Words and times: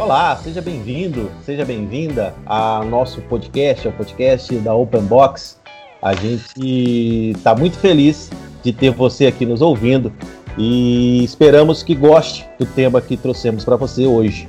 Olá, 0.00 0.34
seja 0.34 0.62
bem-vindo, 0.62 1.30
seja 1.44 1.62
bem-vinda 1.62 2.34
ao 2.46 2.86
nosso 2.86 3.20
podcast, 3.20 3.86
ao 3.86 3.92
podcast 3.92 4.56
da 4.56 4.74
Open 4.74 5.02
Box. 5.02 5.58
A 6.00 6.14
gente 6.14 7.32
está 7.36 7.54
muito 7.54 7.78
feliz 7.78 8.30
de 8.62 8.72
ter 8.72 8.92
você 8.92 9.26
aqui 9.26 9.44
nos 9.44 9.60
ouvindo 9.60 10.10
e 10.56 11.22
esperamos 11.22 11.82
que 11.82 11.94
goste 11.94 12.46
do 12.58 12.64
tema 12.64 12.98
que 13.02 13.14
trouxemos 13.14 13.62
para 13.62 13.76
você 13.76 14.06
hoje. 14.06 14.46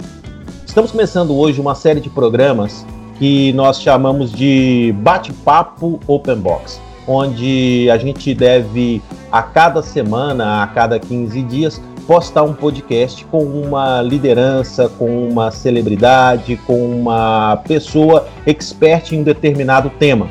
Estamos 0.65 0.89
começando 0.89 1.37
hoje 1.37 1.59
uma 1.59 1.75
série 1.75 1.99
de 1.99 2.09
programas 2.09 2.85
que 3.19 3.51
nós 3.51 3.81
chamamos 3.81 4.31
de 4.31 4.95
Bate-Papo 4.99 5.99
Open 6.07 6.37
Box, 6.37 6.79
onde 7.05 7.89
a 7.91 7.97
gente 7.97 8.33
deve, 8.33 9.01
a 9.29 9.43
cada 9.43 9.83
semana, 9.83 10.63
a 10.63 10.67
cada 10.67 10.97
15 10.97 11.41
dias, 11.43 11.81
postar 12.07 12.43
um 12.43 12.53
podcast 12.53 13.25
com 13.25 13.43
uma 13.43 14.01
liderança, 14.01 14.89
com 14.89 15.27
uma 15.27 15.51
celebridade, 15.51 16.57
com 16.67 16.77
uma 16.77 17.57
pessoa 17.67 18.27
expert 18.45 19.11
em 19.11 19.19
um 19.19 19.23
determinado 19.23 19.89
tema. 19.89 20.29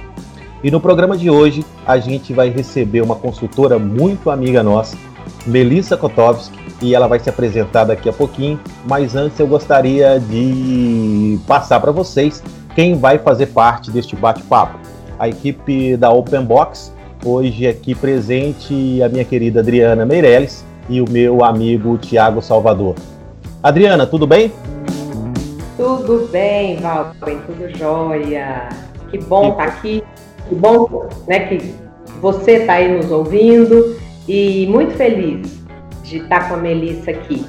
E 0.62 0.70
no 0.70 0.80
programa 0.80 1.16
de 1.16 1.30
hoje 1.30 1.65
a 1.87 1.98
gente 1.98 2.33
vai 2.33 2.51
receber 2.51 3.01
uma 3.01 3.16
consultora 3.16 3.79
muito 3.79 4.30
amiga 4.30 4.62
nossa, 4.62 4.96
Melissa 5.46 5.96
Kotovski, 5.96 6.59
e 6.83 6.95
ela 6.95 7.06
vai 7.06 7.19
se 7.19 7.29
apresentar 7.29 7.84
daqui 7.84 8.09
a 8.09 8.12
pouquinho. 8.12 8.60
Mas 8.87 9.15
antes 9.15 9.38
eu 9.38 9.46
gostaria 9.46 10.18
de 10.18 11.38
passar 11.46 11.80
para 11.80 11.93
vocês 11.93 12.43
quem 12.74 12.95
vai 12.95 13.18
fazer 13.18 13.46
parte 13.46 13.91
deste 13.91 14.16
bate-papo. 14.16 14.79
A 15.18 15.29
equipe 15.29 15.96
da 15.96 16.10
Open 16.10 16.45
Box, 16.45 16.93
hoje 17.24 17.66
aqui 17.66 17.95
presente 17.95 19.02
a 19.02 19.09
minha 19.09 19.24
querida 19.24 19.60
Adriana 19.60 20.07
Meirelles 20.07 20.65
e 20.91 21.01
o 21.01 21.09
meu 21.09 21.45
amigo 21.45 21.96
Tiago 21.96 22.43
Salvador. 22.43 22.96
Adriana, 23.63 24.07
tudo 24.07 24.27
bem? 24.27 24.52
Tudo 25.77 26.29
bem, 26.30 26.77
Valben, 26.77 27.38
tudo 27.46 27.79
jóia. 27.79 28.69
Que 29.11 29.18
bom 29.18 29.51
estar 29.51 29.57
tá 29.57 29.65
aqui, 29.65 30.02
que 30.49 30.55
bom 30.55 31.09
né, 31.27 31.41
que 31.41 31.74
você 32.21 32.57
está 32.57 32.74
aí 32.74 32.93
nos 32.95 33.11
ouvindo 33.11 33.96
e 34.29 34.66
muito 34.68 34.95
feliz 34.95 35.61
de 36.02 36.18
estar 36.18 36.49
com 36.49 36.55
a 36.55 36.59
Melissa 36.59 37.13
aqui. 37.13 37.46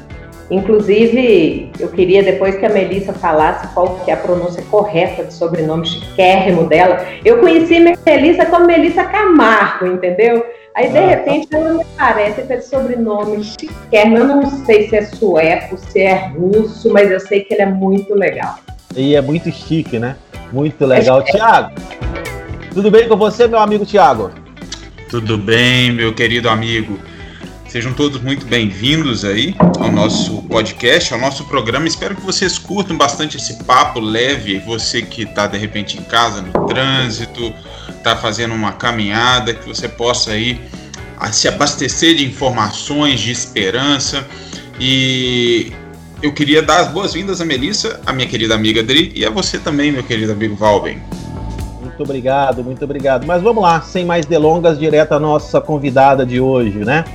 Inclusive, 0.51 1.71
eu 1.79 1.87
queria 1.87 2.21
depois 2.21 2.55
que 2.55 2.65
a 2.65 2.69
Melissa 2.69 3.13
falasse 3.13 3.73
qual 3.73 3.95
que 4.03 4.11
é 4.11 4.13
a 4.13 4.17
pronúncia 4.17 4.61
correta 4.69 5.23
do 5.23 5.31
sobrenome 5.31 5.87
chiquérrimo 5.87 6.65
dela. 6.65 7.05
Eu 7.23 7.39
conheci 7.39 7.77
a 7.77 7.95
Melissa 8.05 8.45
como 8.45 8.67
Melissa 8.67 9.05
Camargo, 9.05 9.87
entendeu? 9.87 10.43
Aí, 10.73 10.89
de 10.89 10.97
ah, 10.97 11.07
repente, 11.07 11.47
ela 11.51 11.73
me 11.73 11.85
parece 11.97 12.43
com 12.43 12.53
esse 12.53 12.69
sobrenome 12.69 13.43
chiquérrimo. 13.43 14.17
Eu 14.17 14.27
não 14.27 14.65
sei 14.65 14.87
se 14.87 14.95
é 14.95 15.05
sueco, 15.05 15.77
se 15.77 15.99
é 15.99 16.29
russo, 16.29 16.91
mas 16.91 17.11
eu 17.11 17.19
sei 17.19 17.41
que 17.41 17.53
ele 17.53 17.63
é 17.63 17.65
muito 17.65 18.13
legal. 18.13 18.57
E 18.95 19.15
é 19.15 19.21
muito 19.21 19.51
chique, 19.51 19.99
né? 19.99 20.15
Muito 20.51 20.85
legal. 20.85 21.19
É 21.21 21.23
Tiago, 21.23 21.71
tudo 22.73 22.89
bem 22.89 23.07
com 23.07 23.17
você, 23.17 23.47
meu 23.47 23.59
amigo 23.59 23.85
Tiago? 23.85 24.31
Tudo 25.09 25.37
bem, 25.37 25.91
meu 25.91 26.13
querido 26.13 26.47
amigo. 26.47 26.97
Sejam 27.67 27.93
todos 27.93 28.21
muito 28.21 28.45
bem-vindos 28.45 29.25
aí 29.25 29.55
ao 29.77 29.91
nosso 29.91 30.41
podcast, 30.43 31.13
ao 31.13 31.19
nosso 31.19 31.45
programa. 31.45 31.85
Espero 31.87 32.15
que 32.15 32.21
vocês 32.21 32.57
curtam 32.57 32.97
bastante 32.97 33.35
esse 33.35 33.63
papo 33.65 33.99
leve. 33.99 34.59
Você 34.59 35.01
que 35.01 35.23
está 35.23 35.47
de 35.47 35.57
repente 35.57 35.97
em 35.97 36.03
casa, 36.03 36.41
no 36.41 36.65
trânsito, 36.65 37.53
está 38.01 38.15
fazendo 38.15 38.53
uma 38.53 38.73
caminhada, 38.73 39.53
que 39.53 39.67
você 39.67 39.87
possa 39.87 40.31
aí 40.31 40.59
se 41.31 41.47
abastecer 41.47 42.15
de 42.15 42.25
informações, 42.25 43.19
de 43.19 43.31
esperança. 43.31 44.25
E 44.79 45.71
eu 46.21 46.33
queria 46.33 46.63
dar 46.63 46.81
as 46.81 46.87
boas-vindas 46.87 47.39
a 47.39 47.45
Melissa, 47.45 48.01
a 48.05 48.11
minha 48.11 48.27
querida 48.27 48.55
amiga 48.55 48.81
Adri, 48.81 49.11
e 49.15 49.23
a 49.23 49.29
você 49.29 49.59
também, 49.59 49.91
meu 49.91 50.03
querido 50.03 50.31
amigo 50.31 50.55
Valben. 50.55 50.99
Muito 51.79 52.01
obrigado, 52.01 52.63
muito 52.63 52.83
obrigado. 52.83 53.25
Mas 53.27 53.43
vamos 53.43 53.61
lá, 53.61 53.81
sem 53.81 54.03
mais 54.03 54.25
delongas, 54.25 54.79
direto 54.79 55.11
à 55.11 55.19
nossa 55.19 55.61
convidada 55.61 56.25
de 56.25 56.41
hoje, 56.41 56.79
né? 56.79 57.05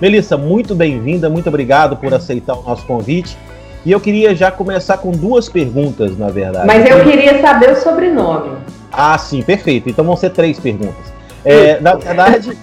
Melissa, 0.00 0.38
muito 0.38 0.74
bem-vinda, 0.74 1.28
muito 1.28 1.50
obrigado 1.50 1.98
por 1.98 2.14
aceitar 2.14 2.54
o 2.54 2.62
nosso 2.62 2.86
convite. 2.86 3.36
E 3.84 3.92
eu 3.92 4.00
queria 4.00 4.34
já 4.34 4.50
começar 4.50 4.98
com 4.98 5.10
duas 5.10 5.48
perguntas, 5.48 6.16
na 6.18 6.28
verdade. 6.28 6.66
Mas 6.66 6.88
eu 6.88 7.02
queria 7.02 7.40
saber 7.40 7.72
o 7.72 7.76
sobrenome. 7.76 8.58
Ah, 8.92 9.16
sim, 9.16 9.42
perfeito. 9.42 9.88
Então 9.88 10.04
vão 10.04 10.16
ser 10.16 10.30
três 10.30 10.58
perguntas. 10.58 11.10
É, 11.42 11.80
na 11.80 11.94
verdade, 11.94 12.56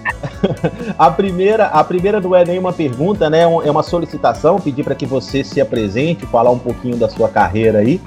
a 0.96 1.10
primeira, 1.10 1.66
a 1.66 1.82
primeira 1.82 2.20
não 2.20 2.34
é 2.34 2.44
nenhuma 2.44 2.72
pergunta, 2.72 3.28
né? 3.28 3.42
É 3.42 3.70
uma 3.70 3.82
solicitação, 3.82 4.60
pedir 4.60 4.84
para 4.84 4.94
que 4.94 5.04
você 5.04 5.42
se 5.42 5.60
apresente, 5.60 6.24
falar 6.26 6.50
um 6.50 6.58
pouquinho 6.58 6.96
da 6.96 7.08
sua 7.08 7.28
carreira 7.28 7.80
aí, 7.80 8.00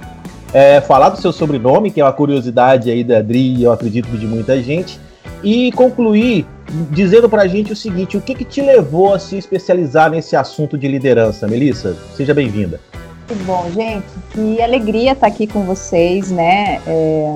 é, 0.54 0.80
falar 0.80 1.10
do 1.10 1.20
seu 1.20 1.34
sobrenome, 1.34 1.92
que 1.92 2.00
é 2.00 2.06
uma 2.06 2.14
curiosidade 2.14 2.90
aí 2.90 3.04
da 3.04 3.18
Adri, 3.18 3.62
eu 3.62 3.72
acredito 3.72 4.18
de 4.18 4.26
muita 4.26 4.62
gente, 4.62 4.98
e 5.44 5.72
concluir 5.74 6.46
dizendo 6.90 7.28
para 7.28 7.42
a 7.42 7.48
gente 7.48 7.74
o 7.74 7.76
seguinte: 7.76 8.16
o 8.16 8.22
que, 8.22 8.34
que 8.34 8.46
te 8.46 8.62
levou 8.62 9.14
a 9.14 9.20
se 9.20 9.38
especializar 9.38 10.10
nesse 10.10 10.38
assunto 10.38 10.78
de 10.78 10.88
liderança, 10.88 11.48
Melissa? 11.48 11.98
Seja 12.16 12.34
bem-vinda. 12.34 12.80
Muito 13.28 13.46
bom, 13.46 13.70
gente. 13.72 14.06
Que 14.32 14.62
alegria 14.62 15.14
estar 15.14 15.28
aqui 15.28 15.48
com 15.48 15.64
vocês, 15.64 16.30
né? 16.32 16.82
É, 16.86 17.36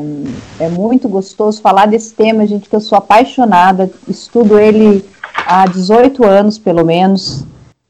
é, 0.60 0.70
muito 0.70 1.08
gostoso 1.08 1.62
falar 1.62 1.86
desse 1.86 2.14
tema, 2.14 2.46
gente, 2.46 2.68
que 2.68 2.76
eu 2.76 2.82
sou 2.82 2.98
apaixonada, 2.98 3.90
estudo 4.08 4.60
ele 4.60 5.06
há 5.46 5.66
18 5.66 6.26
anos, 6.26 6.58
pelo 6.58 6.84
menos. 6.84 7.46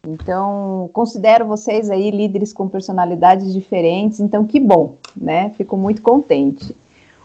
Então, 0.07 0.89
considero 0.94 1.45
vocês 1.45 1.89
aí 1.89 2.11
líderes 2.11 2.53
com 2.53 2.67
personalidades 2.69 3.51
diferentes, 3.51 4.19
então 4.19 4.45
que 4.45 4.59
bom, 4.59 4.95
né? 5.16 5.51
Fico 5.57 5.75
muito 5.75 6.01
contente. 6.01 6.75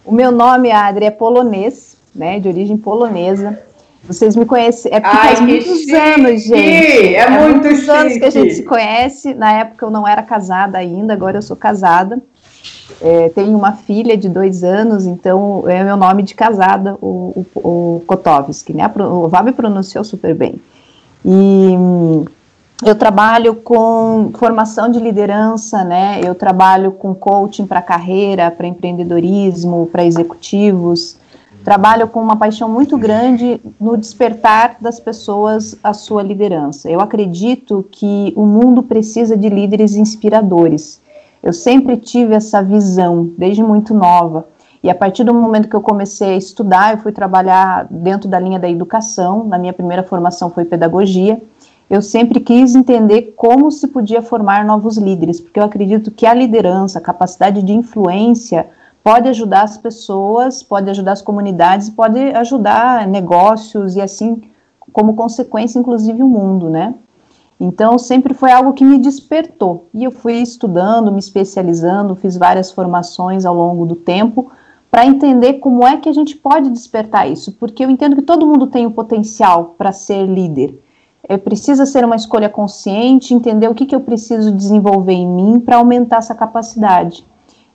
O 0.05 0.13
meu 0.13 0.33
nome, 0.33 0.71
Adri, 0.71 1.05
é 1.05 1.11
polonês, 1.11 1.99
né? 2.15 2.41
De 2.41 2.49
origem 2.49 2.77
polonesa. 2.77 3.63
Vocês 4.05 4.35
me 4.35 4.45
conhecem. 4.45 4.93
É 4.93 5.01
porque 5.01 5.17
Ai, 5.17 5.29
faz 5.29 5.41
muitos 5.41 5.79
chique. 5.81 5.95
anos, 5.95 6.43
gente. 6.43 7.15
É, 7.15 7.15
é 7.15 7.31
muito 7.31 7.51
muitos 7.63 7.81
chique. 7.81 7.91
anos 7.91 8.17
que 8.17 8.25
a 8.25 8.31
gente 8.31 8.55
se 8.55 8.63
conhece. 8.63 9.35
Na 9.35 9.53
época 9.53 9.85
eu 9.87 9.91
não 9.91 10.07
era 10.07 10.23
casada 10.23 10.79
ainda, 10.79 11.13
agora 11.13 11.39
eu 11.39 11.43
sou 11.43 11.57
casada. 11.57 12.19
É, 13.01 13.29
tenho 13.31 13.57
uma 13.57 13.73
filha 13.73 14.17
de 14.17 14.29
dois 14.29 14.65
anos, 14.65 15.07
então 15.07 15.65
é 15.67 15.83
meu 15.85 15.97
nome 15.97 16.23
de 16.23 16.35
casada, 16.35 16.97
o, 17.01 17.47
o, 17.55 17.69
o 17.69 18.03
Kotovski, 18.07 18.75
né? 18.75 18.91
O 18.97 19.29
Vabe 19.29 19.53
pronunciou 19.53 20.03
super 20.03 20.35
bem. 20.35 20.61
E 21.25 21.77
hum, 21.79 22.25
eu 22.85 22.95
trabalho 22.95 23.55
com 23.55 24.31
formação 24.35 24.91
de 24.91 24.99
liderança, 24.99 25.85
né? 25.85 26.21
Eu 26.25 26.35
trabalho 26.35 26.93
com 26.93 27.15
coaching 27.15 27.67
para 27.67 27.81
carreira, 27.81 28.51
para 28.51 28.67
empreendedorismo, 28.67 29.89
para 29.93 30.05
executivos 30.05 31.20
trabalho 31.65 32.09
com 32.09 32.21
uma 32.21 32.37
paixão 32.37 32.69
muito 32.69 32.97
grande 32.97 33.61
no 33.79 33.97
despertar 33.97 34.77
das 34.81 34.99
pessoas 34.99 35.77
a 35.83 35.93
sua 35.93 36.23
liderança. 36.23 36.91
Eu 36.91 37.01
acredito 37.01 37.87
que 37.91 38.33
o 38.37 38.47
mundo 38.47 38.83
precisa 38.83 39.37
de 39.37 39.49
líderes 39.49 39.95
inspiradores. 39.95 41.01
Eu 41.43 41.53
sempre 41.53 41.97
tive 41.97 42.35
essa 42.35 42.63
visão, 42.63 43.31
desde 43.37 43.63
muito 43.63 43.95
nova. 43.95 44.47
E 44.83 44.89
a 44.89 44.95
partir 44.95 45.25
do 45.25 45.35
momento 45.35 45.69
que 45.69 45.77
eu 45.77 45.83
comecei 45.83 46.35
a 46.35 46.37
estudar, 46.37 46.95
eu 46.95 46.99
fui 46.99 47.13
trabalhar 47.13 47.87
dentro 47.91 48.29
da 48.29 48.41
linha 48.41 48.59
da 48.59 48.69
educação. 48.69 49.45
Na 49.45 49.59
minha 49.59 49.73
primeira 49.73 50.03
formação 50.03 50.51
foi 50.51 50.65
pedagogia. 50.65 51.41
Eu 51.89 52.01
sempre 52.01 52.41
quis 52.41 52.75
entender 52.75 53.35
como 53.37 53.71
se 53.71 53.89
podia 53.89 54.23
formar 54.23 54.65
novos 54.65 54.97
líderes, 54.97 55.41
porque 55.41 55.59
eu 55.59 55.65
acredito 55.65 56.11
que 56.11 56.25
a 56.25 56.33
liderança, 56.33 56.99
a 56.99 57.03
capacidade 57.03 57.63
de 57.63 57.73
influência, 57.73 58.69
pode 59.03 59.29
ajudar 59.29 59.63
as 59.63 59.79
pessoas, 59.79 60.63
pode 60.63 60.91
ajudar 60.91 61.13
as 61.13 61.23
comunidades, 61.23 61.91
pode 61.91 62.19
ajudar 62.19 63.07
negócios 63.07 63.97
e 63.97 64.01
assim, 64.01 64.43
como 64.93 65.15
consequência, 65.15 65.79
inclusive 65.79 66.23
o 66.23 66.29
mundo, 66.29 66.69
né? 66.69 66.95
Então, 67.59 67.99
sempre 67.99 68.33
foi 68.33 68.51
algo 68.51 68.73
que 68.73 68.85
me 68.85 68.99
despertou. 68.99 69.89
E 69.93 70.03
eu 70.03 70.11
fui 70.11 70.35
estudando, 70.35 71.13
me 71.13 71.19
especializando, 71.19 72.17
fiz 72.17 72.37
várias 72.37 72.73
formações 72.73 73.45
ao 73.45 73.55
longo 73.55 73.85
do 73.85 73.95
tempo 73.95 74.51
para 74.91 75.07
entender 75.07 75.55
como 75.55 75.87
é 75.87 75.99
que 75.99 76.09
a 76.09 76.13
gente 76.13 76.37
pode 76.37 76.71
despertar 76.71 77.31
isso, 77.31 77.53
porque 77.53 77.85
eu 77.85 77.91
entendo 77.91 78.17
que 78.17 78.23
todo 78.23 78.47
mundo 78.47 78.67
tem 78.67 78.87
o 78.87 78.91
potencial 78.91 79.75
para 79.79 79.93
ser 79.93 80.27
líder. 80.27 80.83
É, 81.29 81.37
precisa 81.37 81.87
ser 81.87 82.05
uma 82.05 82.17
escolha 82.17 82.49
consciente, 82.49 83.35
entender 83.35 83.69
o 83.69 83.75
que, 83.75 83.87
que 83.87 83.95
eu 83.95 84.01
preciso 84.01 84.51
desenvolver 84.51 85.13
em 85.13 85.29
mim 85.29 85.61
para 85.61 85.77
aumentar 85.77 86.17
essa 86.17 86.35
capacidade. 86.35 87.25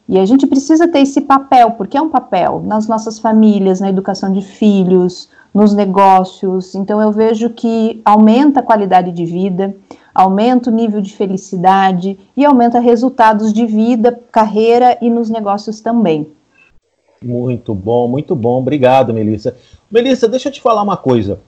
E 0.07 0.19
a 0.19 0.25
gente 0.25 0.45
precisa 0.45 0.87
ter 0.87 0.99
esse 0.99 1.21
papel, 1.21 1.71
porque 1.71 1.97
é 1.97 2.01
um 2.01 2.09
papel 2.09 2.61
nas 2.63 2.87
nossas 2.87 3.17
famílias, 3.17 3.79
na 3.79 3.89
educação 3.89 4.31
de 4.31 4.41
filhos, 4.41 5.29
nos 5.53 5.73
negócios. 5.73 6.75
Então 6.75 7.01
eu 7.01 7.11
vejo 7.11 7.49
que 7.49 8.01
aumenta 8.05 8.59
a 8.59 8.63
qualidade 8.63 9.11
de 9.11 9.25
vida, 9.25 9.75
aumenta 10.13 10.69
o 10.69 10.73
nível 10.73 11.01
de 11.01 11.15
felicidade 11.15 12.19
e 12.37 12.45
aumenta 12.45 12.79
resultados 12.79 13.51
de 13.51 13.65
vida, 13.65 14.19
carreira 14.31 14.97
e 15.01 15.09
nos 15.09 15.29
negócios 15.29 15.81
também. 15.81 16.27
Muito 17.23 17.73
bom, 17.73 18.07
muito 18.07 18.35
bom. 18.35 18.59
Obrigado, 18.59 19.13
Melissa. 19.13 19.55
Melissa, 19.89 20.27
deixa 20.27 20.49
eu 20.49 20.53
te 20.53 20.61
falar 20.61 20.83
uma 20.83 20.97
coisa. 20.97 21.39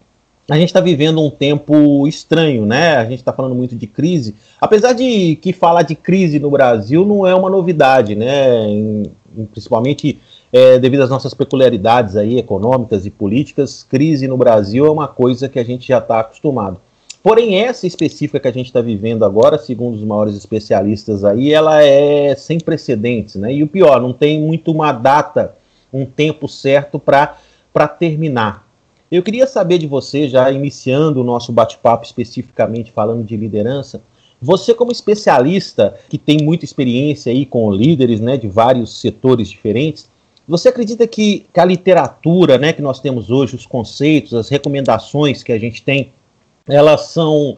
A 0.50 0.56
gente 0.56 0.70
está 0.70 0.80
vivendo 0.80 1.22
um 1.22 1.30
tempo 1.30 2.08
estranho, 2.08 2.66
né? 2.66 2.96
A 2.96 3.04
gente 3.04 3.20
está 3.20 3.34
falando 3.34 3.54
muito 3.54 3.76
de 3.76 3.86
crise, 3.86 4.34
apesar 4.62 4.94
de 4.94 5.36
que 5.42 5.52
falar 5.52 5.82
de 5.82 5.94
crise 5.94 6.40
no 6.40 6.50
Brasil 6.50 7.06
não 7.06 7.28
é 7.28 7.36
uma 7.36 7.50
novidade, 7.50 8.16
né? 8.16 8.66
Em, 8.68 9.04
em, 9.38 9.46
principalmente 9.46 10.20
é, 10.52 10.80
devido 10.80 11.02
às 11.02 11.10
nossas 11.10 11.34
peculiaridades 11.34 12.16
aí 12.16 12.38
econômicas 12.38 13.06
e 13.06 13.10
políticas, 13.10 13.84
crise 13.84 14.28
no 14.28 14.38
Brasil 14.38 14.86
é 14.86 14.90
uma 14.90 15.08
coisa 15.08 15.50
que 15.50 15.60
a 15.60 15.66
gente 15.66 15.88
já 15.88 15.98
está 15.98 16.22
acostumado. 16.22 16.80
Porém, 17.22 17.60
essa 17.60 17.86
específica 17.86 18.40
que 18.40 18.48
a 18.48 18.54
gente 18.54 18.68
está 18.68 18.80
vivendo 18.80 19.26
agora, 19.26 19.58
segundo 19.58 19.96
os 19.96 20.04
maiores 20.04 20.34
especialistas 20.34 21.26
aí, 21.26 21.52
ela 21.52 21.84
é 21.84 22.34
sem 22.36 22.58
precedentes, 22.58 23.36
né? 23.36 23.54
E 23.54 23.64
o 23.64 23.68
pior, 23.68 24.02
não 24.02 24.14
tem 24.14 24.40
muito 24.40 24.72
uma 24.72 24.94
data, 24.94 25.56
um 25.92 26.06
tempo 26.06 26.48
certo 26.48 26.98
para 26.98 27.88
terminar. 28.00 28.67
Eu 29.10 29.24
queria 29.24 29.48
saber 29.48 29.78
de 29.78 29.88
você, 29.88 30.28
já 30.28 30.52
iniciando 30.52 31.22
o 31.22 31.24
nosso 31.24 31.52
bate-papo 31.52 32.06
especificamente 32.06 32.92
falando 32.92 33.24
de 33.24 33.38
liderança, 33.38 34.02
você 34.42 34.74
como 34.74 34.92
especialista 34.92 35.98
que 36.10 36.18
tem 36.18 36.40
muita 36.44 36.66
experiência 36.66 37.32
aí 37.32 37.46
com 37.46 37.72
líderes, 37.72 38.20
né, 38.20 38.38
de 38.38 38.48
vários 38.48 39.00
setores 39.00 39.50
diferentes, 39.50 40.10
você 40.48 40.70
acredita 40.70 41.08
que, 41.08 41.46
que 41.52 41.60
a 41.60 41.66
literatura, 41.66 42.58
né, 42.58 42.72
que 42.72 42.82
nós 42.82 43.00
temos 43.00 43.32
hoje, 43.32 43.56
os 43.56 43.66
conceitos, 43.66 44.34
as 44.34 44.50
recomendações 44.50 45.42
que 45.42 45.52
a 45.52 45.60
gente 45.60 45.82
tem, 45.82 46.12
elas 46.68 47.08
são 47.08 47.58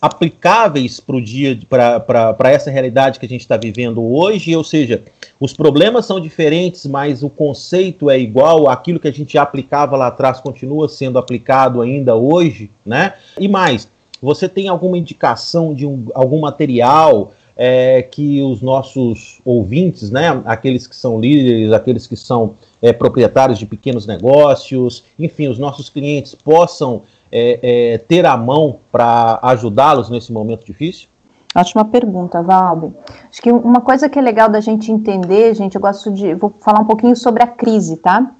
aplicáveis 0.00 1.00
para 1.00 1.16
o 1.16 1.20
dia, 1.20 1.58
para 1.68 2.50
essa 2.50 2.70
realidade 2.70 3.18
que 3.18 3.26
a 3.26 3.28
gente 3.28 3.42
está 3.42 3.56
vivendo 3.56 4.02
hoje, 4.02 4.54
ou 4.56 4.64
seja, 4.64 5.02
os 5.40 5.54
problemas 5.54 6.04
são 6.04 6.20
diferentes, 6.20 6.84
mas 6.84 7.22
o 7.22 7.30
conceito 7.30 8.10
é 8.10 8.20
igual, 8.20 8.68
aquilo 8.68 9.00
que 9.00 9.08
a 9.08 9.12
gente 9.12 9.38
aplicava 9.38 9.96
lá 9.96 10.08
atrás 10.08 10.38
continua 10.38 10.86
sendo 10.86 11.18
aplicado 11.18 11.80
ainda 11.80 12.14
hoje, 12.14 12.70
né? 12.84 13.14
E 13.38 13.48
mais, 13.48 13.90
você 14.20 14.46
tem 14.46 14.68
alguma 14.68 14.98
indicação 14.98 15.72
de 15.72 15.86
um, 15.86 16.08
algum 16.14 16.40
material 16.40 17.32
é, 17.56 18.02
que 18.02 18.42
os 18.42 18.60
nossos 18.60 19.40
ouvintes, 19.44 20.10
né, 20.10 20.42
aqueles 20.44 20.86
que 20.86 20.96
são 20.96 21.18
líderes, 21.18 21.72
aqueles 21.72 22.06
que 22.06 22.16
são 22.16 22.54
é, 22.80 22.92
proprietários 22.92 23.58
de 23.58 23.66
pequenos 23.66 24.06
negócios, 24.06 25.04
enfim, 25.18 25.48
os 25.48 25.58
nossos 25.58 25.88
clientes 25.88 26.34
possam 26.34 27.02
é, 27.32 27.60
é, 27.62 27.98
ter 27.98 28.26
a 28.26 28.36
mão 28.36 28.78
para 28.90 29.38
ajudá-los 29.42 30.10
nesse 30.10 30.32
momento 30.32 30.64
difícil? 30.64 31.08
Ótima 31.54 31.84
pergunta, 31.84 32.42
Valber. 32.42 32.92
Acho 33.28 33.42
que 33.42 33.50
uma 33.50 33.80
coisa 33.80 34.08
que 34.08 34.18
é 34.18 34.22
legal 34.22 34.48
da 34.48 34.60
gente 34.60 34.92
entender, 34.92 35.54
gente, 35.54 35.74
eu 35.74 35.80
gosto 35.80 36.12
de, 36.12 36.32
vou 36.34 36.52
falar 36.60 36.80
um 36.80 36.84
pouquinho 36.84 37.16
sobre 37.16 37.42
a 37.42 37.46
crise, 37.46 37.96
tá? 37.96 38.30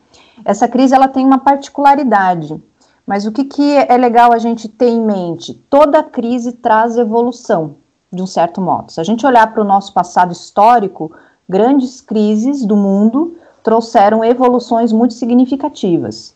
Essa 0.44 0.68
crise 0.68 0.94
ela 0.94 1.08
tem 1.08 1.26
uma 1.26 1.38
particularidade, 1.38 2.62
mas 3.04 3.26
o 3.26 3.32
que, 3.32 3.44
que 3.44 3.76
é 3.76 3.96
legal 3.96 4.32
a 4.32 4.38
gente 4.38 4.68
ter 4.68 4.88
em 4.88 5.00
mente? 5.00 5.54
Toda 5.68 6.02
crise 6.02 6.52
traz 6.52 6.96
evolução, 6.96 7.74
de 8.12 8.22
um 8.22 8.26
certo 8.26 8.60
modo. 8.60 8.92
Se 8.92 9.00
a 9.00 9.04
gente 9.04 9.26
olhar 9.26 9.52
para 9.52 9.60
o 9.60 9.66
nosso 9.66 9.92
passado 9.92 10.32
histórico, 10.32 11.12
grandes 11.48 12.00
crises 12.00 12.64
do 12.64 12.76
mundo 12.76 13.36
trouxeram 13.62 14.24
evoluções 14.24 14.92
muito 14.92 15.14
significativas. 15.14 16.34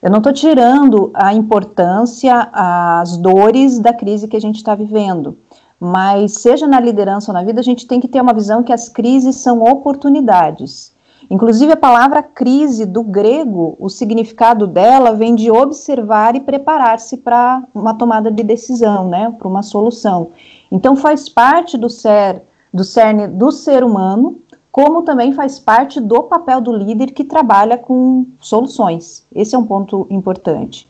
Eu 0.00 0.10
não 0.10 0.18
estou 0.18 0.32
tirando 0.32 1.10
a 1.14 1.32
importância, 1.32 2.48
as 2.52 3.16
dores 3.16 3.78
da 3.78 3.92
crise 3.92 4.28
que 4.28 4.36
a 4.36 4.40
gente 4.40 4.56
está 4.56 4.74
vivendo, 4.74 5.36
mas 5.80 6.34
seja 6.34 6.66
na 6.66 6.80
liderança 6.80 7.30
ou 7.30 7.34
na 7.34 7.44
vida, 7.44 7.60
a 7.60 7.64
gente 7.64 7.86
tem 7.86 8.00
que 8.00 8.08
ter 8.08 8.20
uma 8.20 8.32
visão 8.32 8.62
que 8.62 8.72
as 8.72 8.88
crises 8.88 9.36
são 9.36 9.62
oportunidades. 9.62 10.92
Inclusive, 11.30 11.72
a 11.72 11.76
palavra 11.76 12.22
crise 12.22 12.84
do 12.84 13.02
grego, 13.02 13.76
o 13.80 13.88
significado 13.88 14.66
dela 14.66 15.12
vem 15.12 15.34
de 15.34 15.50
observar 15.50 16.36
e 16.36 16.40
preparar-se 16.40 17.16
para 17.16 17.62
uma 17.74 17.94
tomada 17.94 18.30
de 18.30 18.42
decisão, 18.42 19.08
né, 19.08 19.34
para 19.38 19.48
uma 19.48 19.62
solução. 19.62 20.30
Então, 20.70 20.94
faz 20.96 21.28
parte 21.28 21.78
do 21.78 21.88
ser, 21.88 22.42
do 22.72 22.84
cerne 22.84 23.26
do 23.26 23.50
ser 23.50 23.82
humano 23.82 24.38
como 24.74 25.02
também 25.02 25.32
faz 25.32 25.60
parte 25.60 26.00
do 26.00 26.24
papel 26.24 26.60
do 26.60 26.72
líder 26.76 27.12
que 27.12 27.22
trabalha 27.22 27.78
com 27.78 28.26
soluções. 28.40 29.24
Esse 29.32 29.54
é 29.54 29.58
um 29.58 29.64
ponto 29.64 30.04
importante. 30.10 30.88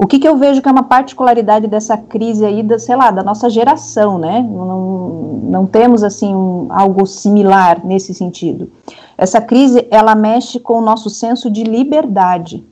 O 0.00 0.06
que, 0.06 0.20
que 0.20 0.28
eu 0.28 0.36
vejo 0.36 0.62
que 0.62 0.68
é 0.68 0.70
uma 0.70 0.84
particularidade 0.84 1.66
dessa 1.66 1.96
crise 1.96 2.44
aí, 2.44 2.62
da, 2.62 2.78
sei 2.78 2.94
lá, 2.94 3.10
da 3.10 3.20
nossa 3.20 3.50
geração, 3.50 4.16
né? 4.16 4.40
Não, 4.48 5.08
não 5.42 5.66
temos, 5.66 6.04
assim, 6.04 6.32
um, 6.32 6.68
algo 6.70 7.04
similar 7.04 7.84
nesse 7.84 8.14
sentido. 8.14 8.70
Essa 9.16 9.40
crise, 9.40 9.88
ela 9.90 10.14
mexe 10.14 10.60
com 10.60 10.74
o 10.74 10.80
nosso 10.80 11.10
senso 11.10 11.50
de 11.50 11.64
liberdade. 11.64 12.64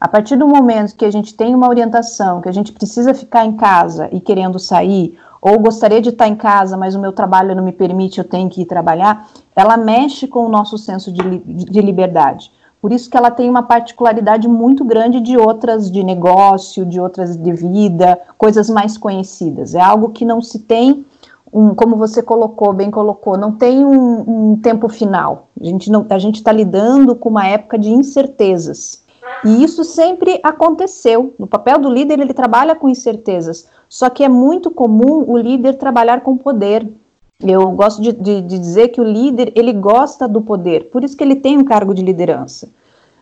A 0.00 0.06
partir 0.06 0.36
do 0.36 0.46
momento 0.46 0.94
que 0.94 1.04
a 1.04 1.10
gente 1.10 1.34
tem 1.34 1.56
uma 1.56 1.68
orientação, 1.68 2.40
que 2.40 2.48
a 2.48 2.52
gente 2.52 2.72
precisa 2.72 3.12
ficar 3.14 3.44
em 3.44 3.56
casa 3.56 4.08
e 4.12 4.20
querendo 4.20 4.60
sair, 4.60 5.18
ou 5.42 5.58
gostaria 5.58 6.00
de 6.00 6.10
estar 6.10 6.28
em 6.28 6.36
casa, 6.36 6.76
mas 6.76 6.94
o 6.94 7.00
meu 7.00 7.12
trabalho 7.12 7.52
não 7.52 7.64
me 7.64 7.72
permite, 7.72 8.18
eu 8.18 8.24
tenho 8.24 8.48
que 8.48 8.62
ir 8.62 8.66
trabalhar, 8.66 9.26
ela 9.56 9.76
mexe 9.76 10.28
com 10.28 10.46
o 10.46 10.48
nosso 10.48 10.78
senso 10.78 11.10
de, 11.10 11.38
de 11.40 11.80
liberdade. 11.80 12.52
Por 12.80 12.92
isso 12.92 13.10
que 13.10 13.16
ela 13.16 13.30
tem 13.30 13.50
uma 13.50 13.62
particularidade 13.62 14.48
muito 14.48 14.84
grande 14.84 15.20
de 15.20 15.36
outras 15.36 15.90
de 15.90 16.02
negócio, 16.02 16.86
de 16.86 16.98
outras 17.00 17.36
de 17.36 17.52
vida, 17.52 18.18
coisas 18.38 18.70
mais 18.70 18.96
conhecidas. 18.96 19.74
É 19.74 19.80
algo 19.80 20.10
que 20.10 20.24
não 20.24 20.40
se 20.40 20.60
tem, 20.60 21.04
um, 21.52 21.74
como 21.74 21.96
você 21.96 22.22
colocou, 22.22 22.72
bem 22.72 22.90
colocou, 22.90 23.36
não 23.36 23.52
tem 23.52 23.84
um, 23.84 24.52
um 24.52 24.56
tempo 24.56 24.88
final. 24.88 25.48
A 25.60 25.64
gente 25.64 25.90
a 26.08 26.18
gente 26.18 26.36
está 26.36 26.52
lidando 26.52 27.14
com 27.14 27.28
uma 27.28 27.46
época 27.46 27.78
de 27.78 27.90
incertezas. 27.90 29.02
E 29.44 29.62
isso 29.62 29.84
sempre 29.84 30.40
aconteceu. 30.42 31.34
No 31.38 31.46
papel 31.46 31.78
do 31.78 31.88
líder, 31.88 32.18
ele 32.20 32.34
trabalha 32.34 32.74
com 32.74 32.88
incertezas. 32.88 33.68
Só 33.88 34.10
que 34.10 34.24
é 34.24 34.28
muito 34.28 34.70
comum 34.70 35.24
o 35.26 35.36
líder 35.36 35.74
trabalhar 35.74 36.20
com 36.20 36.36
poder. 36.36 36.86
Eu 37.42 37.70
gosto 37.72 38.02
de, 38.02 38.12
de, 38.12 38.42
de, 38.42 38.58
dizer 38.58 38.88
que 38.88 39.00
o 39.00 39.04
líder 39.04 39.52
ele 39.56 39.72
gosta 39.72 40.28
do 40.28 40.42
poder, 40.42 40.90
por 40.90 41.02
isso 41.02 41.16
que 41.16 41.24
ele 41.24 41.36
tem 41.36 41.56
um 41.56 41.64
cargo 41.64 41.94
de 41.94 42.02
liderança. 42.02 42.70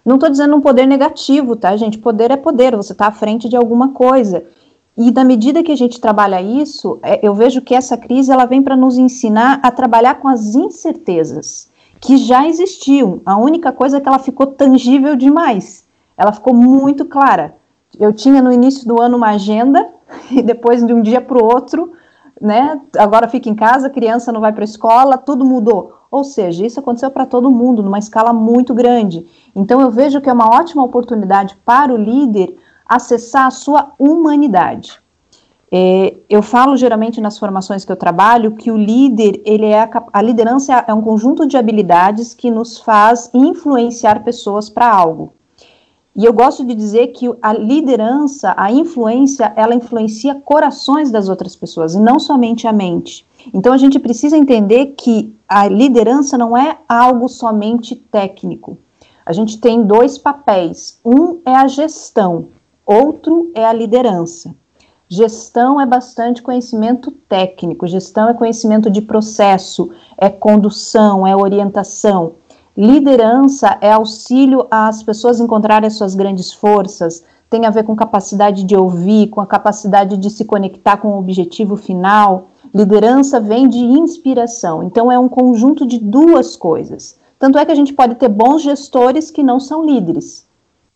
Não 0.05 0.17
estou 0.17 0.29
dizendo 0.29 0.57
um 0.57 0.61
poder 0.61 0.87
negativo, 0.87 1.55
tá, 1.55 1.77
gente? 1.77 1.99
Poder 1.99 2.31
é 2.31 2.37
poder, 2.37 2.75
você 2.75 2.93
está 2.93 3.07
à 3.07 3.13
frente 3.13 3.49
de 3.49 3.57
alguma 3.57 3.91
coisa. 3.91 4.45
E 4.97 5.13
na 5.13 5.23
medida 5.23 5.63
que 5.63 5.71
a 5.71 5.77
gente 5.77 6.01
trabalha 6.01 6.43
isso, 6.43 6.99
é, 7.03 7.21
eu 7.25 7.33
vejo 7.33 7.61
que 7.61 7.75
essa 7.75 7.97
crise 7.97 8.33
ela 8.33 8.45
vem 8.45 8.61
para 8.61 8.75
nos 8.75 8.99
ensinar 8.99 9.61
a 9.63 9.71
trabalhar 9.71 10.17
com 10.17 10.27
as 10.27 10.57
incertezas 10.57 11.69
que 12.01 12.17
já 12.17 12.49
existiam. 12.49 13.21
A 13.25 13.37
única 13.37 13.71
coisa 13.71 13.99
é 13.99 14.01
que 14.01 14.09
ela 14.09 14.19
ficou 14.19 14.47
tangível 14.47 15.15
demais. 15.15 15.85
Ela 16.17 16.33
ficou 16.33 16.53
muito 16.53 17.05
clara. 17.05 17.55
Eu 17.99 18.13
tinha 18.13 18.43
no 18.43 18.53
início 18.53 18.87
do 18.89 19.01
ano 19.01 19.17
uma 19.17 19.31
agenda 19.31 19.87
e 20.31 20.43
depois 20.43 20.85
de 20.85 20.93
um 20.93 21.03
dia 21.03 21.21
para 21.21 21.39
o 21.39 21.45
outro 21.45 21.93
né? 22.41 22.81
Agora 22.97 23.29
fica 23.29 23.49
em 23.49 23.55
casa, 23.55 23.91
criança 23.91 24.33
não 24.33 24.41
vai 24.41 24.53
para 24.53 24.63
a 24.63 24.65
escola, 24.65 25.19
tudo 25.19 25.45
mudou. 25.45 25.99
Ou 26.11 26.25
seja, 26.25 26.65
isso 26.65 26.81
aconteceu 26.81 27.11
para 27.11 27.27
todo 27.27 27.51
mundo, 27.51 27.83
numa 27.83 27.99
escala 27.99 28.33
muito 28.33 28.73
grande. 28.75 29.27
Então, 29.55 29.81
eu 29.81 29.91
vejo 29.91 30.21
que 30.21 30.31
é 30.31 30.33
uma 30.33 30.49
ótima 30.49 30.83
oportunidade 30.83 31.57
para 31.65 31.93
o 31.93 31.97
líder 31.97 32.57
acessar 32.87 33.47
a 33.47 33.51
sua 33.51 33.93
humanidade. 33.99 34.99
É, 35.71 36.17
eu 36.31 36.43
falo 36.43 36.79
geralmente 36.79 37.21
nas 37.21 37.39
formações 37.39 37.85
que 37.85 37.93
eu 37.93 37.97
trabalho 37.97 38.57
que 38.57 38.71
o 38.71 38.77
líder, 38.77 39.43
ele 39.45 39.67
é 39.67 39.83
a, 39.83 39.91
a 40.15 40.23
liderança 40.23 40.73
é 40.87 40.95
um 40.95 41.03
conjunto 41.03 41.47
de 41.47 41.59
habilidades 41.59 42.33
que 42.33 42.51
nos 42.51 42.79
faz 42.79 43.31
influenciar 43.35 44.25
pessoas 44.25 44.71
para 44.71 44.91
algo. 44.91 45.35
E 46.19 46.25
eu 46.25 46.33
gosto 46.33 46.65
de 46.65 46.75
dizer 46.75 47.13
que 47.13 47.33
a 47.41 47.53
liderança, 47.53 48.53
a 48.57 48.73
influência, 48.73 49.53
ela 49.55 49.73
influencia 49.73 50.35
corações 50.35 51.13
das 51.13 51.29
outras 51.29 51.55
pessoas 51.55 51.95
e 51.95 52.01
não 52.01 52.19
somente 52.19 52.67
a 52.67 52.73
mente. 52.73 53.25
Então 53.55 53.73
a 53.73 53.79
gente 53.79 54.01
precisa 54.01 54.37
entender 54.37 54.95
que 54.97 55.33
a 55.49 55.69
liderança 55.69 56.37
não 56.37 56.57
é 56.57 56.77
algo 56.89 57.29
somente 57.29 57.95
técnico. 57.95 58.77
A 59.25 59.33
gente 59.33 59.59
tem 59.59 59.85
dois 59.85 60.19
papéis. 60.19 60.99
Um 61.05 61.39
é 61.47 61.55
a 61.55 61.69
gestão, 61.69 62.49
outro 62.85 63.53
é 63.55 63.65
a 63.65 63.73
liderança. 63.73 64.53
Gestão 65.09 65.81
é 65.81 65.87
bastante 65.87 66.43
conhecimento 66.43 67.13
técnico, 67.13 67.87
gestão 67.87 68.29
é 68.29 68.35
conhecimento 68.35 68.91
de 68.91 69.01
processo, 69.01 69.91
é 70.17 70.29
condução, 70.29 71.25
é 71.25 71.37
orientação. 71.37 72.33
Liderança 72.79 73.77
é 73.81 73.91
auxílio 73.91 74.69
às 74.71 75.03
pessoas 75.03 75.41
encontrarem 75.41 75.89
as 75.89 75.95
suas 75.95 76.15
grandes 76.15 76.53
forças, 76.53 77.25
tem 77.51 77.67
a 77.67 77.71
ver 77.71 77.83
com 77.83 77.97
capacidade 77.97 78.63
de 78.63 78.77
ouvir, 78.77 79.27
com 79.31 79.41
a 79.41 79.47
capacidade 79.49 80.17
de 80.17 80.31
se 80.31 80.45
conectar 80.45 80.97
com 80.99 81.09
o 81.09 81.19
objetivo 81.19 81.75
final. 81.75 82.51
Liderança 82.73 83.41
vem 83.41 83.67
de 83.67 83.81
inspiração, 83.81 84.81
então 84.81 85.11
é 85.11 85.19
um 85.19 85.29
conjunto 85.29 85.85
de 85.85 85.99
duas 85.99 86.55
coisas. 86.55 87.19
Tanto 87.37 87.59
é 87.59 87.67
que 87.67 87.73
a 87.73 87.75
gente 87.75 87.93
pode 87.93 88.15
ter 88.15 88.29
bons 88.29 88.63
gestores 88.63 89.29
que 89.29 89.43
não 89.43 89.59
são 89.59 89.85
líderes. 89.85 90.47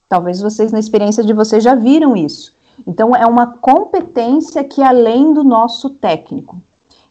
Talvez 0.09 0.41
vocês, 0.41 0.71
na 0.71 0.79
experiência 0.79 1.25
de 1.25 1.33
vocês, 1.33 1.65
já 1.65 1.75
viram 1.75 2.17
isso. 2.17 2.55
Então, 2.87 3.11
é 3.17 3.27
uma 3.27 3.59
competência 3.59 4.63
que 4.63 4.83
é 4.83 4.87
além 4.87 5.35
do 5.35 5.43
nosso 5.43 5.91
técnico. 5.91 6.63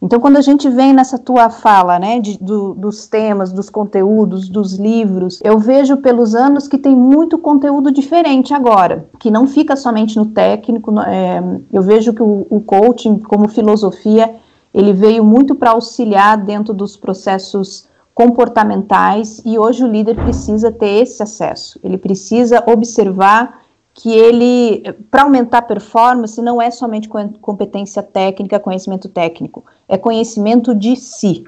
Então, 0.01 0.19
quando 0.19 0.37
a 0.37 0.41
gente 0.41 0.67
vem 0.67 0.93
nessa 0.93 1.19
tua 1.19 1.51
fala, 1.51 1.99
né, 1.99 2.19
de, 2.19 2.35
do, 2.39 2.73
dos 2.73 3.07
temas, 3.07 3.53
dos 3.53 3.69
conteúdos, 3.69 4.49
dos 4.49 4.73
livros, 4.73 5.39
eu 5.43 5.59
vejo 5.59 5.97
pelos 5.97 6.33
anos 6.33 6.67
que 6.67 6.77
tem 6.77 6.95
muito 6.95 7.37
conteúdo 7.37 7.91
diferente 7.91 8.51
agora, 8.51 9.05
que 9.19 9.29
não 9.29 9.45
fica 9.45 9.75
somente 9.75 10.17
no 10.17 10.25
técnico. 10.25 10.99
É, 11.01 11.43
eu 11.71 11.83
vejo 11.83 12.13
que 12.13 12.23
o, 12.23 12.47
o 12.49 12.59
coaching, 12.61 13.19
como 13.19 13.47
filosofia, 13.47 14.33
ele 14.73 14.91
veio 14.91 15.23
muito 15.23 15.53
para 15.53 15.71
auxiliar 15.71 16.35
dentro 16.35 16.73
dos 16.73 16.97
processos 16.97 17.87
comportamentais 18.15 19.41
e 19.45 19.57
hoje 19.57 19.83
o 19.83 19.87
líder 19.87 20.15
precisa 20.15 20.71
ter 20.71 21.03
esse 21.03 21.21
acesso. 21.21 21.79
Ele 21.83 21.97
precisa 21.97 22.63
observar 22.67 23.60
que 23.93 24.11
ele, 24.13 24.83
para 25.09 25.23
aumentar 25.23 25.59
a 25.59 25.61
performance, 25.61 26.41
não 26.41 26.61
é 26.61 26.71
somente 26.71 27.09
competência 27.09 28.01
técnica, 28.01 28.59
conhecimento 28.59 29.09
técnico, 29.09 29.65
é 29.87 29.97
conhecimento 29.97 30.73
de 30.73 30.95
si. 30.95 31.43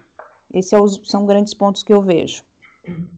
Esses 0.54 0.74
é 0.74 0.78
são 1.06 1.26
grandes 1.26 1.54
pontos 1.54 1.84
que 1.84 1.94
eu 1.94 2.02
vejo. 2.02 2.44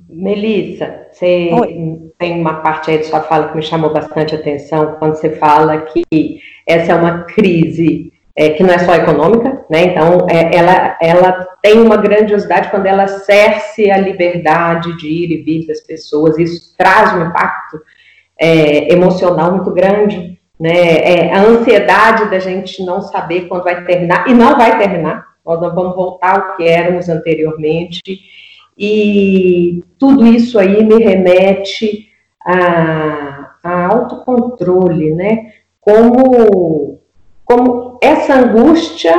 Melissa, 0.07 1.07
você 1.11 1.49
Oi. 1.51 2.11
tem 2.19 2.39
uma 2.39 2.55
parte 2.55 2.91
aí 2.91 2.99
de 2.99 3.05
sua 3.05 3.21
fala 3.21 3.49
que 3.49 3.57
me 3.57 3.63
chamou 3.63 3.91
bastante 3.91 4.35
atenção, 4.35 4.95
quando 4.99 5.15
você 5.15 5.31
fala 5.31 5.79
que 5.81 6.39
essa 6.67 6.91
é 6.91 6.95
uma 6.95 7.23
crise 7.23 8.13
é, 8.35 8.49
que 8.49 8.61
não 8.61 8.73
é 8.73 8.79
só 8.79 8.93
econômica, 8.93 9.65
né? 9.69 9.85
Então, 9.85 10.27
é, 10.29 10.55
ela, 10.55 10.97
ela 11.01 11.47
tem 11.61 11.79
uma 11.79 11.97
grandiosidade 11.97 12.69
quando 12.69 12.85
ela 12.85 13.07
cerce 13.07 13.89
a 13.89 13.97
liberdade 13.97 14.95
de 14.97 15.07
ir 15.07 15.31
e 15.31 15.41
vir 15.41 15.67
das 15.67 15.81
pessoas, 15.81 16.37
isso 16.37 16.75
traz 16.77 17.13
um 17.13 17.27
impacto 17.27 17.79
é, 18.39 18.93
emocional 18.93 19.51
muito 19.51 19.71
grande, 19.71 20.39
né? 20.59 20.97
É, 20.97 21.33
a 21.33 21.41
ansiedade 21.41 22.29
da 22.29 22.39
gente 22.39 22.83
não 22.83 23.01
saber 23.01 23.47
quando 23.47 23.63
vai 23.63 23.83
terminar, 23.83 24.27
e 24.27 24.33
não 24.33 24.57
vai 24.57 24.77
terminar, 24.77 25.25
nós 25.45 25.61
não 25.61 25.73
vamos 25.73 25.95
voltar 25.95 26.35
ao 26.35 26.57
que 26.57 26.63
éramos 26.63 27.09
anteriormente, 27.09 28.01
e 28.77 29.83
tudo 29.97 30.25
isso 30.25 30.59
aí 30.59 30.83
me 30.83 31.01
remete 31.03 32.09
a, 32.45 33.55
a 33.63 33.85
autocontrole, 33.87 35.13
né? 35.13 35.53
Como, 35.79 36.99
como 37.45 37.97
essa 38.01 38.35
angústia, 38.35 39.13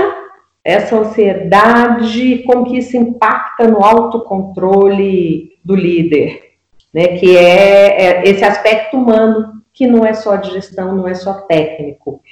essa 0.65 0.99
ansiedade, 0.99 2.43
como 2.45 2.65
que 2.65 2.79
isso 2.79 2.97
impacta 2.97 3.69
no 3.69 3.85
autocontrole 3.85 5.53
do 5.65 5.75
líder, 5.75 6.46
né, 6.97 7.09
que 7.09 7.37
é, 7.37 8.23
é, 8.23 8.23
esse 8.25 8.43
aspecto 8.43 8.97
humano, 8.97 9.61
que 9.75 9.87
não 9.87 10.07
é 10.07 10.15
só 10.15 10.37
de 10.37 10.51
gestão, 10.51 10.97
não 10.97 11.07
é 11.07 11.13
só 11.13 11.35
técnico. 11.43 12.23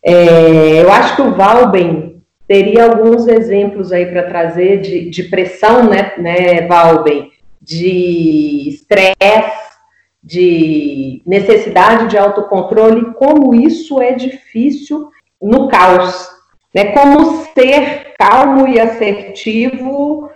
É, 0.00 0.80
eu 0.80 0.92
acho 0.92 1.16
que 1.16 1.22
o 1.22 1.34
Valben 1.34 2.22
teria 2.46 2.84
alguns 2.84 3.26
exemplos 3.26 3.90
aí 3.90 4.06
para 4.06 4.22
trazer 4.22 4.80
de, 4.80 5.10
de, 5.10 5.24
pressão, 5.24 5.90
né, 5.90 6.12
né, 6.18 6.68
Valben, 6.68 7.32
de 7.60 8.68
estresse, 8.68 9.74
de 10.22 11.20
necessidade 11.26 12.06
de 12.06 12.16
autocontrole, 12.16 13.12
como 13.14 13.56
isso 13.56 14.00
é 14.00 14.12
difícil 14.12 15.10
no 15.42 15.66
caos, 15.66 16.30
né, 16.72 16.92
como 16.92 17.44
ser 17.54 18.14
calmo 18.16 18.68
e 18.68 18.78
assertivo 18.78 20.30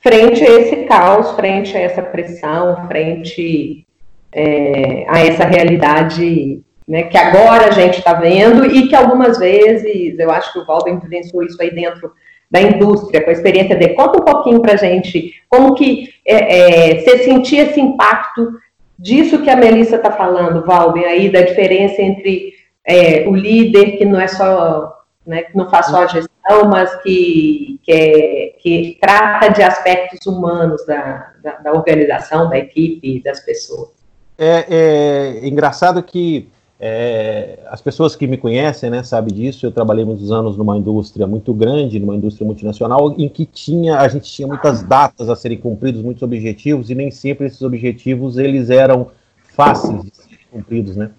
frente 0.00 0.42
a 0.44 0.50
esse 0.50 0.76
caos, 0.84 1.32
frente 1.32 1.76
a 1.76 1.80
essa 1.80 2.02
pressão, 2.02 2.86
frente 2.88 3.86
é, 4.32 5.04
a 5.08 5.20
essa 5.20 5.44
realidade 5.44 6.62
né, 6.88 7.04
que 7.04 7.16
agora 7.16 7.66
a 7.66 7.70
gente 7.70 7.98
está 7.98 8.14
vendo 8.14 8.66
e 8.66 8.88
que 8.88 8.96
algumas 8.96 9.38
vezes, 9.38 10.18
eu 10.18 10.30
acho 10.30 10.52
que 10.52 10.58
o 10.58 10.66
Valben 10.66 10.98
vivenciou 10.98 11.42
isso 11.42 11.60
aí 11.62 11.72
dentro 11.72 12.12
da 12.50 12.60
indústria, 12.60 13.22
com 13.22 13.30
a 13.30 13.32
experiência 13.32 13.76
dele. 13.76 13.94
Conta 13.94 14.20
um 14.20 14.24
pouquinho 14.24 14.60
para 14.60 14.72
a 14.72 14.76
gente 14.76 15.32
como 15.48 15.74
que 15.74 16.08
é, 16.26 16.94
é, 16.94 17.00
você 17.00 17.18
sentia 17.18 17.62
esse 17.62 17.80
impacto 17.80 18.50
disso 18.98 19.40
que 19.40 19.48
a 19.48 19.56
Melissa 19.56 19.96
está 19.96 20.10
falando, 20.10 20.66
Valben, 20.66 21.04
aí 21.04 21.28
da 21.28 21.42
diferença 21.42 22.02
entre 22.02 22.54
é, 22.84 23.28
o 23.28 23.34
líder 23.34 23.96
que 23.96 24.04
não 24.04 24.20
é 24.20 24.26
só 24.26 24.99
né, 25.26 25.42
que 25.42 25.56
não 25.56 25.68
faz 25.68 25.86
só 25.86 26.04
a 26.04 26.06
gestão, 26.06 26.68
mas 26.68 26.94
que, 27.02 27.78
que, 27.82 27.92
é, 27.92 28.54
que 28.60 28.98
trata 29.00 29.52
de 29.52 29.62
aspectos 29.62 30.26
humanos 30.26 30.84
da, 30.86 31.32
da, 31.42 31.52
da, 31.58 31.72
organização, 31.72 32.48
da 32.48 32.58
equipe, 32.58 33.22
das 33.22 33.40
pessoas. 33.40 33.90
É, 34.38 35.40
é 35.42 35.48
engraçado 35.48 36.02
que 36.02 36.48
é, 36.82 37.58
as 37.66 37.82
pessoas 37.82 38.16
que 38.16 38.26
me 38.26 38.38
conhecem, 38.38 38.88
né, 38.88 39.02
sabem 39.02 39.34
disso. 39.34 39.66
Eu 39.66 39.70
trabalhei 39.70 40.02
muitos 40.02 40.32
anos 40.32 40.56
numa 40.56 40.78
indústria 40.78 41.26
muito 41.26 41.52
grande, 41.52 42.00
numa 42.00 42.16
indústria 42.16 42.46
multinacional, 42.46 43.14
em 43.18 43.28
que 43.28 43.44
tinha 43.44 43.98
a 43.98 44.08
gente 44.08 44.32
tinha 44.32 44.48
muitas 44.48 44.82
datas 44.82 45.28
a 45.28 45.36
serem 45.36 45.58
cumpridos, 45.58 46.02
muitos 46.02 46.22
objetivos 46.22 46.88
e 46.88 46.94
nem 46.94 47.10
sempre 47.10 47.46
esses 47.46 47.60
objetivos 47.60 48.38
eles 48.38 48.70
eram 48.70 49.08
fáceis 49.54 50.02
de 50.02 50.16
serem 50.16 50.38
cumpridos, 50.50 50.96
né? 50.96 51.10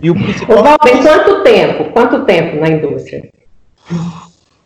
E 0.00 0.08
o 0.08 0.14
principal. 0.14 0.60
Ô, 0.60 0.62
Valber, 0.62 1.02
quanto 1.02 1.42
tempo? 1.42 1.92
Quanto 1.92 2.24
tempo 2.24 2.60
na 2.60 2.68
indústria? 2.68 3.28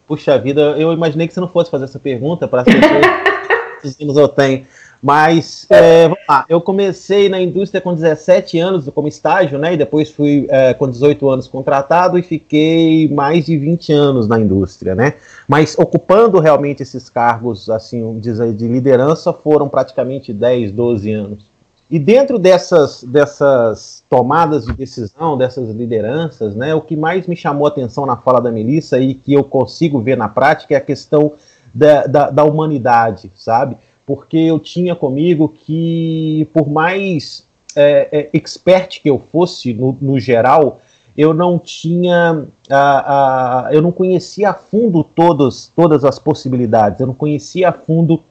Puxa 0.06 0.38
vida, 0.38 0.74
eu 0.78 0.92
imaginei 0.92 1.26
que 1.26 1.34
você 1.34 1.40
não 1.40 1.48
fosse 1.48 1.70
fazer 1.70 1.84
essa 1.84 1.98
pergunta 1.98 2.46
para 2.48 2.62
as 2.62 2.66
pessoas 2.66 3.96
que 3.96 4.04
eu 4.04 4.28
tenho. 4.28 4.66
Mas, 5.02 5.66
é, 5.68 6.04
vamos 6.04 6.18
lá, 6.28 6.44
eu 6.48 6.60
comecei 6.60 7.28
na 7.28 7.40
indústria 7.40 7.80
com 7.80 7.92
17 7.92 8.56
anos 8.60 8.88
como 8.94 9.08
estágio, 9.08 9.58
né? 9.58 9.74
E 9.74 9.76
depois 9.76 10.12
fui 10.12 10.46
é, 10.48 10.72
com 10.74 10.88
18 10.88 11.28
anos 11.28 11.48
contratado 11.48 12.16
e 12.16 12.22
fiquei 12.22 13.08
mais 13.08 13.46
de 13.46 13.58
20 13.58 13.92
anos 13.92 14.28
na 14.28 14.38
indústria, 14.38 14.94
né? 14.94 15.14
Mas 15.48 15.76
ocupando 15.76 16.38
realmente 16.38 16.84
esses 16.84 17.10
cargos, 17.10 17.68
assim, 17.68 18.20
de, 18.20 18.52
de 18.52 18.68
liderança, 18.68 19.32
foram 19.32 19.68
praticamente 19.68 20.32
10, 20.32 20.70
12 20.70 21.12
anos. 21.12 21.51
E 21.92 21.98
dentro 21.98 22.38
dessas, 22.38 23.04
dessas 23.04 24.02
tomadas 24.08 24.64
de 24.64 24.72
decisão, 24.72 25.36
dessas 25.36 25.68
lideranças, 25.68 26.56
né, 26.56 26.74
o 26.74 26.80
que 26.80 26.96
mais 26.96 27.26
me 27.26 27.36
chamou 27.36 27.66
a 27.66 27.68
atenção 27.68 28.06
na 28.06 28.16
fala 28.16 28.40
da 28.40 28.50
Melissa 28.50 28.98
e 28.98 29.12
que 29.12 29.34
eu 29.34 29.44
consigo 29.44 30.00
ver 30.00 30.16
na 30.16 30.26
prática 30.26 30.72
é 30.72 30.78
a 30.78 30.80
questão 30.80 31.34
da, 31.74 32.06
da, 32.06 32.30
da 32.30 32.44
humanidade, 32.44 33.30
sabe? 33.34 33.76
Porque 34.06 34.38
eu 34.38 34.58
tinha 34.58 34.96
comigo 34.96 35.50
que, 35.50 36.48
por 36.54 36.66
mais 36.66 37.46
é, 37.76 38.08
é, 38.10 38.30
expert 38.32 39.02
que 39.02 39.10
eu 39.10 39.18
fosse 39.30 39.74
no, 39.74 39.94
no 40.00 40.18
geral, 40.18 40.80
eu 41.14 41.34
não 41.34 41.58
tinha, 41.58 42.46
a, 42.70 43.66
a, 43.66 43.74
eu 43.74 43.82
não 43.82 43.92
conhecia 43.92 44.48
a 44.48 44.54
fundo 44.54 45.04
todos, 45.04 45.70
todas 45.76 46.06
as 46.06 46.18
possibilidades, 46.18 47.00
eu 47.00 47.06
não 47.06 47.14
conhecia 47.14 47.68
a 47.68 47.72
fundo 47.72 48.22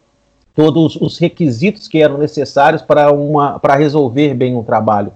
todos 0.53 0.95
os 0.95 1.17
requisitos 1.17 1.87
que 1.87 2.01
eram 2.01 2.17
necessários 2.17 2.81
para 2.81 3.11
uma 3.11 3.59
para 3.59 3.75
resolver 3.75 4.33
bem 4.33 4.55
um 4.55 4.63
trabalho. 4.63 5.13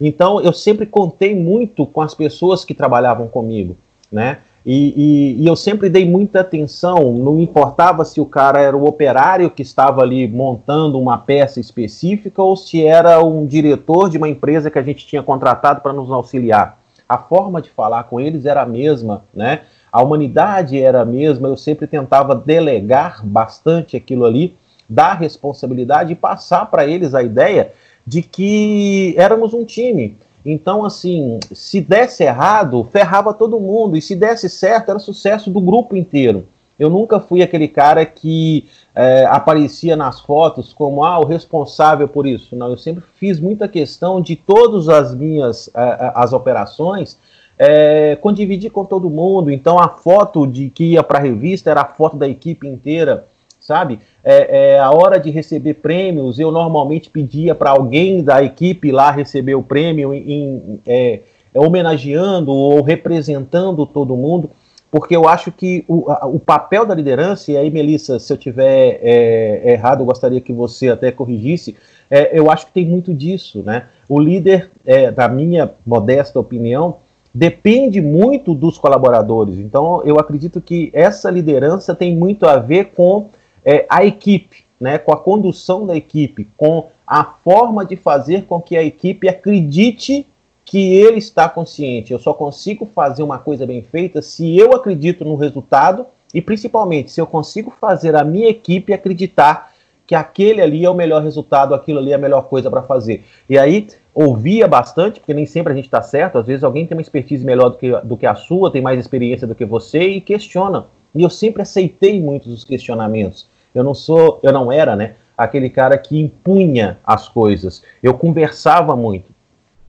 Então 0.00 0.40
eu 0.40 0.52
sempre 0.52 0.86
contei 0.86 1.34
muito 1.34 1.86
com 1.86 2.00
as 2.00 2.14
pessoas 2.14 2.64
que 2.64 2.74
trabalhavam 2.74 3.28
comigo, 3.28 3.76
né? 4.10 4.38
E, 4.64 4.94
e, 4.96 5.42
e, 5.42 5.46
eu 5.46 5.56
sempre 5.56 5.88
dei 5.88 6.08
muita 6.08 6.40
atenção, 6.40 7.14
não 7.14 7.40
importava 7.40 8.04
se 8.04 8.20
o 8.20 8.26
cara 8.26 8.60
era 8.60 8.76
o 8.76 8.86
operário 8.86 9.50
que 9.50 9.60
estava 9.60 10.02
ali 10.02 10.28
montando 10.28 11.00
uma 11.00 11.18
peça 11.18 11.58
específica 11.58 12.40
ou 12.40 12.56
se 12.56 12.84
era 12.84 13.20
um 13.24 13.44
diretor 13.44 14.08
de 14.08 14.18
uma 14.18 14.28
empresa 14.28 14.70
que 14.70 14.78
a 14.78 14.82
gente 14.82 15.04
tinha 15.04 15.20
contratado 15.20 15.80
para 15.80 15.92
nos 15.92 16.12
auxiliar. 16.12 16.78
A 17.08 17.18
forma 17.18 17.60
de 17.60 17.70
falar 17.70 18.04
com 18.04 18.20
eles 18.20 18.46
era 18.46 18.62
a 18.62 18.66
mesma, 18.66 19.24
né? 19.34 19.62
A 19.90 20.00
humanidade 20.00 20.80
era 20.80 21.02
a 21.02 21.04
mesma, 21.04 21.48
eu 21.48 21.56
sempre 21.56 21.88
tentava 21.88 22.32
delegar 22.32 23.26
bastante 23.26 23.96
aquilo 23.96 24.24
ali 24.24 24.56
dar 24.92 25.14
responsabilidade 25.14 26.12
e 26.12 26.16
passar 26.16 26.70
para 26.70 26.86
eles 26.86 27.14
a 27.14 27.22
ideia 27.22 27.72
de 28.06 28.22
que 28.22 29.14
éramos 29.16 29.54
um 29.54 29.64
time. 29.64 30.16
Então, 30.44 30.84
assim, 30.84 31.38
se 31.52 31.80
desse 31.80 32.24
errado, 32.24 32.86
ferrava 32.90 33.32
todo 33.32 33.60
mundo, 33.60 33.96
e 33.96 34.02
se 34.02 34.14
desse 34.14 34.48
certo, 34.48 34.90
era 34.90 34.98
sucesso 34.98 35.50
do 35.50 35.60
grupo 35.60 35.96
inteiro. 35.96 36.46
Eu 36.78 36.90
nunca 36.90 37.20
fui 37.20 37.42
aquele 37.42 37.68
cara 37.68 38.04
que 38.04 38.68
é, 38.94 39.24
aparecia 39.26 39.94
nas 39.94 40.20
fotos 40.20 40.72
como 40.72 41.04
ah, 41.04 41.20
o 41.20 41.24
responsável 41.24 42.08
por 42.08 42.26
isso. 42.26 42.56
Não, 42.56 42.70
eu 42.70 42.78
sempre 42.78 43.04
fiz 43.18 43.38
muita 43.38 43.68
questão 43.68 44.20
de 44.20 44.34
todas 44.34 44.88
as 44.88 45.14
minhas 45.14 45.70
é, 45.74 46.12
as 46.14 46.32
operações 46.32 47.18
é, 47.56 48.16
condividir 48.16 48.70
com 48.70 48.84
todo 48.84 49.08
mundo. 49.08 49.50
Então, 49.50 49.78
a 49.78 49.88
foto 49.88 50.44
de 50.44 50.70
que 50.70 50.84
ia 50.84 51.02
para 51.02 51.18
a 51.18 51.22
revista 51.22 51.70
era 51.70 51.82
a 51.82 51.84
foto 51.84 52.16
da 52.16 52.26
equipe 52.26 52.66
inteira 52.66 53.28
sabe? 53.62 54.00
É, 54.24 54.74
é, 54.74 54.78
a 54.78 54.90
hora 54.90 55.18
de 55.18 55.30
receber 55.30 55.74
prêmios, 55.74 56.38
eu 56.38 56.50
normalmente 56.50 57.08
pedia 57.08 57.54
para 57.54 57.70
alguém 57.70 58.22
da 58.22 58.42
equipe 58.42 58.90
lá 58.90 59.10
receber 59.10 59.54
o 59.54 59.62
prêmio, 59.62 60.12
em, 60.12 60.32
em 60.32 60.80
é, 60.84 61.20
é, 61.54 61.60
homenageando 61.60 62.50
ou 62.50 62.82
representando 62.82 63.86
todo 63.86 64.16
mundo, 64.16 64.50
porque 64.90 65.16
eu 65.16 65.26
acho 65.26 65.50
que 65.50 65.84
o, 65.88 66.10
a, 66.10 66.26
o 66.26 66.38
papel 66.38 66.84
da 66.84 66.94
liderança, 66.94 67.52
e 67.52 67.56
aí, 67.56 67.70
Melissa, 67.70 68.18
se 68.18 68.32
eu 68.32 68.36
tiver 68.36 68.98
é, 69.00 69.72
errado, 69.72 70.00
eu 70.00 70.06
gostaria 70.06 70.40
que 70.40 70.52
você 70.52 70.90
até 70.90 71.10
corrigisse, 71.12 71.76
é, 72.10 72.36
eu 72.38 72.50
acho 72.50 72.66
que 72.66 72.72
tem 72.72 72.84
muito 72.84 73.14
disso, 73.14 73.62
né? 73.62 73.86
O 74.06 74.20
líder, 74.20 74.70
da 75.16 75.26
minha 75.26 75.70
modesta 75.86 76.38
opinião, 76.38 76.96
depende 77.32 78.02
muito 78.02 78.52
dos 78.52 78.76
colaboradores. 78.76 79.58
Então, 79.58 80.02
eu 80.04 80.18
acredito 80.18 80.60
que 80.60 80.90
essa 80.92 81.30
liderança 81.30 81.94
tem 81.94 82.14
muito 82.14 82.46
a 82.46 82.56
ver 82.56 82.92
com 82.94 83.30
é, 83.64 83.86
a 83.88 84.04
equipe, 84.04 84.64
né, 84.80 84.98
com 84.98 85.12
a 85.12 85.16
condução 85.16 85.86
da 85.86 85.96
equipe, 85.96 86.48
com 86.56 86.88
a 87.06 87.24
forma 87.24 87.84
de 87.84 87.96
fazer 87.96 88.44
com 88.44 88.60
que 88.60 88.76
a 88.76 88.82
equipe 88.82 89.28
acredite 89.28 90.26
que 90.64 90.94
ele 90.94 91.18
está 91.18 91.48
consciente. 91.48 92.12
Eu 92.12 92.18
só 92.18 92.32
consigo 92.32 92.86
fazer 92.86 93.22
uma 93.22 93.38
coisa 93.38 93.66
bem 93.66 93.82
feita 93.82 94.22
se 94.22 94.56
eu 94.56 94.72
acredito 94.72 95.24
no 95.24 95.34
resultado 95.34 96.06
e 96.32 96.40
principalmente 96.40 97.12
se 97.12 97.20
eu 97.20 97.26
consigo 97.26 97.72
fazer 97.78 98.16
a 98.16 98.24
minha 98.24 98.48
equipe 98.48 98.92
acreditar 98.92 99.72
que 100.06 100.14
aquele 100.14 100.60
ali 100.60 100.84
é 100.84 100.90
o 100.90 100.94
melhor 100.94 101.22
resultado, 101.22 101.74
aquilo 101.74 101.98
ali 101.98 102.12
é 102.12 102.14
a 102.14 102.18
melhor 102.18 102.42
coisa 102.42 102.70
para 102.70 102.82
fazer. 102.82 103.24
E 103.48 103.58
aí 103.58 103.86
ouvia 104.14 104.66
bastante, 104.66 105.20
porque 105.20 105.34
nem 105.34 105.46
sempre 105.46 105.72
a 105.72 105.76
gente 105.76 105.86
está 105.86 106.02
certo, 106.02 106.38
às 106.38 106.46
vezes 106.46 106.64
alguém 106.64 106.86
tem 106.86 106.96
uma 106.96 107.02
expertise 107.02 107.44
melhor 107.44 107.70
do 107.70 107.78
que, 107.78 107.90
do 108.00 108.16
que 108.16 108.26
a 108.26 108.34
sua, 108.34 108.70
tem 108.70 108.82
mais 108.82 108.98
experiência 108.98 109.46
do 109.46 109.54
que 109.54 109.64
você 109.64 110.00
e 110.00 110.20
questiona. 110.20 110.86
E 111.14 111.22
eu 111.22 111.30
sempre 111.30 111.62
aceitei 111.62 112.20
muitos 112.20 112.48
dos 112.48 112.64
questionamentos. 112.64 113.46
Eu 113.74 113.84
não 113.84 113.94
sou, 113.94 114.40
eu 114.42 114.52
não 114.52 114.70
era, 114.70 114.94
né, 114.96 115.14
aquele 115.36 115.70
cara 115.70 115.96
que 115.98 116.18
impunha 116.18 116.98
as 117.04 117.28
coisas. 117.28 117.82
Eu 118.02 118.14
conversava 118.14 118.96
muito 118.96 119.32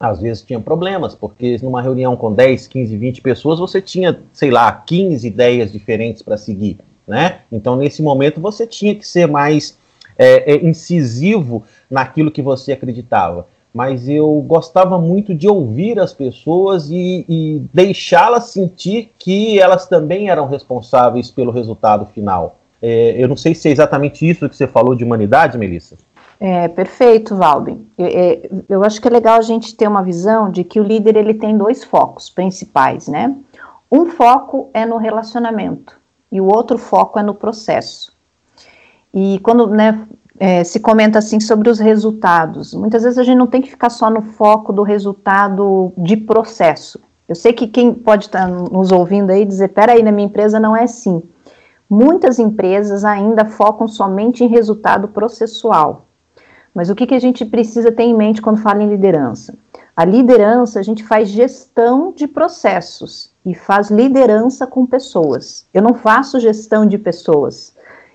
às 0.03 0.19
vezes 0.19 0.43
tinha 0.43 0.59
problemas, 0.59 1.15
porque 1.15 1.57
numa 1.63 1.81
reunião 1.81 2.17
com 2.17 2.33
10, 2.33 2.67
15, 2.67 2.97
20 2.97 3.21
pessoas, 3.21 3.57
você 3.57 3.81
tinha, 3.81 4.19
sei 4.33 4.51
lá, 4.51 4.69
15 4.69 5.25
ideias 5.25 5.71
diferentes 5.71 6.21
para 6.21 6.35
seguir, 6.35 6.77
né? 7.07 7.39
Então, 7.49 7.77
nesse 7.77 8.01
momento, 8.01 8.41
você 8.41 8.67
tinha 8.67 8.93
que 8.93 9.07
ser 9.07 9.29
mais 9.29 9.77
é, 10.17 10.55
é, 10.55 10.65
incisivo 10.65 11.63
naquilo 11.89 12.31
que 12.31 12.41
você 12.41 12.73
acreditava. 12.73 13.47
Mas 13.73 14.09
eu 14.09 14.43
gostava 14.45 14.99
muito 14.99 15.33
de 15.33 15.47
ouvir 15.47 15.97
as 15.97 16.13
pessoas 16.13 16.91
e, 16.91 17.25
e 17.29 17.61
deixá-las 17.73 18.49
sentir 18.49 19.09
que 19.17 19.57
elas 19.57 19.87
também 19.87 20.29
eram 20.29 20.47
responsáveis 20.47 21.31
pelo 21.31 21.51
resultado 21.51 22.05
final. 22.07 22.59
É, 22.85 23.15
eu 23.17 23.29
não 23.29 23.37
sei 23.37 23.55
se 23.55 23.69
é 23.69 23.71
exatamente 23.71 24.29
isso 24.29 24.49
que 24.49 24.57
você 24.57 24.67
falou 24.67 24.93
de 24.93 25.05
humanidade, 25.05 25.57
Melissa. 25.57 25.95
É, 26.37 26.67
perfeito, 26.67 27.33
Valden. 27.33 27.87
É, 27.97 28.49
eu 28.67 28.83
acho 28.83 28.99
que 28.99 29.07
é 29.07 29.11
legal 29.11 29.39
a 29.39 29.41
gente 29.41 29.73
ter 29.73 29.87
uma 29.87 30.03
visão 30.03 30.51
de 30.51 30.65
que 30.65 30.81
o 30.81 30.83
líder 30.83 31.15
ele 31.15 31.33
tem 31.33 31.57
dois 31.57 31.81
focos 31.81 32.29
principais, 32.29 33.07
né? 33.07 33.33
Um 33.89 34.07
foco 34.07 34.69
é 34.73 34.85
no 34.85 34.97
relacionamento 34.97 35.97
e 36.29 36.41
o 36.41 36.45
outro 36.45 36.77
foco 36.77 37.17
é 37.17 37.23
no 37.23 37.33
processo. 37.33 38.11
E 39.13 39.39
quando 39.39 39.67
né, 39.67 40.05
é, 40.37 40.65
se 40.65 40.81
comenta 40.81 41.19
assim 41.19 41.39
sobre 41.39 41.69
os 41.69 41.79
resultados, 41.79 42.73
muitas 42.73 43.03
vezes 43.03 43.17
a 43.17 43.23
gente 43.23 43.37
não 43.37 43.47
tem 43.47 43.61
que 43.61 43.69
ficar 43.69 43.89
só 43.89 44.09
no 44.09 44.21
foco 44.21 44.73
do 44.73 44.83
resultado 44.83 45.93
de 45.97 46.17
processo. 46.17 46.99
Eu 47.29 47.35
sei 47.35 47.53
que 47.53 47.65
quem 47.65 47.93
pode 47.93 48.25
estar 48.25 48.45
nos 48.45 48.91
ouvindo 48.91 49.29
aí 49.29 49.45
dizer, 49.45 49.69
peraí, 49.69 50.03
na 50.03 50.11
minha 50.11 50.27
empresa 50.27 50.59
não 50.59 50.75
é 50.75 50.83
assim. 50.83 51.23
Muitas 51.89 52.39
empresas 52.39 53.03
ainda 53.05 53.45
focam 53.45 53.87
somente 53.87 54.43
em 54.43 54.47
resultado 54.47 55.07
processual. 55.07 56.05
Mas 56.73 56.89
o 56.89 56.95
que, 56.95 57.05
que 57.05 57.13
a 57.13 57.19
gente 57.19 57.45
precisa 57.45 57.91
ter 57.91 58.03
em 58.03 58.15
mente 58.15 58.41
quando 58.41 58.61
fala 58.61 58.81
em 58.81 58.89
liderança? 58.89 59.55
A 59.95 60.03
liderança, 60.03 60.79
a 60.79 60.83
gente 60.83 61.03
faz 61.03 61.29
gestão 61.29 62.11
de 62.11 62.27
processos 62.27 63.31
e 63.45 63.53
faz 63.53 63.91
liderança 63.91 64.65
com 64.65 64.87
pessoas. 64.87 65.67
Eu 65.71 65.83
não 65.83 65.93
faço 65.93 66.39
gestão 66.39 66.85
de 66.85 66.97
pessoas. 66.97 67.72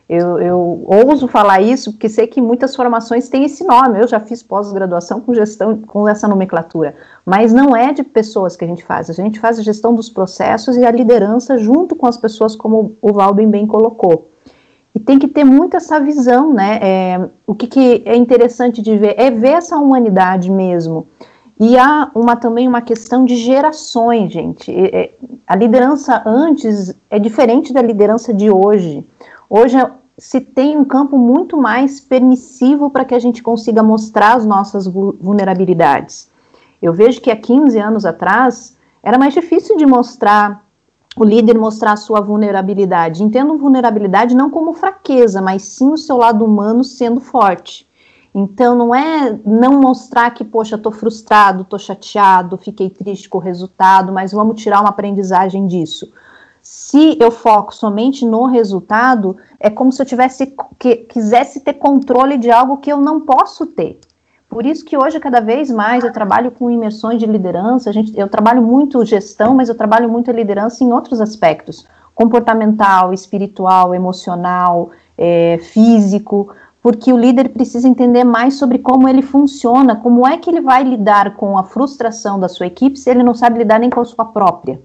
Eu, 0.08 0.40
eu 0.40 0.86
ouso 0.86 1.28
falar 1.28 1.60
isso 1.60 1.92
porque 1.92 2.08
sei 2.08 2.26
que 2.26 2.40
muitas 2.40 2.74
formações 2.74 3.28
têm 3.28 3.44
esse 3.44 3.62
nome. 3.62 4.00
Eu 4.00 4.08
já 4.08 4.18
fiz 4.18 4.42
pós-graduação 4.42 5.20
com 5.20 5.34
gestão, 5.34 5.76
com 5.86 6.08
essa 6.08 6.26
nomenclatura. 6.26 6.94
Mas 7.26 7.52
não 7.52 7.76
é 7.76 7.92
de 7.92 8.02
pessoas 8.02 8.56
que 8.56 8.64
a 8.64 8.68
gente 8.68 8.82
faz. 8.82 9.10
A 9.10 9.12
gente 9.12 9.38
faz 9.38 9.58
a 9.58 9.62
gestão 9.62 9.94
dos 9.94 10.08
processos 10.08 10.76
e 10.78 10.84
a 10.86 10.90
liderança 10.90 11.58
junto 11.58 11.94
com 11.94 12.06
as 12.06 12.16
pessoas, 12.16 12.56
como 12.56 12.96
o 13.02 13.12
Valden 13.12 13.50
bem 13.50 13.66
colocou. 13.66 14.30
E 14.94 14.98
tem 14.98 15.18
que 15.18 15.28
ter 15.28 15.44
muito 15.44 15.76
essa 15.76 16.00
visão, 16.00 16.54
né? 16.54 16.78
É, 16.80 17.28
o 17.46 17.54
que, 17.54 17.66
que 17.66 18.02
é 18.06 18.16
interessante 18.16 18.80
de 18.80 18.96
ver 18.96 19.14
é 19.18 19.30
ver 19.30 19.52
essa 19.52 19.76
humanidade 19.76 20.50
mesmo. 20.50 21.06
E 21.60 21.76
há 21.76 22.10
uma, 22.14 22.34
também 22.34 22.66
uma 22.66 22.80
questão 22.80 23.26
de 23.26 23.36
gerações, 23.36 24.32
gente. 24.32 24.72
É, 24.72 25.10
a 25.46 25.54
liderança 25.54 26.22
antes 26.24 26.94
é 27.10 27.18
diferente 27.18 27.74
da 27.74 27.82
liderança 27.82 28.32
de 28.32 28.50
hoje. 28.50 29.06
Hoje 29.50 29.76
se 30.18 30.40
tem 30.40 30.76
um 30.76 30.84
campo 30.84 31.16
muito 31.16 31.56
mais 31.56 32.00
permissivo 32.00 32.90
para 32.90 33.04
que 33.04 33.14
a 33.14 33.18
gente 33.18 33.42
consiga 33.42 33.82
mostrar 33.82 34.34
as 34.34 34.44
nossas 34.44 34.86
vulnerabilidades. 34.86 36.28
Eu 36.82 36.92
vejo 36.92 37.20
que 37.20 37.30
há 37.30 37.36
15 37.36 37.78
anos 37.78 38.04
atrás 38.04 38.76
era 39.02 39.16
mais 39.16 39.32
difícil 39.32 39.76
de 39.76 39.86
mostrar 39.86 40.66
o 41.16 41.24
líder 41.24 41.58
mostrar 41.58 41.92
a 41.92 41.96
sua 41.96 42.20
vulnerabilidade. 42.20 43.24
Entendo 43.24 43.58
vulnerabilidade 43.58 44.36
não 44.36 44.50
como 44.50 44.72
fraqueza, 44.72 45.42
mas 45.42 45.62
sim 45.62 45.90
o 45.90 45.96
seu 45.96 46.16
lado 46.16 46.44
humano 46.44 46.84
sendo 46.84 47.20
forte. 47.20 47.88
Então 48.32 48.76
não 48.76 48.94
é 48.94 49.36
não 49.44 49.80
mostrar 49.80 50.30
que, 50.30 50.44
poxa, 50.44 50.76
estou 50.76 50.92
frustrado, 50.92 51.62
estou 51.62 51.78
chateado, 51.78 52.56
fiquei 52.56 52.88
triste 52.88 53.28
com 53.28 53.38
o 53.38 53.40
resultado, 53.40 54.12
mas 54.12 54.32
vamos 54.32 54.62
tirar 54.62 54.80
uma 54.80 54.90
aprendizagem 54.90 55.66
disso. 55.66 56.12
Se 56.70 57.16
eu 57.18 57.30
foco 57.30 57.74
somente 57.74 58.26
no 58.26 58.44
resultado, 58.44 59.38
é 59.58 59.70
como 59.70 59.90
se 59.90 60.02
eu 60.02 60.04
tivesse 60.04 60.54
que 60.78 60.96
quisesse 60.96 61.60
ter 61.60 61.72
controle 61.72 62.36
de 62.36 62.50
algo 62.50 62.76
que 62.76 62.92
eu 62.92 63.00
não 63.00 63.22
posso 63.22 63.64
ter. 63.64 63.98
Por 64.50 64.66
isso 64.66 64.84
que 64.84 64.94
hoje, 64.94 65.18
cada 65.18 65.40
vez 65.40 65.70
mais, 65.70 66.04
eu 66.04 66.12
trabalho 66.12 66.50
com 66.50 66.70
imersões 66.70 67.18
de 67.18 67.24
liderança. 67.24 67.88
A 67.88 67.92
gente, 67.92 68.12
eu 68.14 68.28
trabalho 68.28 68.60
muito 68.60 69.02
gestão, 69.02 69.54
mas 69.54 69.70
eu 69.70 69.74
trabalho 69.74 70.10
muito 70.10 70.30
a 70.30 70.34
liderança 70.34 70.84
em 70.84 70.92
outros 70.92 71.22
aspectos: 71.22 71.86
comportamental, 72.14 73.14
espiritual, 73.14 73.94
emocional, 73.94 74.90
é, 75.16 75.58
físico. 75.72 76.54
Porque 76.82 77.10
o 77.10 77.16
líder 77.16 77.48
precisa 77.48 77.88
entender 77.88 78.24
mais 78.24 78.54
sobre 78.58 78.78
como 78.78 79.08
ele 79.08 79.22
funciona, 79.22 79.96
como 79.96 80.26
é 80.26 80.36
que 80.36 80.50
ele 80.50 80.60
vai 80.60 80.84
lidar 80.84 81.34
com 81.34 81.56
a 81.56 81.64
frustração 81.64 82.38
da 82.38 82.46
sua 82.46 82.66
equipe 82.66 82.98
se 82.98 83.08
ele 83.08 83.22
não 83.22 83.32
sabe 83.32 83.58
lidar 83.58 83.80
nem 83.80 83.88
com 83.88 84.00
a 84.00 84.04
sua 84.04 84.26
própria. 84.26 84.78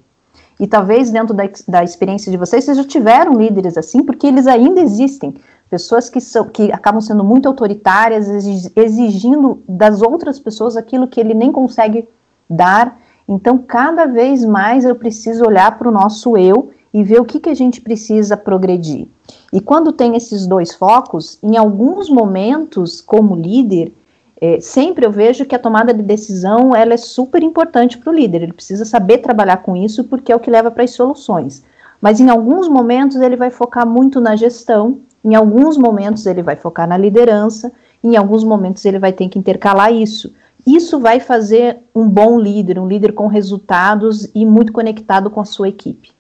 E 0.60 0.68
talvez 0.68 1.10
dentro 1.10 1.34
da, 1.34 1.44
da 1.68 1.84
experiência 1.84 2.32
de 2.32 2.38
vocês, 2.38 2.64
vocês 2.64 2.78
já 2.78 2.84
tiveram 2.84 3.34
líderes 3.34 3.78
assim, 3.78 4.04
porque 4.04 4.28
eles 4.28 4.48
ainda 4.48 4.80
existem 4.80 5.36
pessoas 5.70 6.10
que, 6.10 6.22
são, 6.22 6.46
que 6.50 6.72
acabam 6.72 7.02
sendo 7.02 7.24
muito 7.24 7.48
autoritárias, 7.48 8.28
exigindo 8.76 9.64
das 9.68 10.02
outras 10.02 10.40
pessoas 10.40 10.78
aquilo 10.78 11.08
que 11.08 11.20
ele 11.20 11.34
nem 11.34 11.52
consegue 11.52 12.08
dar. 12.48 13.00
Então, 13.28 13.58
cada 13.58 14.06
vez 14.06 14.46
mais 14.46 14.86
eu 14.86 14.96
preciso 14.96 15.46
olhar 15.46 15.78
para 15.78 15.90
o 15.90 15.92
nosso 15.92 16.38
eu 16.38 16.72
e 16.94 17.04
ver 17.04 17.20
o 17.20 17.26
que, 17.26 17.40
que 17.40 17.50
a 17.50 17.56
gente 17.56 17.82
precisa 17.82 18.38
progredir. 18.38 19.08
E 19.52 19.60
quando 19.60 19.92
tem 19.92 20.16
esses 20.16 20.46
dois 20.46 20.76
focos, 20.76 21.40
em 21.42 21.58
alguns 21.58 22.10
momentos, 22.10 23.02
como 23.02 23.36
líder, 23.36 23.92
é, 24.40 24.60
sempre 24.60 25.06
eu 25.06 25.12
vejo 25.12 25.46
que 25.46 25.56
a 25.56 25.60
tomada 25.60 25.94
de 25.94 26.02
decisão 26.02 26.76
ela 26.76 26.94
é 26.94 26.98
super 26.98 27.42
importante 27.42 27.98
para 27.98 28.12
o 28.12 28.16
líder. 28.16 28.44
Ele 28.44 28.54
precisa 28.54 28.86
saber 28.86 29.20
trabalhar 29.20 29.58
com 29.58 29.76
isso 29.76 30.04
porque 30.04 30.32
é 30.32 30.36
o 30.36 30.40
que 30.40 30.52
leva 30.52 30.70
para 30.70 30.84
as 30.84 30.92
soluções. 30.92 31.64
Mas 32.02 32.20
em 32.20 32.30
alguns 32.30 32.68
momentos 32.68 33.18
ele 33.18 33.36
vai 33.36 33.50
focar 33.50 33.88
muito 33.88 34.20
na 34.20 34.36
gestão 34.36 35.00
em 35.24 35.36
alguns 35.36 35.78
momentos 35.78 36.26
ele 36.26 36.42
vai 36.42 36.56
focar 36.56 36.88
na 36.88 36.98
liderança, 36.98 37.72
em 38.04 38.18
alguns 38.18 38.44
momentos 38.44 38.84
ele 38.84 39.00
vai 39.00 39.14
ter 39.14 39.30
que 39.30 39.40
intercalar 39.40 39.94
isso. 39.94 40.36
Isso 40.68 41.00
vai 41.00 41.20
fazer 41.20 41.78
um 41.96 42.08
bom 42.08 42.40
líder, 42.40 42.78
um 42.78 42.88
líder 42.88 43.14
com 43.14 43.28
resultados 43.28 44.30
e 44.36 44.46
muito 44.46 44.74
conectado 44.74 45.30
com 45.30 45.40
a 45.40 45.46
sua 45.46 45.70
equipe. 45.70 46.12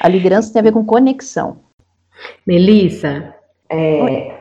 A 0.00 0.08
liderança 0.08 0.52
tem 0.52 0.60
a 0.60 0.62
ver 0.62 0.72
com 0.72 0.84
conexão. 0.84 1.56
Melissa, 2.46 3.34
é, 3.70 4.37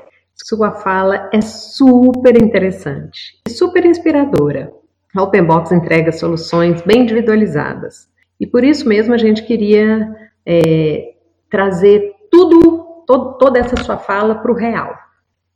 sua 0.47 0.71
fala 0.71 1.29
é 1.33 1.41
super 1.41 2.41
interessante 2.41 3.33
e 3.45 3.49
super 3.49 3.85
inspiradora. 3.85 4.71
A 5.13 5.21
Openbox 5.21 5.73
entrega 5.73 6.13
soluções 6.13 6.81
bem 6.83 7.01
individualizadas. 7.01 8.07
E 8.39 8.47
por 8.47 8.63
isso 8.63 8.87
mesmo 8.87 9.13
a 9.13 9.17
gente 9.17 9.43
queria 9.43 10.07
é, 10.45 11.15
trazer 11.49 12.13
tudo 12.31 13.03
toda 13.05 13.59
essa 13.59 13.75
sua 13.83 13.97
fala 13.97 14.35
para 14.35 14.49
o 14.49 14.55
real. 14.55 14.95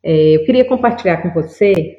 É, 0.04 0.36
eu 0.36 0.44
queria 0.44 0.66
compartilhar 0.66 1.22
com 1.22 1.32
você 1.32 1.98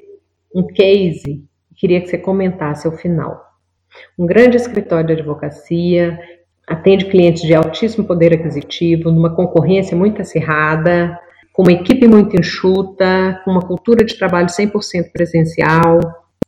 um 0.55 0.67
case, 0.67 1.43
queria 1.77 1.99
que 1.99 2.09
você 2.09 2.19
comentasse 2.19 2.87
ao 2.87 2.93
final. 2.93 3.43
Um 4.19 4.27
grande 4.27 4.59
escritório 4.59 5.07
de 5.07 5.13
advocacia, 5.15 6.19
atende 6.69 7.07
clientes 7.07 7.43
de 7.43 7.55
altíssimo 7.55 8.07
poder 8.07 8.35
aquisitivo, 8.35 9.11
numa 9.11 9.35
concorrência 9.35 9.97
muito 9.97 10.21
acirrada, 10.21 11.19
com 11.53 11.63
uma 11.63 11.73
equipe 11.73 12.07
muito 12.09 12.37
enxuta, 12.37 13.41
com 13.45 13.51
uma 13.51 13.63
cultura 13.63 14.05
de 14.05 14.17
trabalho 14.17 14.49
100% 14.49 15.13
presencial, 15.13 16.01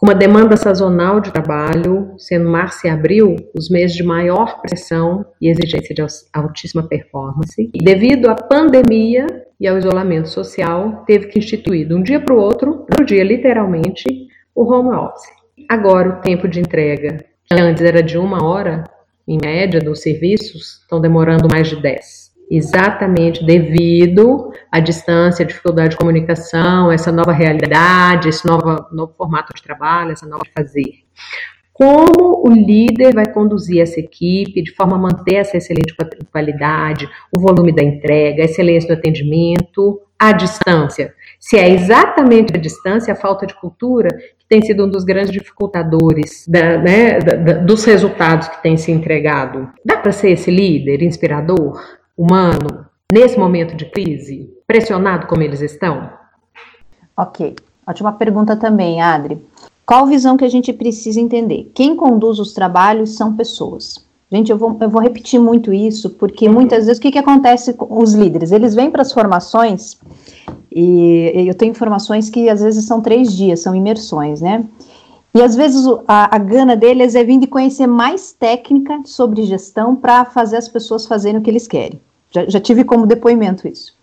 uma 0.02 0.14
demanda 0.14 0.56
sazonal 0.56 1.20
de 1.20 1.32
trabalho, 1.32 2.14
sendo 2.18 2.48
março 2.50 2.86
e 2.86 2.90
abril 2.90 3.36
os 3.56 3.70
meses 3.70 3.96
de 3.96 4.02
maior 4.02 4.60
pressão 4.60 5.24
e 5.40 5.48
exigência 5.48 5.94
de 5.94 6.02
altíssima 6.32 6.82
performance. 6.82 7.70
E 7.72 7.78
devido 7.82 8.28
à 8.28 8.34
pandemia 8.34 9.26
e 9.58 9.66
ao 9.66 9.78
isolamento 9.78 10.28
social, 10.28 11.04
teve 11.06 11.28
que 11.28 11.38
instituir 11.38 11.88
de 11.88 11.94
um 11.94 12.02
dia 12.02 12.20
para 12.20 12.34
o 12.34 12.38
outro, 12.38 12.84
no 12.98 13.04
dia 13.04 13.24
literalmente, 13.24 14.04
o 14.54 14.70
home 14.70 14.94
office. 14.94 15.30
Agora 15.70 16.10
o 16.10 16.20
tempo 16.20 16.46
de 16.48 16.60
entrega, 16.60 17.24
que 17.46 17.54
antes 17.54 17.82
era 17.82 18.02
de 18.02 18.18
uma 18.18 18.44
hora, 18.44 18.84
em 19.26 19.38
média, 19.42 19.80
dos 19.80 20.02
serviços 20.02 20.80
estão 20.82 21.00
demorando 21.00 21.48
mais 21.50 21.68
de 21.68 21.80
10. 21.80 22.30
Exatamente 22.50 23.42
devido 23.42 24.50
à 24.74 24.80
distância, 24.80 25.44
à 25.44 25.46
dificuldade 25.46 25.90
de 25.90 25.96
comunicação, 25.96 26.90
essa 26.90 27.12
nova 27.12 27.30
realidade, 27.30 28.28
esse 28.28 28.44
novo, 28.44 28.84
novo 28.90 29.14
formato 29.16 29.54
de 29.54 29.62
trabalho, 29.62 30.10
essa 30.10 30.26
nova 30.26 30.42
fazer. 30.52 31.04
Como 31.72 32.42
o 32.44 32.50
líder 32.50 33.14
vai 33.14 33.24
conduzir 33.24 33.80
essa 33.80 34.00
equipe 34.00 34.64
de 34.64 34.72
forma 34.72 34.96
a 34.96 34.98
manter 34.98 35.37
essa 35.37 35.56
excelente 35.56 35.94
qualidade, 36.28 37.08
o 37.30 37.38
volume 37.38 37.72
da 37.72 37.84
entrega, 37.84 38.42
a 38.42 38.46
excelência 38.46 38.88
do 38.88 38.98
atendimento, 38.98 40.00
à 40.18 40.32
distância? 40.32 41.14
Se 41.38 41.56
é 41.56 41.70
exatamente 41.70 42.56
a 42.56 42.60
distância, 42.60 43.12
a 43.12 43.16
falta 43.16 43.46
de 43.46 43.54
cultura, 43.54 44.08
que 44.08 44.48
tem 44.48 44.60
sido 44.60 44.87
um 44.87 44.90
dos 44.90 45.04
grandes 45.04 45.30
dificultadores 45.30 46.48
da, 46.48 46.78
né, 46.78 47.20
da, 47.20 47.52
dos 47.58 47.84
resultados 47.84 48.48
que 48.48 48.60
tem 48.60 48.76
se 48.76 48.90
entregado. 48.90 49.68
Dá 49.84 49.98
para 49.98 50.10
ser 50.10 50.30
esse 50.30 50.50
líder 50.50 51.00
inspirador, 51.00 51.80
humano, 52.16 52.87
nesse 53.12 53.38
momento 53.38 53.76
de 53.76 53.84
crise, 53.90 54.53
pressionado 54.66 55.27
como 55.27 55.42
eles 55.42 55.61
estão? 55.61 56.11
Ok. 57.16 57.57
Ótima 57.87 58.12
pergunta 58.12 58.57
também, 58.57 59.00
Adri. 59.00 59.38
Qual 59.87 60.07
visão 60.07 60.37
que 60.37 60.44
a 60.44 60.48
gente 60.48 60.72
precisa 60.72 61.20
entender? 61.20 61.70
Quem 61.74 61.94
conduz 61.94 62.38
os 62.38 62.55
trabalhos 62.55 63.16
são 63.16 63.37
pessoas. 63.37 64.05
Gente, 64.33 64.50
eu 64.50 64.57
vou, 64.57 64.77
eu 64.81 64.88
vou 64.88 65.03
repetir 65.03 65.38
muito 65.38 65.72
isso, 65.72 66.11
porque 66.11 66.48
muitas 66.48 66.87
vezes 66.87 66.98
o 66.98 67.03
que, 67.03 67.12
que 67.12 67.18
acontece 67.18 67.74
com 67.74 68.03
os 68.03 68.14
líderes? 68.14 68.50
Eles 68.50 68.74
vêm 68.74 68.90
para 68.90 69.03
as 69.03 69.12
formações 69.12 69.98
e 70.72 71.46
eu 71.46 71.55
tenho 71.55 71.70
informações 71.70 72.31
que 72.31 72.48
às 72.48 72.61
vezes 72.61 72.87
são 72.87 73.00
três 73.00 73.33
dias, 73.33 73.61
são 73.61 73.74
imersões, 73.74 74.40
né? 74.40 74.64
E 75.35 75.42
às 75.42 75.55
vezes 75.55 75.85
a, 76.09 76.35
a 76.35 76.38
gana 76.38 76.74
deles 76.74 77.14
é 77.14 77.22
vir 77.22 77.38
de 77.38 77.46
conhecer 77.46 77.87
mais 77.87 78.33
técnica 78.33 79.03
sobre 79.05 79.42
gestão 79.42 79.94
para 79.94 80.24
fazer 80.24 80.57
as 80.57 80.68
pessoas 80.68 81.07
fazerem 81.07 81.38
o 81.38 81.42
que 81.42 81.50
eles 81.50 81.68
querem. 81.68 82.00
Já, 82.31 82.46
já 82.46 82.61
tive 82.61 82.83
como 82.83 83.07
depoimento 83.07 83.68
isso. 83.68 83.94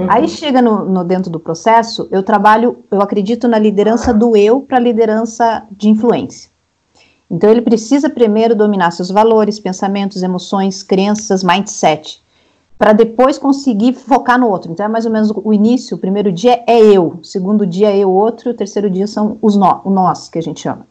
Uhum. 0.00 0.06
Aí 0.08 0.26
chega 0.28 0.62
no, 0.62 0.84
no, 0.86 1.04
dentro 1.04 1.30
do 1.30 1.38
processo, 1.38 2.08
eu 2.10 2.22
trabalho, 2.22 2.78
eu 2.90 3.02
acredito 3.02 3.46
na 3.46 3.58
liderança 3.58 4.14
do 4.14 4.34
eu 4.34 4.62
para 4.62 4.78
liderança 4.78 5.66
de 5.70 5.90
influência. 5.90 6.48
Então 7.30 7.50
ele 7.50 7.60
precisa 7.60 8.08
primeiro 8.08 8.54
dominar 8.54 8.90
seus 8.92 9.10
valores, 9.10 9.60
pensamentos, 9.60 10.22
emoções, 10.22 10.82
crenças, 10.82 11.44
mindset, 11.44 12.20
para 12.78 12.94
depois 12.94 13.36
conseguir 13.36 13.92
focar 13.92 14.38
no 14.38 14.48
outro. 14.48 14.72
Então 14.72 14.86
é 14.86 14.88
mais 14.88 15.04
ou 15.04 15.12
menos 15.12 15.30
o 15.30 15.52
início, 15.52 15.98
o 15.98 16.00
primeiro 16.00 16.32
dia 16.32 16.64
é 16.66 16.80
eu, 16.80 17.18
o 17.20 17.24
segundo 17.24 17.66
dia 17.66 17.90
é 17.90 17.98
eu 17.98 18.10
outro, 18.10 18.50
o 18.50 18.54
terceiro 18.54 18.88
dia 18.88 19.06
são 19.06 19.36
os 19.42 19.54
nó, 19.54 19.80
o 19.84 19.90
nós 19.90 20.30
que 20.30 20.38
a 20.38 20.42
gente 20.42 20.60
chama. 20.60 20.86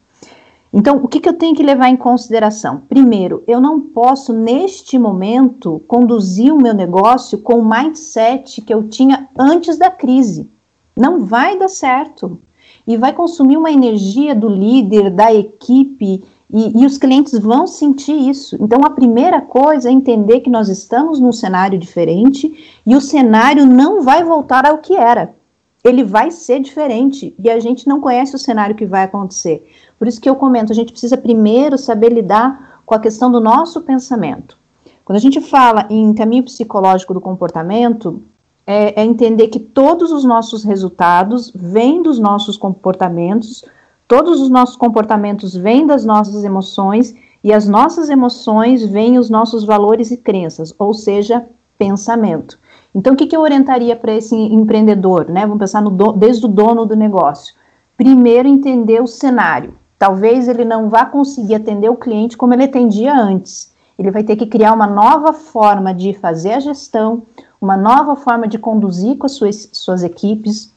Então, 0.71 0.97
o 0.97 1.07
que, 1.07 1.19
que 1.19 1.27
eu 1.27 1.33
tenho 1.33 1.55
que 1.55 1.63
levar 1.63 1.89
em 1.89 1.97
consideração? 1.97 2.83
Primeiro, 2.87 3.43
eu 3.47 3.59
não 3.59 3.81
posso, 3.81 4.31
neste 4.31 4.99
momento, 4.99 5.81
conduzir 5.87 6.53
o 6.53 6.61
meu 6.61 6.73
negócio 6.73 7.39
com 7.39 7.55
o 7.55 7.67
mindset 7.67 8.61
que 8.61 8.73
eu 8.73 8.87
tinha 8.87 9.27
antes 9.37 9.77
da 9.77 9.89
crise. 9.89 10.47
Não 10.95 11.25
vai 11.25 11.57
dar 11.57 11.69
certo. 11.69 12.39
E 12.85 12.97
vai 12.97 13.13
consumir 13.13 13.57
uma 13.57 13.71
energia 13.71 14.35
do 14.35 14.47
líder, 14.47 15.09
da 15.09 15.33
equipe, 15.33 16.23
e, 16.51 16.81
e, 16.81 16.85
os 16.85 16.97
clientes 16.97 17.37
vão 17.37 17.67
sentir 17.67 18.27
isso. 18.27 18.57
Então, 18.59 18.83
a 18.83 18.89
primeira 18.89 19.39
coisa 19.39 19.89
é 19.89 19.91
entender 19.91 20.39
que 20.39 20.49
nós 20.49 20.67
estamos 20.67 21.19
num 21.19 21.31
cenário 21.31 21.77
diferente 21.77 22.81
e 22.85 22.95
o 22.95 23.01
cenário 23.01 23.67
não 23.67 24.01
vai 24.01 24.23
voltar 24.23 24.65
ao 24.65 24.79
que 24.79 24.95
era. 24.95 25.35
Ele 25.83 26.03
vai 26.03 26.29
ser 26.31 26.59
diferente 26.59 27.33
e 27.39 27.49
a 27.49 27.59
gente 27.59 27.87
não 27.87 28.01
conhece 28.01 28.35
o 28.35 28.39
cenário 28.39 28.75
que 28.75 28.85
vai 28.85 29.03
acontecer. 29.03 29.67
Por 29.97 30.07
isso 30.07 30.19
que 30.19 30.29
eu 30.29 30.35
comento, 30.35 30.71
a 30.71 30.75
gente 30.75 30.91
precisa 30.91 31.17
primeiro 31.17 31.77
saber 31.77 32.09
lidar 32.09 32.81
com 32.85 32.95
a 32.95 32.99
questão 32.99 33.31
do 33.31 33.39
nosso 33.39 33.81
pensamento. 33.81 34.57
Quando 35.05 35.17
a 35.17 35.21
gente 35.21 35.41
fala 35.41 35.87
em 35.89 36.13
caminho 36.13 36.43
psicológico 36.43 37.13
do 37.13 37.21
comportamento, 37.21 38.21
é, 38.65 39.01
é 39.01 39.03
entender 39.03 39.47
que 39.47 39.59
todos 39.59 40.11
os 40.11 40.23
nossos 40.23 40.63
resultados 40.63 41.51
vêm 41.55 42.03
dos 42.03 42.19
nossos 42.19 42.57
comportamentos, 42.57 43.65
todos 44.07 44.39
os 44.39 44.49
nossos 44.49 44.75
comportamentos 44.75 45.55
vêm 45.55 45.87
das 45.87 46.05
nossas 46.05 46.43
emoções 46.43 47.15
e 47.43 47.51
as 47.51 47.67
nossas 47.67 48.09
emoções 48.09 48.85
vêm 48.85 49.17
os 49.17 49.29
nossos 49.29 49.63
valores 49.63 50.11
e 50.11 50.17
crenças, 50.17 50.73
ou 50.77 50.93
seja, 50.93 51.45
pensamento. 51.77 52.59
Então, 52.99 53.13
o 53.13 53.15
que, 53.15 53.27
que 53.27 53.35
eu 53.37 53.39
orientaria 53.39 53.95
para 53.95 54.11
esse 54.11 54.35
empreendedor, 54.35 55.29
né? 55.29 55.43
Vamos 55.43 55.59
pensar 55.59 55.81
no 55.81 55.89
do, 55.89 56.11
desde 56.11 56.45
o 56.45 56.49
dono 56.49 56.85
do 56.85 56.97
negócio. 56.97 57.55
Primeiro, 57.95 58.45
entender 58.45 59.01
o 59.01 59.07
cenário. 59.07 59.73
Talvez 59.97 60.49
ele 60.49 60.65
não 60.65 60.89
vá 60.89 61.05
conseguir 61.05 61.55
atender 61.55 61.89
o 61.89 61.95
cliente 61.95 62.35
como 62.35 62.53
ele 62.53 62.65
atendia 62.65 63.15
antes. 63.15 63.71
Ele 63.97 64.11
vai 64.11 64.21
ter 64.21 64.35
que 64.35 64.45
criar 64.45 64.73
uma 64.73 64.85
nova 64.85 65.31
forma 65.31 65.93
de 65.93 66.13
fazer 66.13 66.51
a 66.51 66.59
gestão, 66.59 67.23
uma 67.61 67.77
nova 67.77 68.17
forma 68.17 68.49
de 68.49 68.59
conduzir 68.59 69.17
com 69.17 69.27
as 69.27 69.31
suas, 69.31 69.69
suas 69.71 70.03
equipes. 70.03 70.69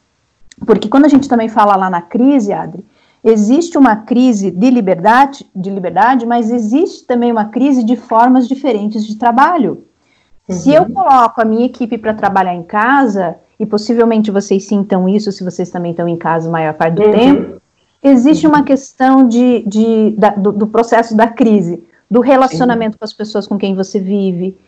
Porque 0.65 0.89
quando 0.89 1.07
a 1.07 1.09
gente 1.09 1.29
também 1.29 1.49
fala 1.49 1.75
lá 1.75 1.91
na 1.91 2.03
crise, 2.03 2.53
Adri, 2.53 2.85
existe 3.25 3.77
uma 3.77 3.97
crise 3.97 4.49
de 4.49 4.71
liberdade, 4.71 5.45
de 5.53 5.71
liberdade, 5.71 6.25
mas 6.25 6.53
existe 6.53 7.05
também 7.05 7.33
uma 7.33 7.47
crise 7.47 7.83
de 7.83 7.97
formas 7.97 8.47
diferentes 8.47 9.05
de 9.05 9.17
trabalho. 9.17 9.83
Uhum. 10.49 10.55
Se 10.55 10.73
eu 10.73 10.87
coloco 10.87 11.41
a 11.41 11.45
minha 11.45 11.67
equipe 11.67 11.97
para 11.99 12.15
trabalhar 12.15 12.55
em 12.55 12.63
casa, 12.63 13.37
e 13.59 13.67
possivelmente 13.67 14.31
vocês 14.31 14.65
sintam 14.65 15.09
isso 15.09 15.31
se 15.31 15.45
vocês 15.45 15.71
também 15.71 15.93
estão 15.93 16.09
em 16.09 16.17
casa 16.17 16.49
a 16.49 16.53
maior 16.53 16.75
parte 16.75 16.95
do 16.95 17.03
uhum. 17.03 17.13
tempo, 17.13 17.63
existe 18.03 18.47
uma 18.47 18.65
questão 18.65 19.27
de, 19.27 19.63
de 19.67 20.11
da, 20.19 20.31
do, 20.31 20.53
do, 20.53 20.67
processo 20.67 21.17
da 21.17 21.29
crise, 21.29 21.85
do 22.11 22.21
relacionamento 22.21 22.95
Sim. 22.95 22.99
com 22.99 23.05
as 23.05 23.13
pessoas 23.13 23.47
com 23.47 23.57
quem 23.57 23.75
você 23.75 24.01
vive, 24.01 24.59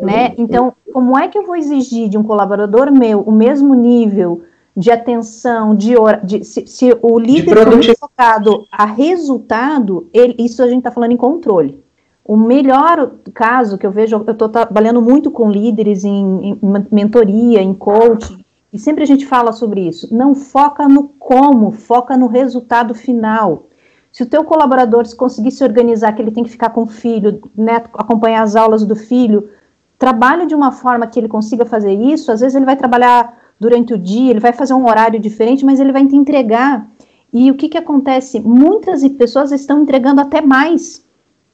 né? 0.00 0.34
Então, 0.36 0.72
como 0.92 1.16
é 1.16 1.28
que 1.28 1.38
eu 1.38 1.46
vou 1.46 1.54
exigir 1.54 2.08
de 2.08 2.18
um 2.18 2.22
colaborador 2.22 2.90
meu 2.90 3.20
o 3.20 3.30
mesmo 3.30 3.74
nível 3.74 4.42
de 4.76 4.90
atenção, 4.90 5.74
de, 5.74 5.94
de 6.24 6.44
se, 6.44 6.66
se, 6.66 6.98
o 7.00 7.18
líder 7.18 7.56
for 7.56 7.96
focado 7.96 8.66
a 8.72 8.84
resultado, 8.84 10.08
ele, 10.12 10.34
isso 10.40 10.60
a 10.60 10.66
gente 10.66 10.78
está 10.78 10.90
falando 10.90 11.12
em 11.12 11.16
controle. 11.16 11.83
O 12.24 12.38
melhor 12.38 13.12
caso 13.34 13.76
que 13.76 13.86
eu 13.86 13.90
vejo, 13.90 14.24
eu 14.26 14.32
estou 14.32 14.48
trabalhando 14.48 15.02
muito 15.02 15.30
com 15.30 15.50
líderes 15.50 16.04
em, 16.04 16.58
em 16.62 16.86
mentoria, 16.90 17.60
em 17.60 17.74
coaching, 17.74 18.42
e 18.72 18.78
sempre 18.78 19.04
a 19.04 19.06
gente 19.06 19.26
fala 19.26 19.52
sobre 19.52 19.86
isso. 19.86 20.12
Não 20.12 20.34
foca 20.34 20.88
no 20.88 21.04
como, 21.18 21.70
foca 21.70 22.16
no 22.16 22.26
resultado 22.26 22.94
final. 22.94 23.66
Se 24.10 24.22
o 24.22 24.26
teu 24.26 24.42
colaborador 24.42 25.04
conseguir 25.16 25.50
se 25.50 25.62
organizar, 25.62 26.12
que 26.12 26.22
ele 26.22 26.30
tem 26.30 26.44
que 26.44 26.50
ficar 26.50 26.70
com 26.70 26.84
o 26.84 26.86
filho, 26.86 27.42
né, 27.54 27.84
acompanhar 27.92 28.42
as 28.42 28.56
aulas 28.56 28.86
do 28.86 28.96
filho, 28.96 29.50
trabalhe 29.98 30.46
de 30.46 30.54
uma 30.54 30.72
forma 30.72 31.06
que 31.06 31.20
ele 31.20 31.28
consiga 31.28 31.66
fazer 31.66 31.92
isso. 31.92 32.32
Às 32.32 32.40
vezes 32.40 32.54
ele 32.54 32.64
vai 32.64 32.76
trabalhar 32.76 33.36
durante 33.60 33.92
o 33.92 33.98
dia, 33.98 34.30
ele 34.30 34.40
vai 34.40 34.52
fazer 34.52 34.72
um 34.72 34.88
horário 34.88 35.20
diferente, 35.20 35.64
mas 35.64 35.78
ele 35.78 35.92
vai 35.92 36.06
te 36.06 36.16
entregar. 36.16 36.88
E 37.32 37.50
o 37.50 37.54
que, 37.54 37.68
que 37.68 37.78
acontece? 37.78 38.40
Muitas 38.40 39.06
pessoas 39.08 39.52
estão 39.52 39.82
entregando 39.82 40.20
até 40.20 40.40
mais 40.40 41.03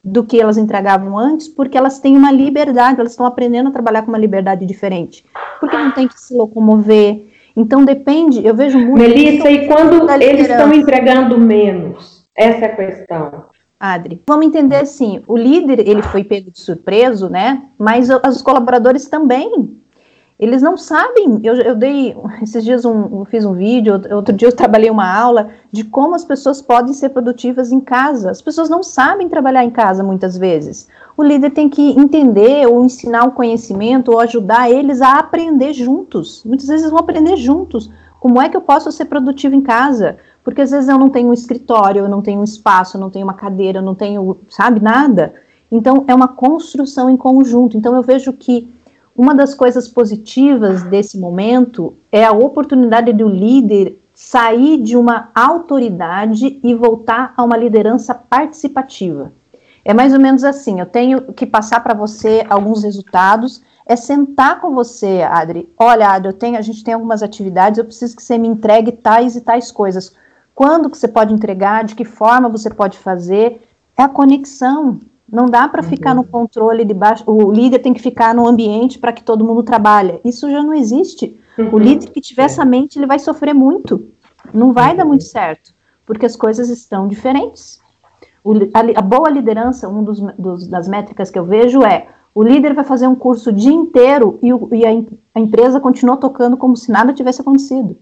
do 0.03 0.23
que 0.23 0.39
elas 0.41 0.57
entregavam 0.57 1.17
antes, 1.17 1.47
porque 1.47 1.77
elas 1.77 1.99
têm 1.99 2.17
uma 2.17 2.31
liberdade, 2.31 2.99
elas 2.99 3.11
estão 3.11 3.25
aprendendo 3.25 3.69
a 3.69 3.71
trabalhar 3.71 4.01
com 4.01 4.09
uma 4.09 4.17
liberdade 4.17 4.65
diferente, 4.65 5.23
porque 5.59 5.77
não 5.77 5.91
tem 5.91 6.07
que 6.07 6.19
se 6.19 6.33
locomover. 6.33 7.27
Então 7.55 7.83
depende, 7.85 8.45
eu 8.45 8.55
vejo 8.55 8.79
muito. 8.79 9.01
Melissa, 9.01 9.49
e 9.49 9.67
quando 9.67 10.09
eles 10.21 10.47
estão 10.47 10.73
entregando 10.73 11.37
menos? 11.37 12.25
Essa 12.35 12.65
é 12.65 12.71
a 12.71 12.75
questão. 12.75 13.45
Adri, 13.79 14.21
vamos 14.27 14.45
entender 14.45 14.75
assim, 14.75 15.23
o 15.27 15.35
líder 15.35 15.79
ele 15.79 16.03
foi 16.03 16.23
pego 16.23 16.51
de 16.51 16.59
surpreso, 16.59 17.29
né? 17.29 17.63
Mas 17.77 18.09
os 18.09 18.41
colaboradores 18.41 19.09
também 19.09 19.80
eles 20.41 20.63
não 20.63 20.75
sabem. 20.75 21.39
Eu, 21.43 21.53
eu 21.57 21.75
dei 21.75 22.17
esses 22.41 22.63
dias 22.63 22.83
um, 22.83 23.23
fiz 23.25 23.45
um 23.45 23.53
vídeo, 23.53 24.01
outro 24.11 24.35
dia 24.35 24.47
eu 24.47 24.55
trabalhei 24.55 24.89
uma 24.89 25.07
aula 25.07 25.51
de 25.71 25.83
como 25.83 26.15
as 26.15 26.25
pessoas 26.25 26.59
podem 26.59 26.95
ser 26.95 27.09
produtivas 27.09 27.71
em 27.71 27.79
casa. 27.79 28.31
As 28.31 28.41
pessoas 28.41 28.67
não 28.67 28.81
sabem 28.81 29.29
trabalhar 29.29 29.63
em 29.63 29.69
casa 29.69 30.03
muitas 30.03 30.35
vezes. 30.35 30.87
O 31.15 31.21
líder 31.21 31.51
tem 31.51 31.69
que 31.69 31.91
entender 31.91 32.67
ou 32.67 32.83
ensinar 32.83 33.25
o 33.25 33.33
conhecimento 33.33 34.11
ou 34.11 34.19
ajudar 34.19 34.71
eles 34.71 34.99
a 34.99 35.19
aprender 35.19 35.73
juntos. 35.73 36.43
Muitas 36.43 36.67
vezes 36.67 36.89
vão 36.89 36.99
aprender 36.99 37.37
juntos. 37.37 37.91
Como 38.19 38.41
é 38.41 38.49
que 38.49 38.57
eu 38.57 38.61
posso 38.61 38.91
ser 38.91 39.05
produtivo 39.05 39.53
em 39.53 39.61
casa? 39.61 40.17
Porque 40.43 40.61
às 40.61 40.71
vezes 40.71 40.89
eu 40.89 40.97
não 40.97 41.09
tenho 41.09 41.29
um 41.29 41.33
escritório, 41.33 41.99
eu 41.99 42.09
não 42.09 42.21
tenho 42.23 42.41
um 42.41 42.43
espaço, 42.43 42.97
eu 42.97 43.01
não 43.01 43.11
tenho 43.11 43.27
uma 43.27 43.35
cadeira, 43.35 43.77
eu 43.77 43.83
não 43.83 43.93
tenho, 43.93 44.37
sabe, 44.49 44.79
nada. 44.79 45.35
Então 45.71 46.03
é 46.07 46.15
uma 46.15 46.29
construção 46.29 47.11
em 47.11 47.17
conjunto. 47.17 47.77
Então 47.77 47.95
eu 47.95 48.01
vejo 48.01 48.33
que 48.33 48.67
uma 49.15 49.35
das 49.35 49.53
coisas 49.53 49.87
positivas 49.87 50.83
desse 50.83 51.17
momento 51.17 51.95
é 52.11 52.23
a 52.23 52.31
oportunidade 52.31 53.11
do 53.13 53.27
líder 53.27 53.99
sair 54.13 54.77
de 54.77 54.95
uma 54.95 55.29
autoridade 55.33 56.59
e 56.63 56.75
voltar 56.75 57.33
a 57.35 57.43
uma 57.43 57.57
liderança 57.57 58.13
participativa. 58.13 59.31
É 59.83 59.93
mais 59.93 60.13
ou 60.13 60.19
menos 60.19 60.43
assim, 60.43 60.79
eu 60.79 60.85
tenho 60.85 61.33
que 61.33 61.45
passar 61.45 61.79
para 61.81 61.93
você 61.93 62.45
alguns 62.49 62.83
resultados, 62.83 63.61
é 63.85 63.95
sentar 63.95 64.61
com 64.61 64.75
você, 64.75 65.23
Adri. 65.23 65.67
Olha, 65.77 66.09
Adri, 66.09 66.29
eu 66.29 66.33
tenho, 66.33 66.57
a 66.57 66.61
gente 66.61 66.83
tem 66.83 66.93
algumas 66.93 67.23
atividades, 67.23 67.79
eu 67.79 67.85
preciso 67.85 68.15
que 68.15 68.23
você 68.23 68.37
me 68.37 68.47
entregue 68.47 68.91
tais 68.91 69.35
e 69.35 69.41
tais 69.41 69.71
coisas. 69.71 70.13
Quando 70.53 70.89
que 70.89 70.97
você 70.97 71.07
pode 71.07 71.33
entregar, 71.33 71.83
de 71.83 71.95
que 71.95 72.05
forma 72.05 72.47
você 72.47 72.69
pode 72.69 72.97
fazer? 72.97 73.61
É 73.97 74.03
a 74.03 74.07
conexão, 74.07 74.99
Não 75.31 75.45
dá 75.45 75.67
para 75.67 75.81
uhum. 75.81 75.89
ficar 75.89 76.13
no 76.13 76.25
controle 76.25 76.83
de 76.83 76.93
baixo. 76.93 77.23
O 77.25 77.51
líder 77.51 77.79
tem 77.79 77.93
que 77.93 78.01
ficar 78.01 78.35
no 78.35 78.45
ambiente 78.45 78.99
para 78.99 79.13
que 79.13 79.23
todo 79.23 79.45
mundo 79.45 79.63
trabalhe. 79.63 80.19
Isso 80.25 80.51
já 80.51 80.61
não 80.61 80.73
existe. 80.73 81.39
Uhum. 81.57 81.69
O 81.73 81.79
líder 81.79 82.09
que 82.09 82.19
tiver 82.19 82.43
é. 82.43 82.45
essa 82.45 82.65
mente, 82.65 82.99
ele 82.99 83.07
vai 83.07 83.17
sofrer 83.17 83.53
muito. 83.53 84.09
Não 84.53 84.73
vai 84.73 84.91
uhum. 84.91 84.97
dar 84.97 85.05
muito 85.05 85.23
certo, 85.23 85.73
porque 86.05 86.25
as 86.25 86.35
coisas 86.35 86.69
estão 86.69 87.07
diferentes. 87.07 87.79
O, 88.43 88.53
a, 88.73 88.99
a, 88.99 89.01
boa 89.01 89.29
liderança, 89.29 89.87
um 89.87 90.03
dos, 90.03 90.19
dos, 90.37 90.67
das 90.67 90.87
métricas 90.87 91.29
que 91.29 91.39
eu 91.39 91.45
vejo 91.45 91.83
é 91.83 92.07
o 92.33 92.43
líder 92.43 92.73
vai 92.73 92.83
fazer 92.83 93.07
um 93.07 93.15
curso 93.15 93.49
o 93.49 93.53
dia 93.53 93.73
inteiro 93.73 94.39
e, 94.41 94.53
o, 94.53 94.69
e 94.73 94.85
a, 94.85 94.89
a, 95.35 95.39
empresa 95.39 95.79
continua 95.79 96.17
tocando 96.17 96.57
como 96.57 96.75
se 96.75 96.91
nada 96.91 97.13
tivesse 97.13 97.41
acontecido. 97.41 97.97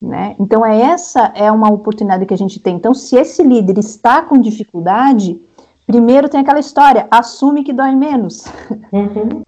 Né? 0.00 0.34
Então, 0.40 0.66
é 0.66 0.80
essa 0.80 1.30
é 1.34 1.50
uma 1.52 1.70
oportunidade 1.70 2.26
que 2.26 2.34
a 2.34 2.38
gente 2.38 2.58
tem. 2.58 2.74
Então, 2.74 2.92
se 2.92 3.16
esse 3.16 3.42
líder 3.42 3.78
está 3.78 4.22
com 4.22 4.36
dificuldade, 4.36 5.40
primeiro 5.86 6.28
tem 6.28 6.40
aquela 6.40 6.60
história, 6.60 7.06
assume 7.10 7.64
que 7.64 7.72
dói 7.72 7.94
menos. 7.94 8.44
Uhum. 8.92 9.42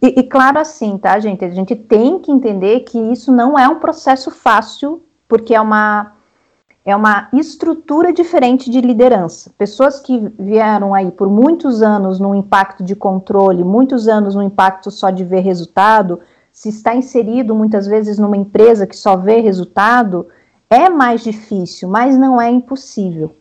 E, 0.00 0.20
e, 0.20 0.22
claro 0.22 0.58
assim, 0.58 0.96
tá, 0.96 1.18
gente? 1.18 1.44
A 1.44 1.50
gente 1.50 1.74
tem 1.74 2.20
que 2.20 2.30
entender 2.30 2.80
que 2.80 2.98
isso 2.98 3.32
não 3.32 3.58
é 3.58 3.68
um 3.68 3.80
processo 3.80 4.30
fácil, 4.30 5.02
porque 5.28 5.54
é 5.54 5.60
uma 5.60 6.12
é 6.84 6.94
uma 6.94 7.28
estrutura 7.32 8.12
diferente 8.12 8.70
de 8.70 8.80
liderança. 8.80 9.50
Pessoas 9.58 9.98
que 9.98 10.32
vieram 10.38 10.94
aí 10.94 11.10
por 11.10 11.28
muitos 11.28 11.82
anos 11.82 12.20
no 12.20 12.32
impacto 12.32 12.84
de 12.84 12.94
controle, 12.94 13.64
muitos 13.64 14.06
anos 14.06 14.36
no 14.36 14.42
impacto 14.42 14.88
só 14.88 15.10
de 15.10 15.24
ver 15.24 15.40
resultado, 15.40 16.20
se 16.52 16.68
está 16.68 16.94
inserido 16.94 17.56
muitas 17.56 17.88
vezes 17.88 18.20
numa 18.20 18.36
empresa 18.36 18.86
que 18.86 18.96
só 18.96 19.16
vê 19.16 19.40
resultado, 19.40 20.28
é 20.70 20.88
mais 20.88 21.24
difícil, 21.24 21.88
mas 21.88 22.16
não 22.16 22.40
é 22.40 22.48
impossível. 22.48 23.34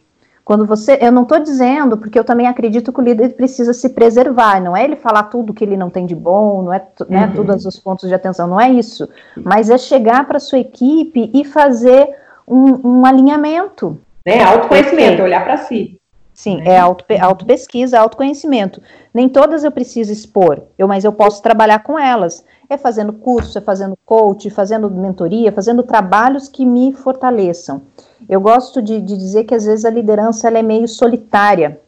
Quando 0.45 0.63
você, 0.63 0.99
eu 1.01 1.11
não 1.11 1.23
estou 1.23 1.39
dizendo, 1.39 1.97
porque 1.97 2.19
eu 2.19 2.23
também 2.23 2.45
acredito 2.45 2.93
que 2.93 2.99
o 2.99 3.03
líder 3.03 3.29
precisa 3.29 3.73
se 3.73 3.89
preservar, 3.89 4.61
não 4.61 4.77
é 4.77 4.83
ele 4.83 4.95
falar 4.95 5.23
tudo 5.23 5.55
que 5.55 5.63
ele 5.63 5.75
não 5.75 5.89
tem 5.89 6.05
de 6.05 6.13
bom, 6.13 6.61
não 6.61 6.71
é 6.71 6.85
né, 7.09 7.25
uhum. 7.25 7.33
todos 7.33 7.65
os 7.65 7.79
pontos 7.79 8.07
de 8.07 8.13
atenção, 8.13 8.45
não 8.45 8.61
é 8.61 8.69
isso, 8.69 9.09
mas 9.35 9.71
é 9.71 9.77
chegar 9.79 10.27
para 10.27 10.39
sua 10.39 10.59
equipe 10.59 11.31
e 11.33 11.43
fazer 11.43 12.15
um, 12.47 12.99
um 12.99 13.05
alinhamento. 13.07 13.99
Né? 14.23 14.43
Autoconhecimento, 14.43 15.23
olhar 15.23 15.43
para 15.43 15.57
si. 15.57 15.99
Sim, 16.31 16.57
né? 16.57 16.73
é 16.73 16.77
auto, 16.77 17.05
auto-pesquisa, 17.19 17.99
autoconhecimento. 17.99 18.79
Nem 19.11 19.27
todas 19.27 19.63
eu 19.63 19.71
preciso 19.71 20.13
expor, 20.13 20.61
eu, 20.77 20.87
mas 20.87 21.03
eu 21.03 21.11
posso 21.11 21.41
trabalhar 21.41 21.79
com 21.79 21.97
elas. 21.97 22.45
É 22.69 22.77
fazendo 22.77 23.13
curso, 23.13 23.57
é 23.57 23.61
fazendo 23.61 23.97
coach, 24.05 24.49
fazendo 24.49 24.89
mentoria, 24.89 25.51
fazendo 25.51 25.83
trabalhos 25.83 26.47
que 26.47 26.65
me 26.65 26.93
fortaleçam. 26.93 27.81
Eu 28.27 28.41
gosto 28.41 28.81
de, 28.81 28.99
de 28.99 29.15
dizer 29.15 29.43
que 29.43 29.53
às 29.53 29.65
vezes 29.65 29.85
a 29.85 29.89
liderança 29.89 30.49
é 30.49 30.63
meio 30.63 30.87
solitária. 30.87 31.79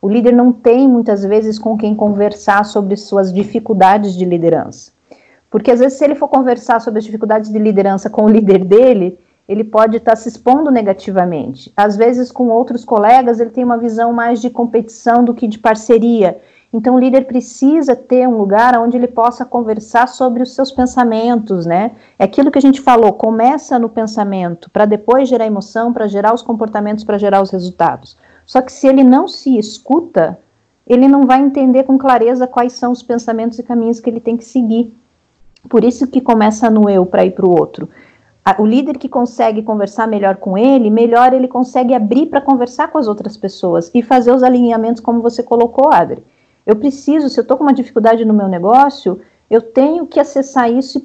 O 0.00 0.08
líder 0.08 0.32
não 0.32 0.52
tem 0.52 0.86
muitas 0.86 1.24
vezes 1.24 1.58
com 1.58 1.76
quem 1.76 1.94
conversar 1.94 2.64
sobre 2.64 2.96
suas 2.96 3.32
dificuldades 3.32 4.14
de 4.14 4.24
liderança. 4.24 4.92
Porque 5.50 5.70
às 5.70 5.80
vezes, 5.80 5.98
se 5.98 6.04
ele 6.04 6.14
for 6.14 6.28
conversar 6.28 6.80
sobre 6.80 6.98
as 6.98 7.04
dificuldades 7.04 7.50
de 7.50 7.58
liderança 7.58 8.10
com 8.10 8.24
o 8.24 8.28
líder 8.28 8.64
dele, 8.64 9.18
ele 9.48 9.64
pode 9.64 9.96
estar 9.96 10.12
tá 10.12 10.16
se 10.16 10.28
expondo 10.28 10.70
negativamente. 10.70 11.72
Às 11.74 11.96
vezes, 11.96 12.30
com 12.30 12.48
outros 12.48 12.84
colegas, 12.84 13.40
ele 13.40 13.50
tem 13.50 13.64
uma 13.64 13.78
visão 13.78 14.12
mais 14.12 14.42
de 14.42 14.50
competição 14.50 15.24
do 15.24 15.32
que 15.32 15.46
de 15.46 15.58
parceria. 15.58 16.38
Então, 16.72 16.96
o 16.96 16.98
líder 16.98 17.26
precisa 17.26 17.96
ter 17.96 18.28
um 18.28 18.36
lugar 18.36 18.78
onde 18.78 18.96
ele 18.96 19.06
possa 19.06 19.44
conversar 19.44 20.06
sobre 20.06 20.42
os 20.42 20.54
seus 20.54 20.70
pensamentos, 20.70 21.64
né? 21.64 21.92
É 22.18 22.24
aquilo 22.24 22.50
que 22.50 22.58
a 22.58 22.62
gente 22.62 22.80
falou, 22.80 23.12
começa 23.12 23.78
no 23.78 23.88
pensamento, 23.88 24.68
para 24.70 24.84
depois 24.84 25.28
gerar 25.28 25.46
emoção, 25.46 25.92
para 25.92 26.06
gerar 26.06 26.34
os 26.34 26.42
comportamentos, 26.42 27.04
para 27.04 27.16
gerar 27.16 27.40
os 27.40 27.50
resultados. 27.50 28.16
Só 28.44 28.60
que 28.60 28.72
se 28.72 28.86
ele 28.86 29.02
não 29.02 29.26
se 29.26 29.58
escuta, 29.58 30.38
ele 30.86 31.08
não 31.08 31.26
vai 31.26 31.40
entender 31.40 31.84
com 31.84 31.96
clareza 31.96 32.46
quais 32.46 32.74
são 32.74 32.92
os 32.92 33.02
pensamentos 33.02 33.58
e 33.58 33.62
caminhos 33.62 34.00
que 34.00 34.10
ele 34.10 34.20
tem 34.20 34.36
que 34.36 34.44
seguir. 34.44 34.94
Por 35.70 35.84
isso 35.84 36.06
que 36.06 36.20
começa 36.20 36.68
no 36.68 36.88
eu 36.88 37.06
para 37.06 37.24
ir 37.24 37.30
para 37.30 37.46
o 37.46 37.58
outro 37.58 37.88
o 38.56 38.64
líder 38.64 38.96
que 38.96 39.08
consegue 39.08 39.62
conversar 39.62 40.06
melhor 40.06 40.36
com 40.36 40.56
ele, 40.56 40.88
melhor 40.88 41.32
ele 41.32 41.48
consegue 41.48 41.92
abrir 41.92 42.26
para 42.26 42.40
conversar 42.40 42.88
com 42.88 42.96
as 42.96 43.08
outras 43.08 43.36
pessoas 43.36 43.90
e 43.92 44.02
fazer 44.02 44.32
os 44.32 44.42
alinhamentos 44.42 45.02
como 45.02 45.20
você 45.20 45.42
colocou, 45.42 45.92
Adri. 45.92 46.22
Eu 46.68 46.76
preciso, 46.76 47.30
se 47.30 47.40
eu 47.40 47.42
estou 47.42 47.56
com 47.56 47.64
uma 47.64 47.72
dificuldade 47.72 48.26
no 48.26 48.34
meu 48.34 48.46
negócio, 48.46 49.22
eu 49.48 49.62
tenho 49.62 50.06
que 50.06 50.20
acessar 50.20 50.70
isso 50.70 50.98
e 50.98 51.02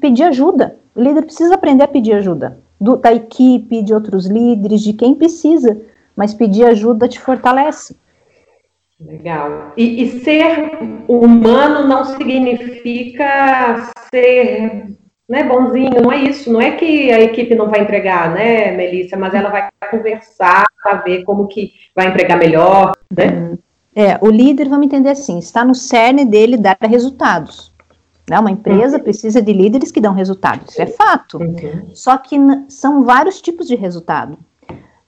pedir 0.00 0.24
ajuda. 0.24 0.76
O 0.92 1.00
líder 1.00 1.22
precisa 1.22 1.54
aprender 1.54 1.84
a 1.84 1.88
pedir 1.88 2.14
ajuda 2.14 2.58
do, 2.80 2.96
da 2.96 3.14
equipe, 3.14 3.80
de 3.80 3.94
outros 3.94 4.26
líderes, 4.26 4.80
de 4.80 4.92
quem 4.92 5.14
precisa, 5.14 5.80
mas 6.16 6.34
pedir 6.34 6.64
ajuda 6.64 7.06
te 7.06 7.20
fortalece. 7.20 7.96
Legal. 9.00 9.72
E, 9.76 10.02
e 10.02 10.20
ser 10.20 10.78
humano 11.06 11.86
não 11.86 12.04
significa 12.04 13.92
ser 14.10 14.96
né, 15.28 15.44
bonzinho, 15.44 16.02
não 16.02 16.10
é 16.10 16.16
isso, 16.16 16.52
não 16.52 16.60
é 16.60 16.72
que 16.72 17.12
a 17.12 17.20
equipe 17.20 17.54
não 17.54 17.70
vai 17.70 17.82
entregar, 17.82 18.34
né, 18.34 18.72
Melissa, 18.72 19.16
mas 19.16 19.32
ela 19.32 19.48
vai 19.48 19.68
conversar 19.92 20.64
para 20.82 20.96
ver 21.02 21.22
como 21.22 21.46
que 21.46 21.72
vai 21.94 22.08
entregar 22.08 22.36
melhor, 22.36 22.92
né? 23.16 23.26
Uhum. 23.26 23.58
É, 23.94 24.18
o 24.20 24.28
líder, 24.28 24.68
vamos 24.68 24.86
entender 24.86 25.10
assim, 25.10 25.38
está 25.38 25.64
no 25.64 25.74
cerne 25.74 26.24
dele 26.24 26.56
dar 26.56 26.76
resultados. 26.80 27.72
Né? 28.28 28.38
Uma 28.38 28.50
empresa 28.50 28.96
uhum. 28.96 29.02
precisa 29.02 29.40
de 29.40 29.52
líderes 29.52 29.92
que 29.92 30.00
dão 30.00 30.12
resultados, 30.12 30.72
isso 30.72 30.82
é 30.82 30.86
fato. 30.86 31.38
Uhum. 31.38 31.90
Só 31.94 32.16
que 32.16 32.36
são 32.68 33.04
vários 33.04 33.40
tipos 33.40 33.66
de 33.66 33.76
resultado. 33.76 34.38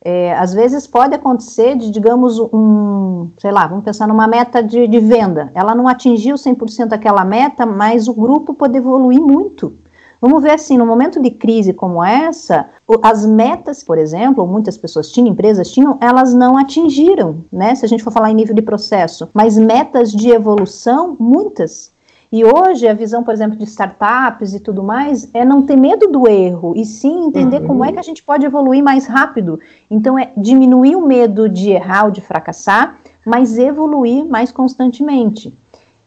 É, 0.09 0.37
às 0.37 0.55
vezes 0.55 0.87
pode 0.87 1.17
acontecer 1.17 1.77
de, 1.77 1.91
digamos, 1.91 2.39
um, 2.39 3.29
sei 3.39 3.51
lá, 3.51 3.67
vamos 3.67 3.85
pensar 3.85 4.07
numa 4.07 4.29
meta 4.29 4.63
de, 4.63 4.87
de 4.87 5.01
venda. 5.01 5.51
Ela 5.53 5.75
não 5.75 5.89
atingiu 5.89 6.37
100% 6.37 6.93
aquela 6.93 7.25
meta, 7.25 7.67
mas 7.67 8.07
o 8.07 8.15
grupo 8.15 8.55
pode 8.55 8.79
evoluir 8.79 9.21
muito. 9.21 9.77
Vamos 10.27 10.43
ver 10.43 10.51
assim, 10.51 10.77
no 10.77 10.85
momento 10.85 11.23
de 11.23 11.31
crise 11.31 11.73
como 11.73 12.03
essa, 12.03 12.69
as 13.01 13.25
metas, 13.25 13.85
por 13.85 13.97
exemplo, 13.97 14.45
muitas 14.45 14.77
pessoas 14.77 15.13
tinham, 15.13 15.29
empresas 15.29 15.71
tinham, 15.71 15.97
elas 16.01 16.35
não 16.35 16.59
atingiram, 16.59 17.45
né? 17.53 17.77
Se 17.77 17.85
a 17.85 17.89
gente 17.89 18.03
for 18.03 18.13
falar 18.13 18.33
em 18.33 18.35
nível 18.35 18.53
de 18.53 18.61
processo, 18.61 19.31
mas 19.33 19.57
metas 19.57 20.11
de 20.11 20.31
evolução, 20.31 21.17
muitas. 21.21 21.93
E 22.33 22.45
hoje 22.45 22.89
a 22.89 22.93
visão, 22.93 23.23
por 23.23 23.33
exemplo, 23.33 23.57
de 23.57 23.67
startups 23.67 24.53
e 24.53 24.59
tudo 24.59 24.83
mais 24.83 25.31
é 25.33 25.45
não 25.45 25.63
ter 25.63 25.77
medo 25.77 26.09
do 26.09 26.29
erro 26.29 26.75
e 26.75 26.85
sim 26.85 27.27
entender 27.27 27.61
uhum. 27.61 27.69
como 27.69 27.85
é 27.85 27.93
que 27.93 28.01
a 28.01 28.03
gente 28.03 28.25
pode 28.25 28.45
evoluir 28.45 28.83
mais 28.83 29.07
rápido. 29.07 29.61
Então 29.89 30.19
é 30.19 30.33
diminuir 30.37 30.97
o 30.97 31.07
medo 31.07 31.49
de 31.49 31.71
errar 31.71 32.07
ou 32.07 32.11
de 32.11 32.21
fracassar, 32.21 32.99
mas 33.25 33.57
evoluir 33.57 34.27
mais 34.27 34.51
constantemente. 34.51 35.57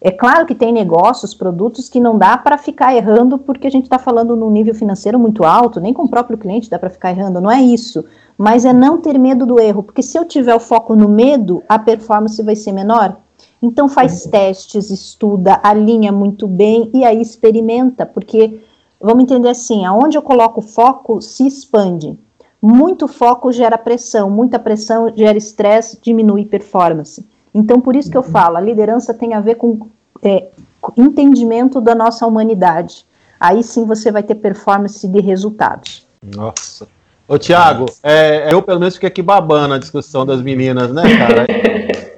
É 0.02 0.12
claro 0.12 0.46
que 0.46 0.56
tem 0.56 0.72
negócios, 0.72 1.34
produtos 1.34 1.90
que 1.90 2.00
não 2.00 2.18
dá 2.18 2.38
para 2.38 2.58
ficar 2.58 2.96
errando 2.96 3.38
porque 3.38 3.68
a 3.68 3.72
gente 3.72 3.84
está 3.84 4.00
falando 4.00 4.34
num 4.34 4.50
nível 4.50 4.74
financeiro 4.74 5.20
muito 5.20 5.44
alto, 5.44 5.82
nem 5.82 5.94
com 5.94 6.04
o 6.04 6.10
próprio 6.10 6.38
cliente 6.38 6.70
dá 6.70 6.80
para 6.80 6.90
ficar 6.90 7.12
errando, 7.12 7.42
não 7.42 7.52
é 7.52 7.62
isso. 7.62 8.06
Mas 8.38 8.64
é 8.64 8.72
não 8.72 9.02
ter 9.02 9.18
medo 9.18 9.46
do 9.46 9.60
erro, 9.60 9.84
porque 9.84 10.02
se 10.02 10.18
eu 10.18 10.24
tiver 10.24 10.56
o 10.56 10.60
foco 10.60 10.96
no 10.96 11.10
medo, 11.10 11.62
a 11.68 11.78
performance 11.78 12.42
vai 12.42 12.56
ser 12.56 12.72
menor. 12.72 13.18
Então 13.62 13.90
faz 13.90 14.24
uhum. 14.24 14.32
testes, 14.32 14.90
estuda, 14.90 15.60
alinha 15.62 16.14
muito 16.14 16.48
bem 16.48 16.90
e 16.94 17.04
aí 17.04 17.22
experimenta, 17.22 18.06
porque 18.06 18.62
vamos 19.02 19.24
entender 19.24 19.50
assim, 19.50 19.86
aonde 19.86 20.18
eu 20.18 20.22
coloco 20.22 20.62
o 20.62 20.64
foco 20.64 21.22
se 21.22 21.46
expande. 21.46 22.18
Muito 22.62 23.06
foco 23.06 23.52
gera 23.52 23.78
pressão, 23.78 24.30
muita 24.30 24.58
pressão 24.58 25.12
gera 25.14 25.38
estresse, 25.38 26.00
diminui 26.02 26.46
performance. 26.46 27.28
Então, 27.54 27.82
por 27.82 27.96
isso 27.96 28.10
que 28.10 28.18
eu 28.18 28.24
falo, 28.24 28.58
a 28.58 28.62
liderança 28.62 29.14
tem 29.14 29.34
a 29.34 29.40
ver 29.40 29.56
com 29.56 29.88
é, 30.22 30.48
entendimento 30.96 31.82
da 31.82 31.96
nossa 31.96 32.26
humanidade. 32.26 33.06
Aí 33.40 33.64
sim 33.64 33.86
você 33.86 34.12
vai 34.12 34.24
ter 34.24 34.36
performance 34.36 35.08
de 35.08 35.20
resultados. 35.20 36.06
Nossa. 36.36 36.88
Ô, 37.28 37.38
Tiago, 37.38 37.86
é, 38.02 38.52
eu 38.52 38.62
pelo 38.62 38.80
menos 38.80 38.96
fiquei 38.96 39.08
aqui 39.08 39.22
babando 39.22 39.76
a 39.76 39.78
discussão 39.78 40.26
das 40.26 40.42
meninas, 40.42 40.92
né, 40.92 41.04
cara? 41.18 41.46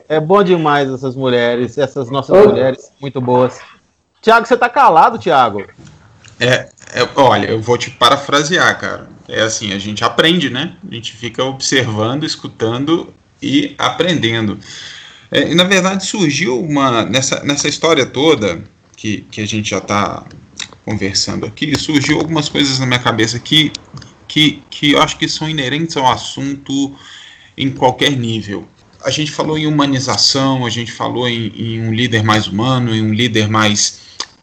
É 0.08 0.20
bom 0.20 0.44
demais 0.44 0.90
essas 0.90 1.16
mulheres, 1.16 1.78
essas 1.78 2.10
nossas 2.10 2.36
Ô. 2.36 2.50
mulheres 2.50 2.92
muito 3.00 3.22
boas. 3.22 3.60
Tiago, 4.22 4.46
você 4.46 4.58
tá 4.58 4.70
calado, 4.70 5.18
Tiago? 5.18 5.66
É, 6.40 6.70
é, 6.94 7.08
olha, 7.16 7.48
eu 7.48 7.62
vou 7.62 7.78
te 7.78 7.92
parafrasear, 7.92 8.80
cara. 8.80 9.10
É 9.28 9.42
assim, 9.42 9.74
a 9.74 9.80
gente 9.80 10.04
aprende, 10.04 10.50
né? 10.50 10.76
A 10.90 10.94
gente 10.94 11.14
fica 11.14 11.44
observando, 11.44 12.24
escutando 12.24 13.14
e 13.42 13.76
aprendendo. 13.78 14.60
É, 15.32 15.50
e 15.50 15.56
na 15.56 15.64
verdade 15.64 16.06
surgiu 16.06 16.60
uma. 16.60 17.06
Nessa, 17.06 17.42
nessa 17.44 17.70
história 17.70 18.06
toda 18.06 18.62
que, 18.98 19.26
que 19.32 19.42
a 19.42 19.48
gente 19.48 19.70
já 19.70 19.78
está 19.78 20.26
conversando 20.86 21.46
aqui, 21.46 21.78
surgiu 21.80 22.18
algumas 22.18 22.50
coisas 22.50 22.80
na 22.80 22.86
minha 22.86 23.00
cabeça 23.00 23.40
que, 23.40 23.72
que, 24.28 24.62
que 24.70 24.92
eu 24.92 25.02
acho 25.02 25.18
que 25.18 25.28
são 25.28 25.50
inerentes 25.50 25.96
ao 25.96 26.12
assunto 26.12 26.94
em 27.58 27.72
qualquer 27.72 28.12
nível. 28.12 28.68
A 29.04 29.10
gente 29.10 29.32
falou 29.32 29.58
em 29.58 29.66
humanização, 29.66 30.66
a 30.66 30.70
gente 30.70 30.92
falou 30.92 31.28
em, 31.28 31.48
em 31.56 31.82
um 31.82 31.94
líder 31.94 32.24
mais 32.24 32.48
humano, 32.48 32.94
em 32.94 33.02
um 33.02 33.14
líder 33.14 33.48
mais 33.48 34.00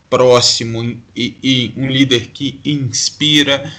próximo, 0.09 1.01
e, 1.15 1.37
e 1.43 1.73
um 1.77 1.87
líder 1.87 2.29
que 2.29 2.61
inspira. 2.65 3.71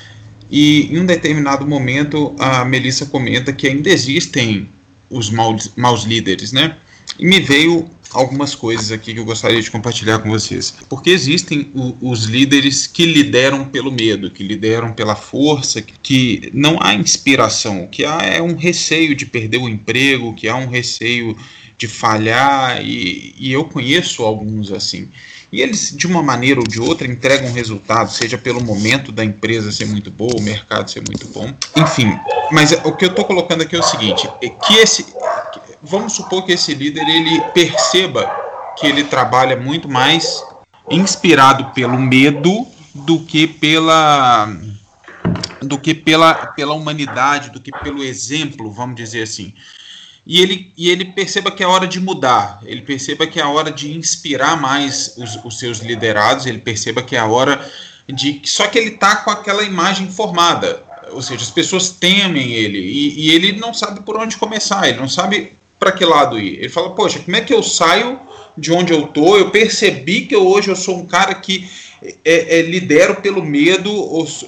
E 0.52 0.94
em 0.94 1.00
um 1.00 1.06
determinado 1.06 1.66
momento 1.66 2.36
a 2.40 2.64
Melissa 2.64 3.06
comenta 3.06 3.52
que 3.52 3.68
ainda 3.68 3.90
existem 3.90 4.70
os 5.10 5.30
maus, 5.30 5.72
maus 5.76 6.04
líderes, 6.04 6.52
né? 6.52 6.78
E 7.18 7.26
me 7.26 7.40
veio 7.40 7.90
algumas 8.12 8.56
coisas 8.56 8.92
aqui 8.92 9.14
que 9.14 9.20
eu 9.20 9.26
gostaria 9.26 9.62
de 9.62 9.70
compartilhar 9.70 10.20
com 10.20 10.30
vocês. 10.30 10.74
Porque 10.90 11.10
existem 11.10 11.70
o, 11.74 11.96
os 12.02 12.26
líderes 12.26 12.88
que 12.88 13.06
lideram 13.06 13.66
pelo 13.66 13.92
medo, 13.92 14.32
que 14.32 14.44
lideram 14.44 14.94
pela 14.94 15.16
força, 15.16 15.82
que 15.82 16.50
não 16.54 16.78
há 16.82 16.94
inspiração, 16.94 17.88
que 17.88 18.04
há 18.04 18.22
é 18.22 18.42
um 18.42 18.56
receio 18.56 19.16
de 19.16 19.26
perder 19.26 19.58
o 19.58 19.70
emprego, 19.70 20.34
que 20.34 20.48
há 20.48 20.56
um 20.56 20.68
receio 20.68 21.36
de 21.78 21.88
falhar, 21.88 22.82
e, 22.84 23.34
e 23.38 23.54
eu 23.54 23.64
conheço 23.64 24.24
alguns 24.24 24.72
assim. 24.72 25.08
E 25.52 25.62
eles, 25.62 25.96
de 25.96 26.06
uma 26.06 26.22
maneira 26.22 26.60
ou 26.60 26.68
de 26.68 26.80
outra, 26.80 27.08
entregam 27.08 27.52
resultado, 27.52 28.12
seja 28.12 28.38
pelo 28.38 28.64
momento 28.64 29.12
da 29.12 29.26
empresa 29.26 29.72
ser 29.72 29.86
muito 29.86 30.12
boa, 30.12 30.36
o 30.36 30.42
mercado 30.42 30.92
ser 30.92 31.02
muito 31.02 31.28
bom. 31.30 31.52
Enfim, 31.76 32.16
mas 32.52 32.72
o 32.84 32.92
que 32.92 33.06
eu 33.06 33.10
estou 33.10 33.26
colocando 33.26 33.64
aqui 33.64 33.76
é 33.76 33.80
o 33.80 33.84
seguinte: 33.84 34.30
é 34.44 34.50
que 34.50 34.76
esse. 34.76 35.06
Vamos 35.82 36.14
supor 36.14 36.46
que 36.46 36.52
esse 36.52 36.74
líder 36.74 37.08
ele 37.08 37.42
perceba 37.54 38.30
que 38.78 38.88
ele 38.88 39.04
trabalha 39.04 39.58
muito 39.58 39.88
mais 39.88 40.44
inspirado 40.90 41.72
pelo 41.72 41.98
medo 41.98 42.68
do 42.94 43.20
que 43.20 43.48
pela 43.48 44.50
do 45.62 45.78
que 45.78 45.94
pela, 45.94 46.34
pela 46.34 46.74
humanidade, 46.74 47.50
do 47.50 47.60
que 47.60 47.72
pelo 47.72 48.02
exemplo, 48.02 48.72
vamos 48.72 48.96
dizer 48.96 49.24
assim 49.24 49.54
e 50.30 50.42
ele, 50.42 50.72
e 50.78 50.92
ele 50.92 51.06
perceba 51.06 51.50
que 51.50 51.64
é 51.64 51.68
hora 51.68 51.88
de 51.88 52.00
mudar, 52.00 52.60
ele 52.64 52.84
perceba 52.84 53.26
que 53.26 53.40
é 53.40 53.46
hora 53.46 53.72
de 53.72 53.98
inspirar 53.98 54.62
mais 54.62 55.16
os, 55.18 55.44
os 55.44 55.58
seus 55.58 55.80
liderados, 55.80 56.46
ele 56.46 56.60
perceba 56.60 57.02
que 57.02 57.16
é 57.16 57.20
a 57.20 57.26
hora 57.26 57.68
de. 58.08 58.40
Só 58.46 58.68
que 58.68 58.78
ele 58.78 58.92
está 58.92 59.16
com 59.16 59.32
aquela 59.32 59.64
imagem 59.64 60.08
formada, 60.12 60.84
ou 61.12 61.22
seja, 61.24 61.42
as 61.42 61.50
pessoas 61.50 61.90
temem 61.90 62.52
ele 62.52 62.78
e, 62.78 63.22
e 63.22 63.32
ele 63.32 63.54
não 63.54 63.74
sabe 63.74 64.02
por 64.02 64.18
onde 64.18 64.38
começar, 64.38 64.88
ele 64.88 65.00
não 65.00 65.10
sabe 65.10 65.54
para 65.80 65.92
que 65.92 66.04
lado 66.04 66.38
ir. 66.38 66.60
Ele 66.60 66.70
fala, 66.70 66.92
poxa, 66.92 67.20
como 67.20 67.38
é 67.38 67.42
que 67.42 67.54
eu 67.54 67.64
saio 67.64 68.20
de 68.58 68.72
onde 68.72 68.92
eu 68.92 69.08
tô? 69.08 69.38
Eu 69.38 69.50
percebi 69.50 70.22
que 70.26 70.36
hoje 70.36 70.70
eu 70.70 70.76
sou 70.76 70.98
um 70.98 71.06
cara 71.06 71.34
que 71.34 71.70
é, 72.24 72.60
é, 72.60 72.62
lidero 72.62 73.16
pelo 73.16 73.44
medo, 73.44 73.90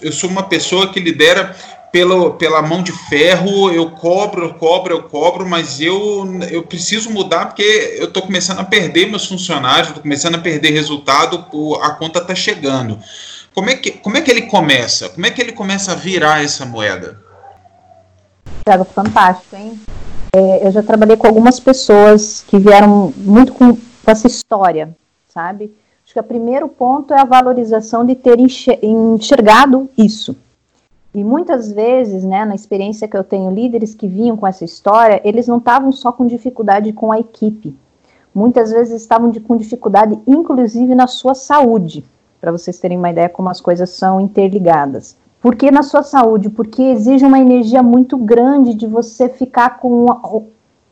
eu 0.02 0.12
sou 0.12 0.30
uma 0.30 0.44
pessoa 0.44 0.92
que 0.92 1.00
lidera 1.00 1.56
pela, 1.92 2.32
pela 2.32 2.62
mão 2.62 2.82
de 2.82 2.92
ferro, 3.10 3.70
eu 3.72 3.92
cobro, 3.92 4.46
eu 4.46 4.54
cobro, 4.54 4.94
eu 4.94 5.04
cobro, 5.04 5.48
mas 5.48 5.82
eu, 5.82 6.26
eu 6.50 6.64
preciso 6.64 7.10
mudar 7.10 7.48
porque 7.48 7.98
eu 7.98 8.06
estou 8.06 8.24
começando 8.24 8.60
a 8.60 8.64
perder 8.64 9.10
meus 9.10 9.26
funcionários, 9.26 9.90
estou 9.90 10.02
começando 10.02 10.36
a 10.36 10.40
perder 10.40 10.72
resultado, 10.72 11.46
a 11.82 11.90
conta 11.92 12.20
está 12.20 12.34
chegando. 12.34 12.98
Como 13.54 13.70
é, 13.70 13.76
que, 13.76 13.92
como 13.92 14.16
é 14.16 14.22
que 14.22 14.32
ele 14.32 14.44
começa? 14.44 15.10
Como 15.10 15.26
é 15.26 15.30
que 15.30 15.42
ele 15.42 15.52
começa 15.52 15.92
a 15.92 15.96
virar 15.96 16.42
essa 16.42 16.66
moeda? 16.66 17.20
Tiago, 18.64 18.86
fantástico, 18.86 19.56
hein? 19.58 19.78
É, 20.34 20.68
eu 20.68 20.72
já 20.72 20.82
trabalhei 20.82 21.18
com 21.18 21.28
algumas 21.28 21.60
pessoas 21.60 22.44
que 22.48 22.58
vieram 22.58 23.14
muito 23.18 23.54
com, 23.54 23.76
com 23.76 24.12
essa 24.12 24.28
história, 24.28 24.96
sabe? 25.28 25.76
Acho 26.04 26.14
que 26.14 26.20
o 26.20 26.24
primeiro 26.24 26.68
ponto 26.68 27.14
é 27.14 27.20
a 27.20 27.26
valorização 27.26 28.06
de 28.06 28.16
ter 28.16 28.38
enxergado 28.40 29.90
isso 29.98 30.36
e 31.14 31.24
muitas 31.26 31.72
vezes, 31.72 32.24
né, 32.24 32.46
na 32.46 32.56
experiência 32.56 33.08
que 33.08 33.18
eu 33.18 33.24
tenho, 33.24 33.52
líderes 33.52 33.94
que 33.94 34.08
vinham 34.08 34.38
com 34.38 34.48
essa 34.48 34.64
história, 34.64 35.20
eles 35.26 35.46
não 35.46 35.58
estavam 35.58 35.92
só 35.92 36.10
com 36.12 36.26
dificuldade 36.26 36.94
com 36.94 37.12
a 37.12 37.20
equipe. 37.20 37.76
Muitas 38.34 38.72
vezes 38.72 39.02
estavam 39.02 39.30
de, 39.30 39.42
com 39.42 39.58
dificuldade, 39.58 40.18
inclusive, 40.26 40.96
na 40.96 41.08
sua 41.08 41.36
saúde, 41.36 42.06
para 42.40 42.52
vocês 42.52 42.80
terem 42.80 42.98
uma 42.98 43.10
ideia 43.10 43.28
como 43.28 43.50
as 43.50 43.60
coisas 43.60 43.90
são 43.90 44.22
interligadas. 44.22 45.18
Por 45.42 45.56
que 45.56 45.72
na 45.72 45.82
sua 45.82 46.04
saúde? 46.04 46.50
Porque 46.50 46.84
exige 46.84 47.26
uma 47.26 47.40
energia 47.40 47.82
muito 47.82 48.16
grande 48.16 48.76
de 48.76 48.86
você 48.86 49.28
ficar 49.28 49.80
com 49.80 50.06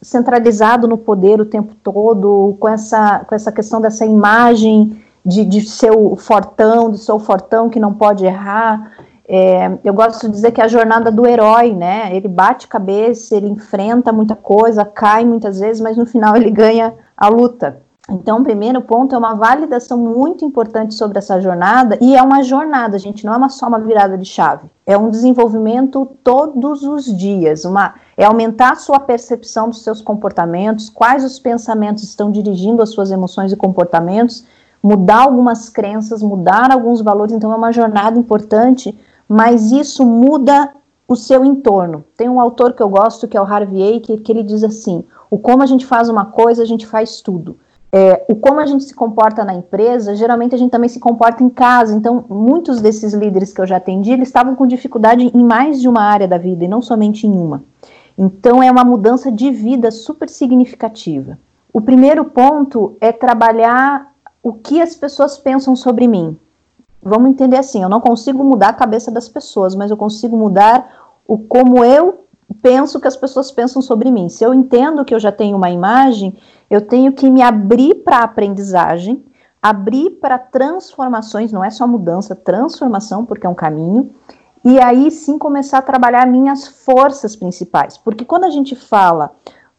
centralizado 0.01 0.87
no 0.87 0.97
poder 0.97 1.39
o 1.39 1.45
tempo 1.45 1.75
todo, 1.83 2.55
com 2.59 2.67
essa, 2.67 3.19
com 3.19 3.35
essa 3.35 3.51
questão 3.51 3.79
dessa 3.79 4.05
imagem 4.05 4.99
de, 5.25 5.45
de 5.45 5.61
ser 5.61 5.91
o 5.91 6.15
fortão, 6.15 6.89
de 6.89 6.97
ser 6.97 7.11
o 7.11 7.19
fortão 7.19 7.69
que 7.69 7.79
não 7.79 7.93
pode 7.93 8.25
errar. 8.25 8.93
É, 9.27 9.71
eu 9.83 9.93
gosto 9.93 10.25
de 10.25 10.31
dizer 10.31 10.51
que 10.51 10.61
é 10.61 10.63
a 10.63 10.69
jornada 10.69 11.11
do 11.11 11.27
herói, 11.27 11.71
né? 11.71 12.15
Ele 12.15 12.27
bate 12.27 12.67
cabeça, 12.67 13.35
ele 13.35 13.47
enfrenta 13.47 14.11
muita 14.11 14.35
coisa, 14.35 14.83
cai 14.83 15.23
muitas 15.23 15.59
vezes, 15.59 15.79
mas 15.79 15.95
no 15.95 16.05
final 16.05 16.35
ele 16.35 16.49
ganha 16.49 16.95
a 17.15 17.27
luta. 17.27 17.77
Então, 18.09 18.39
o 18.39 18.43
primeiro 18.43 18.81
ponto 18.81 19.13
é 19.13 19.17
uma 19.17 19.35
validação 19.35 19.97
muito 19.97 20.43
importante 20.43 20.93
sobre 20.93 21.17
essa 21.17 21.39
jornada, 21.39 21.97
e 22.01 22.15
é 22.15 22.21
uma 22.21 22.43
jornada, 22.43 22.97
gente, 22.97 23.25
não 23.25 23.33
é 23.33 23.37
uma 23.37 23.49
só 23.49 23.67
uma 23.67 23.79
virada 23.79 24.17
de 24.17 24.25
chave. 24.25 24.67
É 24.85 24.97
um 24.97 25.09
desenvolvimento 25.09 26.07
todos 26.23 26.83
os 26.83 27.05
dias, 27.05 27.65
uma, 27.65 27.93
é 28.17 28.25
aumentar 28.25 28.71
a 28.71 28.75
sua 28.75 28.99
percepção 28.99 29.69
dos 29.69 29.83
seus 29.83 30.01
comportamentos, 30.01 30.89
quais 30.89 31.23
os 31.23 31.39
pensamentos 31.39 32.03
estão 32.03 32.31
dirigindo 32.31 32.81
as 32.81 32.89
suas 32.89 33.11
emoções 33.11 33.51
e 33.51 33.55
comportamentos, 33.55 34.43
mudar 34.81 35.23
algumas 35.23 35.69
crenças, 35.69 36.23
mudar 36.23 36.71
alguns 36.71 37.01
valores, 37.01 37.33
então 37.33 37.51
é 37.51 37.55
uma 37.55 37.71
jornada 37.71 38.17
importante 38.17 38.97
mas 39.29 39.71
isso 39.71 40.03
muda 40.03 40.73
o 41.07 41.15
seu 41.15 41.45
entorno. 41.45 42.03
Tem 42.17 42.27
um 42.27 42.39
autor 42.39 42.73
que 42.73 42.81
eu 42.81 42.89
gosto, 42.89 43.27
que 43.27 43.37
é 43.37 43.41
o 43.41 43.45
Harvey 43.45 43.83
Eicher, 43.83 44.21
que 44.21 44.31
ele 44.31 44.41
diz 44.41 44.63
assim: 44.63 45.03
o 45.29 45.37
como 45.37 45.61
a 45.61 45.67
gente 45.67 45.85
faz 45.85 46.09
uma 46.09 46.25
coisa, 46.25 46.63
a 46.63 46.65
gente 46.65 46.87
faz 46.87 47.21
tudo. 47.21 47.59
É, 47.91 48.25
o 48.29 48.35
como 48.35 48.59
a 48.59 48.65
gente 48.65 48.83
se 48.83 48.93
comporta 48.93 49.43
na 49.43 49.53
empresa, 49.53 50.15
geralmente 50.15 50.53
a 50.53 50.57
gente 50.57 50.71
também 50.71 50.89
se 50.89 50.99
comporta 50.99 51.43
em 51.43 51.49
casa. 51.49 51.95
Então, 51.95 52.23
muitos 52.29 52.81
desses 52.81 53.13
líderes 53.13 53.51
que 53.51 53.59
eu 53.59 53.67
já 53.67 53.77
atendi, 53.77 54.11
eles 54.11 54.27
estavam 54.27 54.55
com 54.55 54.67
dificuldade 54.67 55.31
em 55.33 55.43
mais 55.43 55.81
de 55.81 55.87
uma 55.87 56.01
área 56.01 56.27
da 56.27 56.37
vida 56.37 56.65
e 56.65 56.67
não 56.67 56.81
somente 56.81 57.25
em 57.25 57.31
uma. 57.31 57.63
Então, 58.17 58.61
é 58.61 58.69
uma 58.69 58.83
mudança 58.83 59.31
de 59.31 59.49
vida 59.49 59.89
super 59.91 60.29
significativa. 60.29 61.37
O 61.73 61.81
primeiro 61.81 62.25
ponto 62.25 62.95
é 62.99 63.11
trabalhar 63.11 64.13
o 64.43 64.53
que 64.53 64.81
as 64.81 64.95
pessoas 64.95 65.37
pensam 65.37 65.75
sobre 65.75 66.07
mim 66.07 66.37
vamos 67.01 67.29
entender 67.29 67.57
assim, 67.57 67.81
eu 67.81 67.89
não 67.89 68.01
consigo 68.01 68.43
mudar 68.43 68.69
a 68.69 68.73
cabeça 68.73 69.09
das 69.09 69.29
pessoas, 69.29 69.75
mas 69.75 69.91
eu 69.91 69.97
consigo 69.97 70.37
mudar 70.37 71.11
o 71.25 71.37
como 71.37 71.83
eu 71.83 72.25
penso 72.61 72.99
que 72.99 73.07
as 73.07 73.15
pessoas 73.15 73.51
pensam 73.51 73.81
sobre 73.81 74.11
mim. 74.11 74.27
Se 74.27 74.43
eu 74.43 74.53
entendo 74.53 75.05
que 75.05 75.13
eu 75.13 75.19
já 75.19 75.31
tenho 75.31 75.55
uma 75.55 75.69
imagem, 75.69 76.35
eu 76.69 76.81
tenho 76.81 77.13
que 77.13 77.29
me 77.29 77.41
abrir 77.41 77.95
para 77.95 78.17
a 78.17 78.23
aprendizagem, 78.23 79.23
abrir 79.61 80.11
para 80.11 80.37
transformações, 80.37 81.51
não 81.51 81.63
é 81.63 81.69
só 81.69 81.87
mudança, 81.87 82.35
transformação, 82.35 83.25
porque 83.25 83.45
é 83.45 83.49
um 83.49 83.55
caminho, 83.55 84.11
e 84.63 84.79
aí 84.79 85.09
sim 85.09 85.37
começar 85.37 85.79
a 85.79 85.81
trabalhar 85.81 86.25
minhas 86.27 86.67
forças 86.67 87.35
principais. 87.35 87.97
Porque 87.97 88.25
quando 88.25 88.43
a 88.43 88.49
gente 88.49 88.75
fala 88.75 89.31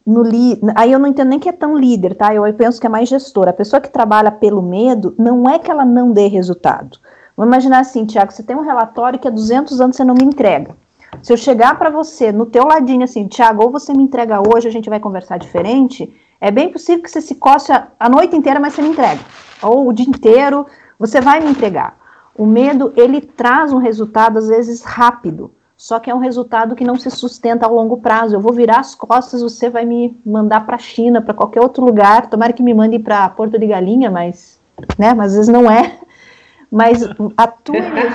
no 0.05 0.23
li... 0.23 0.59
aí 0.75 0.91
eu 0.91 0.99
não 0.99 1.07
entendo 1.07 1.29
nem 1.29 1.39
que 1.39 1.49
é 1.49 1.53
tão 1.53 1.77
líder, 1.77 2.15
tá? 2.15 2.33
Eu 2.33 2.51
penso 2.53 2.79
que 2.79 2.87
é 2.87 2.89
mais 2.89 3.07
gestora. 3.07 3.51
A 3.51 3.53
pessoa 3.53 3.79
que 3.79 3.89
trabalha 3.89 4.31
pelo 4.31 4.61
medo, 4.61 5.13
não 5.17 5.49
é 5.49 5.59
que 5.59 5.69
ela 5.69 5.85
não 5.85 6.11
dê 6.11 6.27
resultado. 6.27 6.97
Vamos 7.37 7.53
imaginar 7.53 7.79
assim, 7.79 8.05
Tiago, 8.05 8.31
você 8.31 8.43
tem 8.43 8.55
um 8.55 8.61
relatório 8.61 9.19
que 9.19 9.27
há 9.27 9.31
200 9.31 9.79
anos 9.79 9.95
você 9.95 10.03
não 10.03 10.15
me 10.15 10.23
entrega. 10.23 10.75
Se 11.21 11.31
eu 11.31 11.37
chegar 11.37 11.77
para 11.77 11.89
você 11.89 12.31
no 12.31 12.45
teu 12.45 12.65
ladinho 12.65 13.03
assim, 13.03 13.27
Tiago, 13.27 13.63
ou 13.63 13.69
você 13.69 13.93
me 13.93 14.03
entrega 14.03 14.41
hoje, 14.41 14.67
a 14.67 14.71
gente 14.71 14.89
vai 14.89 14.99
conversar 14.99 15.37
diferente, 15.37 16.13
é 16.41 16.49
bem 16.49 16.71
possível 16.71 17.03
que 17.03 17.11
você 17.11 17.21
se 17.21 17.35
coce 17.35 17.71
a 17.71 18.09
noite 18.09 18.35
inteira, 18.35 18.59
mas 18.59 18.73
você 18.73 18.81
me 18.81 18.89
entrega. 18.89 19.21
Ou 19.61 19.87
o 19.87 19.93
dia 19.93 20.09
inteiro, 20.09 20.65
você 20.97 21.21
vai 21.21 21.39
me 21.39 21.51
entregar. 21.51 21.95
O 22.35 22.47
medo, 22.47 22.91
ele 22.97 23.21
traz 23.21 23.71
um 23.71 23.77
resultado, 23.77 24.39
às 24.39 24.47
vezes, 24.47 24.81
rápido. 24.81 25.53
Só 25.77 25.99
que 25.99 26.09
é 26.09 26.15
um 26.15 26.19
resultado 26.19 26.75
que 26.75 26.83
não 26.83 26.95
se 26.95 27.11
sustenta 27.11 27.67
ao 27.67 27.73
longo 27.75 27.97
prazo. 27.97 28.35
Eu 28.35 28.41
vou 28.41 28.53
virar 28.53 28.79
as 28.79 28.95
costas, 28.95 29.43
você 29.43 29.69
vai 29.69 29.85
me 29.85 30.19
mandar 30.25 30.65
para 30.65 30.77
a 30.77 30.79
China, 30.79 31.21
para 31.21 31.33
qualquer 31.33 31.61
outro 31.61 31.85
lugar. 31.85 32.27
Tomara 32.27 32.53
que 32.53 32.63
me 32.63 32.73
mande 32.73 32.97
para 32.97 33.29
Porto 33.29 33.59
de 33.59 33.67
Galinha, 33.67 34.09
mas, 34.09 34.59
né, 34.97 35.13
mas 35.13 35.31
às 35.31 35.37
vezes 35.37 35.53
não 35.53 35.69
é. 35.69 35.95
Mas 36.71 37.03
a 37.37 37.47
tua 37.47 37.77
energia. 37.77 38.09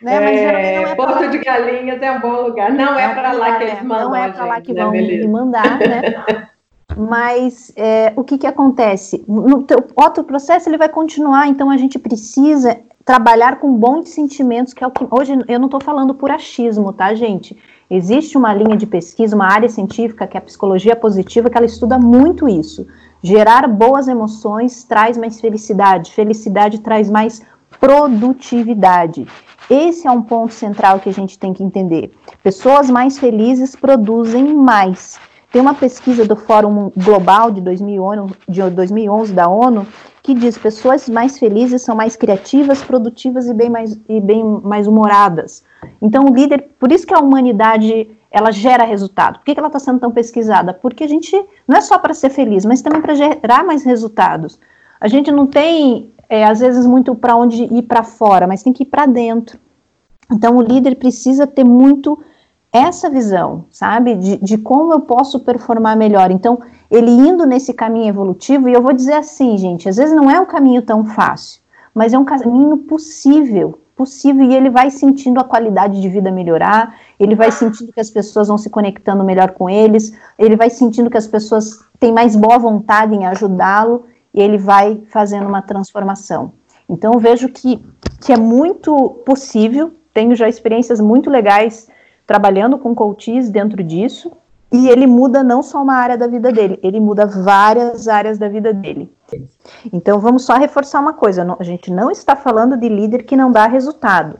né, 0.00 0.20
mas 0.20 0.38
é, 0.38 0.80
não 0.80 0.88
é 0.88 0.94
Porto 0.94 1.28
de 1.28 1.38
Galinhas 1.38 2.00
é 2.00 2.10
um 2.10 2.20
bom 2.20 2.42
lugar. 2.42 2.72
Não 2.72 2.98
é, 2.98 3.04
é 3.04 3.14
para 3.14 3.32
lá 3.32 3.56
que 3.56 3.64
eles 3.64 3.82
mandam. 3.82 4.08
Não 4.08 4.16
é 4.16 4.32
para 4.32 4.44
lá 4.46 4.60
que 4.62 4.72
né, 4.72 4.82
vão 4.82 4.92
me 4.92 5.28
mandar, 5.28 5.78
né? 5.78 6.48
Mas 6.94 7.72
é, 7.74 8.12
o 8.16 8.22
que, 8.22 8.38
que 8.38 8.46
acontece? 8.46 9.24
No 9.26 9.62
teu, 9.62 9.78
outro 9.96 10.22
processo 10.22 10.68
ele 10.68 10.78
vai 10.78 10.88
continuar, 10.88 11.48
então 11.48 11.70
a 11.70 11.76
gente 11.76 11.98
precisa 11.98 12.78
trabalhar 13.04 13.60
com 13.60 13.72
bons 13.72 14.10
sentimentos, 14.10 14.72
que 14.72 14.82
é 14.82 14.86
o 14.86 14.90
que. 14.90 15.06
Hoje 15.10 15.32
eu 15.48 15.58
não 15.58 15.66
estou 15.66 15.80
falando 15.80 16.14
por 16.14 16.30
achismo, 16.30 16.92
tá, 16.92 17.14
gente? 17.14 17.56
Existe 17.88 18.36
uma 18.36 18.52
linha 18.52 18.76
de 18.76 18.86
pesquisa, 18.86 19.36
uma 19.36 19.46
área 19.46 19.68
científica, 19.68 20.26
que 20.26 20.36
é 20.36 20.40
a 20.40 20.42
psicologia 20.42 20.96
positiva, 20.96 21.48
que 21.48 21.56
ela 21.56 21.66
estuda 21.66 21.98
muito 21.98 22.48
isso. 22.48 22.86
Gerar 23.22 23.68
boas 23.68 24.08
emoções 24.08 24.82
traz 24.82 25.16
mais 25.16 25.40
felicidade, 25.40 26.12
felicidade 26.12 26.80
traz 26.80 27.08
mais 27.08 27.42
produtividade. 27.78 29.26
Esse 29.70 30.06
é 30.06 30.10
um 30.10 30.22
ponto 30.22 30.52
central 30.52 30.98
que 31.00 31.08
a 31.08 31.12
gente 31.12 31.38
tem 31.38 31.52
que 31.52 31.62
entender. 31.62 32.10
Pessoas 32.42 32.88
mais 32.88 33.18
felizes 33.18 33.76
produzem 33.76 34.54
mais. 34.54 35.18
Tem 35.52 35.62
uma 35.62 35.74
pesquisa 35.74 36.24
do 36.24 36.36
Fórum 36.36 36.90
Global 36.96 37.50
de 37.50 37.60
2011, 37.60 38.34
de 38.48 38.70
2011 38.70 39.32
da 39.32 39.48
ONU 39.48 39.86
que 40.26 40.34
diz 40.34 40.58
pessoas 40.58 41.08
mais 41.08 41.38
felizes 41.38 41.82
são 41.82 41.94
mais 41.94 42.16
criativas, 42.16 42.82
produtivas 42.82 43.48
e 43.48 43.54
bem 43.54 43.70
mais, 43.70 43.96
e 44.08 44.20
bem 44.20 44.42
mais 44.42 44.88
humoradas. 44.88 45.62
Então, 46.02 46.24
o 46.24 46.34
líder, 46.34 46.70
por 46.80 46.90
isso 46.90 47.06
que 47.06 47.14
a 47.14 47.20
humanidade 47.20 48.10
ela 48.28 48.50
gera 48.50 48.84
resultado. 48.84 49.38
Por 49.38 49.44
que, 49.44 49.54
que 49.54 49.60
ela 49.60 49.68
está 49.68 49.78
sendo 49.78 50.00
tão 50.00 50.10
pesquisada? 50.10 50.74
Porque 50.74 51.04
a 51.04 51.08
gente 51.08 51.32
não 51.66 51.76
é 51.76 51.80
só 51.80 51.96
para 51.96 52.12
ser 52.12 52.30
feliz, 52.30 52.64
mas 52.64 52.82
também 52.82 53.00
para 53.00 53.14
gerar 53.14 53.64
mais 53.64 53.84
resultados. 53.84 54.58
A 55.00 55.06
gente 55.06 55.30
não 55.30 55.46
tem, 55.46 56.10
é, 56.28 56.44
às 56.44 56.58
vezes, 56.58 56.84
muito 56.86 57.14
para 57.14 57.36
onde 57.36 57.62
ir 57.62 57.82
para 57.82 58.02
fora, 58.02 58.48
mas 58.48 58.64
tem 58.64 58.72
que 58.72 58.82
ir 58.82 58.86
para 58.86 59.06
dentro. 59.06 59.60
Então, 60.28 60.56
o 60.56 60.60
líder 60.60 60.96
precisa 60.96 61.46
ter 61.46 61.64
muito 61.64 62.20
essa 62.76 63.08
visão, 63.08 63.64
sabe, 63.70 64.14
de, 64.16 64.36
de, 64.36 64.58
como 64.58 64.92
eu 64.92 65.00
posso 65.00 65.40
performar 65.40 65.96
melhor. 65.96 66.30
Então, 66.30 66.58
ele 66.90 67.10
indo 67.10 67.46
nesse 67.46 67.72
caminho 67.72 68.08
evolutivo, 68.08 68.68
e 68.68 68.72
eu 68.72 68.82
vou 68.82 68.92
dizer 68.92 69.14
assim, 69.14 69.56
gente, 69.56 69.88
às 69.88 69.96
vezes 69.96 70.14
não 70.14 70.30
é 70.30 70.40
um 70.40 70.46
caminho 70.46 70.82
tão 70.82 71.04
fácil, 71.04 71.60
mas 71.94 72.12
é 72.12 72.18
um 72.18 72.24
caminho 72.24 72.76
possível, 72.78 73.78
possível, 73.96 74.44
e 74.44 74.54
ele 74.54 74.68
vai 74.68 74.90
sentindo 74.90 75.40
a 75.40 75.44
qualidade 75.44 76.00
de 76.00 76.08
vida 76.08 76.30
melhorar, 76.30 76.96
ele 77.18 77.34
vai 77.34 77.50
sentindo 77.50 77.92
que 77.92 78.00
as 78.00 78.10
pessoas 78.10 78.48
vão 78.48 78.58
se 78.58 78.68
conectando 78.68 79.24
melhor 79.24 79.52
com 79.52 79.70
eles, 79.70 80.12
ele 80.38 80.56
vai 80.56 80.68
sentindo 80.68 81.10
que 81.10 81.16
as 81.16 81.26
pessoas 81.26 81.78
têm 81.98 82.12
mais 82.12 82.36
boa 82.36 82.58
vontade 82.58 83.14
em 83.14 83.26
ajudá-lo, 83.26 84.04
e 84.34 84.40
ele 84.40 84.58
vai 84.58 85.00
fazendo 85.08 85.48
uma 85.48 85.62
transformação. 85.62 86.52
Então, 86.88 87.14
eu 87.14 87.18
vejo 87.18 87.48
que, 87.48 87.82
que 88.20 88.32
é 88.32 88.36
muito 88.36 89.10
possível, 89.24 89.92
tenho 90.12 90.36
já 90.36 90.48
experiências 90.48 91.00
muito 91.00 91.30
legais 91.30 91.88
trabalhando 92.26 92.78
com 92.78 92.94
coaches 92.94 93.50
dentro 93.50 93.82
disso, 93.82 94.32
e 94.72 94.88
ele 94.88 95.06
muda 95.06 95.42
não 95.42 95.62
só 95.62 95.82
uma 95.82 95.94
área 95.94 96.18
da 96.18 96.26
vida 96.26 96.52
dele, 96.52 96.78
ele 96.82 96.98
muda 96.98 97.24
várias 97.24 98.08
áreas 98.08 98.36
da 98.36 98.48
vida 98.48 98.72
dele. 98.72 99.10
Então 99.92 100.18
vamos 100.18 100.44
só 100.44 100.54
reforçar 100.54 101.00
uma 101.00 101.12
coisa: 101.12 101.56
a 101.58 101.62
gente 101.62 101.90
não 101.90 102.10
está 102.10 102.34
falando 102.34 102.76
de 102.76 102.88
líder 102.88 103.22
que 103.22 103.36
não 103.36 103.50
dá 103.50 103.66
resultado. 103.66 104.38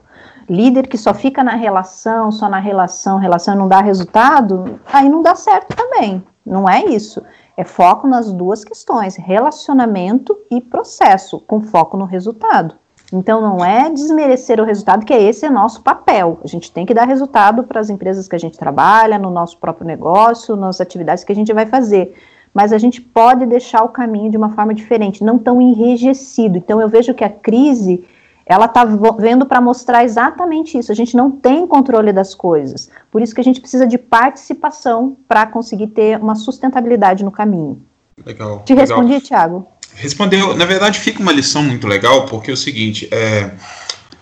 Líder 0.48 0.86
que 0.86 0.98
só 0.98 1.12
fica 1.12 1.42
na 1.42 1.56
relação, 1.56 2.30
só 2.30 2.48
na 2.48 2.60
relação, 2.60 3.18
relação 3.18 3.56
não 3.56 3.66
dá 3.68 3.80
resultado, 3.80 4.78
aí 4.92 5.08
não 5.08 5.22
dá 5.22 5.34
certo 5.34 5.74
também. 5.74 6.22
Não 6.44 6.68
é 6.68 6.84
isso. 6.84 7.22
É 7.56 7.64
foco 7.64 8.06
nas 8.06 8.32
duas 8.32 8.64
questões: 8.64 9.16
relacionamento 9.16 10.36
e 10.50 10.60
processo, 10.60 11.40
com 11.40 11.60
foco 11.60 11.96
no 11.96 12.04
resultado. 12.04 12.74
Então, 13.12 13.40
não 13.40 13.64
é 13.64 13.88
desmerecer 13.88 14.60
o 14.60 14.64
resultado, 14.64 15.04
que 15.04 15.12
é 15.12 15.22
esse 15.22 15.46
é 15.46 15.50
nosso 15.50 15.80
papel. 15.82 16.40
A 16.42 16.46
gente 16.46 16.72
tem 16.72 16.84
que 16.84 16.92
dar 16.92 17.06
resultado 17.06 17.62
para 17.62 17.80
as 17.80 17.88
empresas 17.88 18.26
que 18.26 18.34
a 18.34 18.38
gente 18.38 18.58
trabalha, 18.58 19.18
no 19.18 19.30
nosso 19.30 19.58
próprio 19.58 19.86
negócio, 19.86 20.56
nas 20.56 20.80
atividades 20.80 21.22
que 21.22 21.32
a 21.32 21.34
gente 21.34 21.52
vai 21.52 21.66
fazer. 21.66 22.16
Mas 22.52 22.72
a 22.72 22.78
gente 22.78 23.00
pode 23.00 23.46
deixar 23.46 23.84
o 23.84 23.90
caminho 23.90 24.30
de 24.30 24.36
uma 24.36 24.50
forma 24.50 24.74
diferente, 24.74 25.22
não 25.22 25.38
tão 25.38 25.60
enrijecido. 25.60 26.58
Então, 26.58 26.80
eu 26.80 26.88
vejo 26.88 27.14
que 27.14 27.22
a 27.22 27.30
crise, 27.30 28.04
ela 28.44 28.64
está 28.64 28.84
vendo 28.84 29.46
para 29.46 29.60
mostrar 29.60 30.02
exatamente 30.02 30.76
isso. 30.76 30.90
A 30.90 30.94
gente 30.94 31.16
não 31.16 31.30
tem 31.30 31.66
controle 31.66 32.12
das 32.12 32.34
coisas. 32.34 32.90
Por 33.10 33.22
isso 33.22 33.34
que 33.34 33.40
a 33.40 33.44
gente 33.44 33.60
precisa 33.60 33.86
de 33.86 33.98
participação 33.98 35.16
para 35.28 35.46
conseguir 35.46 35.88
ter 35.88 36.18
uma 36.18 36.34
sustentabilidade 36.34 37.24
no 37.24 37.30
caminho. 37.30 37.80
Legal. 38.24 38.62
Te 38.64 38.74
legal. 38.74 38.98
respondi, 38.98 39.20
Thiago? 39.20 39.66
Respondeu, 39.96 40.54
na 40.54 40.64
verdade 40.64 41.00
fica 41.00 41.20
uma 41.20 41.32
lição 41.32 41.62
muito 41.62 41.86
legal, 41.86 42.26
porque 42.26 42.50
é 42.50 42.54
o 42.54 42.56
seguinte, 42.56 43.08
é, 43.10 43.50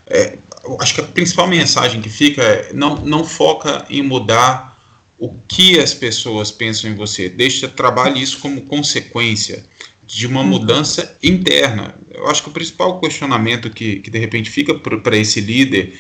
é, 0.07 0.39
acho 0.81 0.95
que 0.95 1.01
a 1.01 1.05
principal 1.05 1.47
mensagem 1.47 2.01
que 2.01 2.09
fica 2.09 2.43
é 2.43 2.73
não, 2.73 2.97
não 2.97 3.25
foca 3.25 3.85
em 3.91 4.03
mudar 4.03 4.75
o 5.19 5.35
que 5.49 5.79
as 5.79 5.93
pessoas 5.95 6.51
pensam 6.51 6.91
em 6.91 6.95
você, 6.95 7.29
deixa, 7.29 7.69
trabalhe 7.69 8.23
isso 8.23 8.39
como 8.39 8.63
consequência 8.63 9.65
de 10.07 10.27
uma 10.27 10.41
uhum. 10.41 10.47
mudança 10.47 11.17
interna. 11.23 11.95
Eu 12.11 12.29
acho 12.29 12.43
que 12.43 12.49
o 12.51 12.53
principal 12.53 13.01
questionamento 13.01 13.71
que, 13.71 14.01
que 14.01 14.11
de 14.11 14.19
repente 14.19 14.51
fica 14.51 14.75
para 14.75 15.17
esse 15.17 15.41
líder 15.41 15.95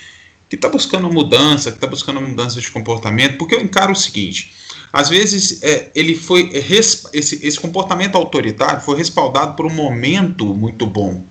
que 0.48 0.56
está 0.56 0.68
buscando 0.68 1.10
mudança, 1.12 1.70
que 1.70 1.78
está 1.78 1.86
buscando 1.86 2.20
mudança 2.20 2.60
de 2.60 2.70
comportamento, 2.70 3.38
porque 3.38 3.54
eu 3.54 3.60
encaro 3.60 3.92
o 3.92 3.96
seguinte: 3.96 4.52
às 4.94 5.08
vezes 5.08 5.60
é, 5.60 5.90
ele 5.92 6.14
foi 6.14 6.48
esse, 6.52 7.44
esse 7.44 7.58
comportamento 7.58 8.14
autoritário 8.14 8.80
foi 8.80 8.96
respaldado 8.96 9.56
por 9.56 9.66
um 9.66 9.74
momento 9.74 10.54
muito 10.54 10.86
bom 10.86 11.24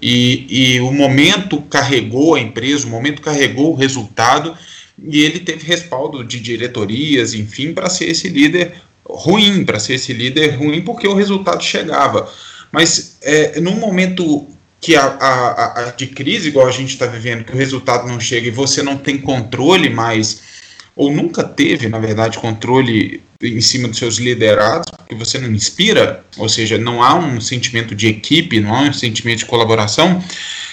e, 0.00 0.46
e 0.48 0.80
o 0.80 0.92
momento 0.92 1.60
carregou 1.62 2.36
a 2.36 2.40
empresa, 2.40 2.86
o 2.86 2.90
momento 2.90 3.20
carregou 3.20 3.72
o 3.72 3.74
resultado 3.74 4.56
e 5.02 5.24
ele 5.24 5.40
teve 5.40 5.66
respaldo 5.66 6.22
de 6.22 6.38
diretorias, 6.38 7.34
enfim, 7.34 7.72
para 7.72 7.90
ser 7.90 8.04
esse 8.04 8.28
líder 8.28 8.74
ruim, 9.04 9.64
para 9.64 9.80
ser 9.80 9.94
esse 9.94 10.12
líder 10.12 10.54
ruim 10.54 10.80
porque 10.80 11.08
o 11.08 11.14
resultado 11.14 11.60
chegava. 11.60 12.32
Mas 12.70 13.16
é, 13.20 13.58
num 13.58 13.74
momento 13.74 14.46
que 14.80 14.94
a, 14.94 15.02
a, 15.02 15.80
a, 15.80 15.90
de 15.90 16.06
crise, 16.06 16.46
igual 16.46 16.68
a 16.68 16.70
gente 16.70 16.90
está 16.90 17.06
vivendo, 17.06 17.42
que 17.42 17.52
o 17.52 17.56
resultado 17.56 18.06
não 18.06 18.20
chega 18.20 18.46
e 18.46 18.52
você 18.52 18.80
não 18.80 18.96
tem 18.96 19.18
controle 19.18 19.90
mais 19.90 20.57
ou 20.98 21.12
nunca 21.12 21.44
teve, 21.44 21.88
na 21.88 22.00
verdade, 22.00 22.38
controle 22.38 23.22
em 23.40 23.60
cima 23.60 23.86
dos 23.86 23.98
seus 23.98 24.16
liderados, 24.16 24.90
porque 24.90 25.14
você 25.14 25.38
não 25.38 25.48
inspira, 25.48 26.24
ou 26.36 26.48
seja, 26.48 26.76
não 26.76 27.00
há 27.00 27.14
um 27.14 27.40
sentimento 27.40 27.94
de 27.94 28.08
equipe, 28.08 28.58
não 28.58 28.74
há 28.74 28.80
um 28.80 28.92
sentimento 28.92 29.38
de 29.38 29.46
colaboração. 29.46 30.20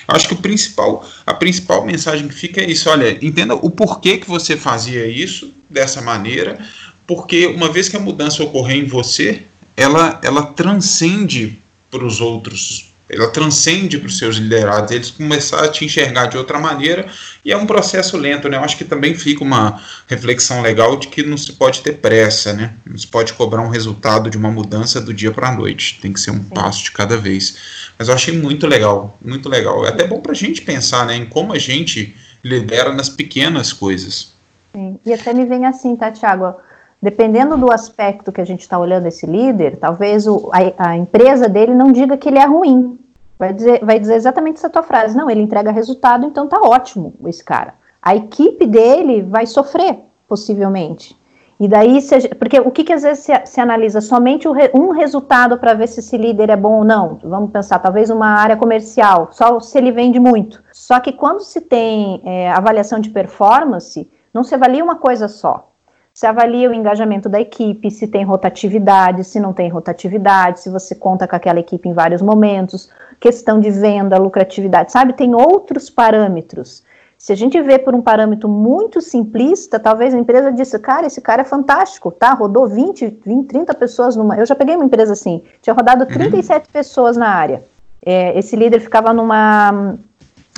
Eu 0.07 0.15
acho 0.15 0.27
que 0.27 0.33
o 0.33 0.37
principal, 0.37 1.07
a 1.27 1.33
principal 1.35 1.85
mensagem 1.85 2.27
que 2.27 2.33
fica 2.33 2.59
é 2.59 2.69
isso: 2.69 2.89
olha, 2.89 3.23
entenda 3.23 3.53
o 3.53 3.69
porquê 3.69 4.17
que 4.17 4.27
você 4.27 4.57
fazia 4.57 5.05
isso 5.05 5.53
dessa 5.69 6.01
maneira, 6.01 6.57
porque 7.05 7.45
uma 7.45 7.71
vez 7.71 7.87
que 7.87 7.95
a 7.95 7.99
mudança 7.99 8.43
ocorrer 8.43 8.77
em 8.77 8.85
você, 8.85 9.43
ela, 9.77 10.19
ela 10.23 10.41
transcende 10.41 11.59
para 11.91 12.03
os 12.03 12.19
outros 12.19 12.94
ela 13.07 13.27
transcende 13.29 13.99
para 13.99 14.07
os 14.07 14.17
seus 14.17 14.37
liderados, 14.37 14.91
eles 14.91 15.11
começaram 15.11 15.65
a 15.65 15.71
te 15.71 15.85
enxergar 15.85 16.25
de 16.25 16.37
outra 16.37 16.59
maneira 16.59 17.05
e 17.43 17.51
é 17.51 17.57
um 17.57 17.65
processo 17.65 18.17
lento, 18.17 18.49
né? 18.49 18.57
Eu 18.57 18.63
acho 18.63 18.77
que 18.77 18.83
também 18.83 19.13
fica 19.13 19.43
uma 19.43 19.81
reflexão 20.07 20.61
legal 20.61 20.97
de 20.97 21.07
que 21.07 21.21
não 21.21 21.37
se 21.37 21.53
pode 21.53 21.81
ter 21.81 21.93
pressa, 21.97 22.53
né? 22.53 22.73
Não 22.85 22.97
se 22.97 23.05
pode 23.05 23.33
cobrar 23.33 23.61
um 23.61 23.69
resultado 23.69 24.29
de 24.29 24.37
uma 24.37 24.49
mudança 24.49 24.99
do 24.99 25.13
dia 25.13 25.31
para 25.31 25.49
a 25.49 25.55
noite, 25.55 25.99
tem 26.01 26.11
que 26.11 26.19
ser 26.19 26.31
um 26.31 26.41
Sim. 26.41 26.49
passo 26.49 26.83
de 26.83 26.91
cada 26.91 27.15
vez. 27.15 27.57
Mas 27.97 28.07
eu 28.07 28.15
achei 28.15 28.35
muito 28.35 28.65
legal, 28.65 29.17
muito 29.23 29.47
legal. 29.49 29.85
É 29.85 29.89
até 29.89 30.07
bom 30.07 30.19
para 30.19 30.31
a 30.31 30.35
gente 30.35 30.61
pensar, 30.63 31.05
né, 31.05 31.15
em 31.15 31.25
como 31.25 31.53
a 31.53 31.59
gente 31.59 32.15
lidera 32.43 32.91
nas 32.91 33.09
pequenas 33.09 33.71
coisas. 33.71 34.33
Sim. 34.75 34.99
E 35.05 35.13
até 35.13 35.33
me 35.33 35.45
vem 35.45 35.65
assim, 35.65 35.95
tá, 35.95 36.11
Thiago? 36.11 36.55
Dependendo 37.01 37.57
do 37.57 37.71
aspecto 37.71 38.31
que 38.31 38.41
a 38.41 38.45
gente 38.45 38.61
está 38.61 38.79
olhando 38.79 39.07
esse 39.07 39.25
líder, 39.25 39.77
talvez 39.77 40.27
o, 40.27 40.49
a, 40.51 40.89
a, 40.89 40.97
empresa 40.97 41.47
dele 41.47 41.75
não 41.75 41.91
diga 41.91 42.17
que 42.17 42.29
ele 42.29 42.39
é 42.39 42.45
ruim. 42.45 42.97
Vai 43.37 43.53
dizer, 43.53 43.83
vai 43.83 43.99
dizer 43.99 44.15
exatamente 44.15 44.57
essa 44.57 44.69
tua 44.69 44.81
frase. 44.81 45.15
Não, 45.15 45.29
ele 45.29 45.41
entrega 45.41 45.71
resultado, 45.71 46.25
então 46.25 46.47
tá 46.47 46.59
ótimo 46.59 47.13
esse 47.25 47.43
cara. 47.43 47.73
A 48.01 48.15
equipe 48.15 48.65
dele 48.65 49.21
vai 49.21 49.45
sofrer, 49.45 49.99
possivelmente. 50.27 51.15
E 51.59 51.67
daí, 51.67 52.01
se, 52.01 52.27
porque 52.35 52.59
o 52.59 52.69
que, 52.69 52.83
que 52.83 52.91
às 52.91 53.03
vezes 53.03 53.23
se, 53.23 53.45
se 53.45 53.61
analisa? 53.61 54.01
Somente 54.01 54.47
re, 54.49 54.71
um 54.73 54.91
resultado 54.91 55.57
para 55.57 55.73
ver 55.73 55.87
se 55.87 56.01
esse 56.01 56.17
líder 56.17 56.49
é 56.49 56.55
bom 56.55 56.79
ou 56.79 56.83
não. 56.83 57.19
Vamos 57.23 57.51
pensar, 57.51 57.79
talvez 57.79 58.09
uma 58.09 58.27
área 58.27 58.57
comercial, 58.57 59.29
só 59.31 59.59
se 59.59 59.77
ele 59.77 59.91
vende 59.91 60.19
muito. 60.19 60.61
Só 60.73 60.99
que 60.99 61.13
quando 61.13 61.41
se 61.41 61.61
tem 61.61 62.21
é, 62.25 62.51
avaliação 62.51 62.99
de 62.99 63.09
performance, 63.09 64.09
não 64.33 64.43
se 64.43 64.53
avalia 64.53 64.83
uma 64.83 64.95
coisa 64.95 65.29
só. 65.29 65.71
Você 66.15 66.27
avalia 66.27 66.69
o 66.69 66.73
engajamento 66.73 67.27
da 67.27 67.41
equipe, 67.41 67.91
se 67.91 68.07
tem 68.07 68.23
rotatividade, 68.23 69.25
se 69.25 69.37
não 69.37 69.51
tem 69.51 69.67
rotatividade, 69.67 70.61
se 70.61 70.69
você 70.69 70.95
conta 70.95 71.27
com 71.27 71.35
aquela 71.35 71.59
equipe 71.59 71.89
em 71.89 71.93
vários 71.93 72.21
momentos, 72.21 72.89
questão 73.19 73.59
de 73.59 73.69
venda, 73.69 74.17
lucratividade, 74.17 74.93
sabe? 74.93 75.11
Tem 75.11 75.35
outros 75.35 75.89
parâmetros. 75.89 76.85
Se 77.17 77.33
a 77.33 77.35
gente 77.35 77.61
vê 77.61 77.77
por 77.77 77.93
um 77.93 78.01
parâmetro 78.01 78.47
muito 78.47 79.01
simplista, 79.01 79.77
talvez 79.77 80.13
a 80.13 80.17
empresa 80.17 80.53
disse, 80.53 80.79
cara, 80.79 81.05
esse 81.05 81.19
cara 81.19 81.41
é 81.41 81.45
fantástico, 81.45 82.09
tá? 82.11 82.33
Rodou 82.33 82.65
20, 82.65 83.19
20 83.25 83.47
30 83.47 83.73
pessoas 83.73 84.15
numa. 84.15 84.37
Eu 84.37 84.45
já 84.45 84.55
peguei 84.55 84.77
uma 84.77 84.85
empresa 84.85 85.11
assim, 85.11 85.43
tinha 85.61 85.73
rodado 85.73 86.05
37 86.05 86.63
uhum. 86.63 86.71
pessoas 86.71 87.17
na 87.17 87.27
área. 87.27 87.61
É, 88.01 88.39
esse 88.39 88.55
líder 88.55 88.79
ficava 88.79 89.11
numa, 89.11 89.97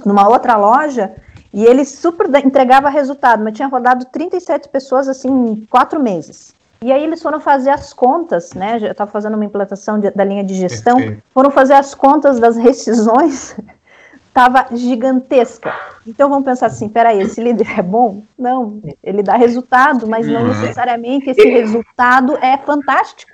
numa 0.05 0.29
outra 0.29 0.55
loja 0.55 1.15
e 1.57 1.65
ele 1.65 1.83
super 1.83 2.27
entregava 2.35 2.87
resultado, 2.87 3.43
mas 3.43 3.55
tinha 3.55 3.67
rodado 3.67 4.05
37 4.05 4.69
pessoas 4.69 5.09
assim 5.09 5.27
em 5.27 5.65
quatro 5.67 5.99
meses. 5.99 6.53
E 6.79 6.91
aí 6.91 7.03
eles 7.03 7.19
foram 7.19 7.39
fazer 7.39 7.71
as 7.71 7.91
contas, 7.91 8.53
né? 8.53 8.77
Eu 8.79 8.91
estava 8.91 9.09
fazendo 9.09 9.33
uma 9.33 9.43
implantação 9.43 9.99
de, 9.99 10.11
da 10.11 10.23
linha 10.23 10.43
de 10.43 10.53
gestão, 10.53 11.17
foram 11.33 11.49
fazer 11.49 11.73
as 11.73 11.95
contas 11.95 12.39
das 12.39 12.55
rescisões, 12.57 13.55
estava 14.29 14.67
gigantesca. 14.71 15.73
Então 16.05 16.29
vamos 16.29 16.45
pensar 16.45 16.67
assim, 16.67 16.87
peraí, 16.87 17.21
esse 17.21 17.41
líder 17.41 17.79
é 17.79 17.81
bom? 17.81 18.21
Não, 18.37 18.79
ele 19.03 19.23
dá 19.23 19.35
resultado, 19.35 20.05
mas 20.05 20.27
não 20.27 20.41
uhum. 20.41 20.47
necessariamente 20.49 21.31
esse 21.31 21.49
resultado 21.49 22.37
é 22.37 22.55
fantástico. 22.57 23.31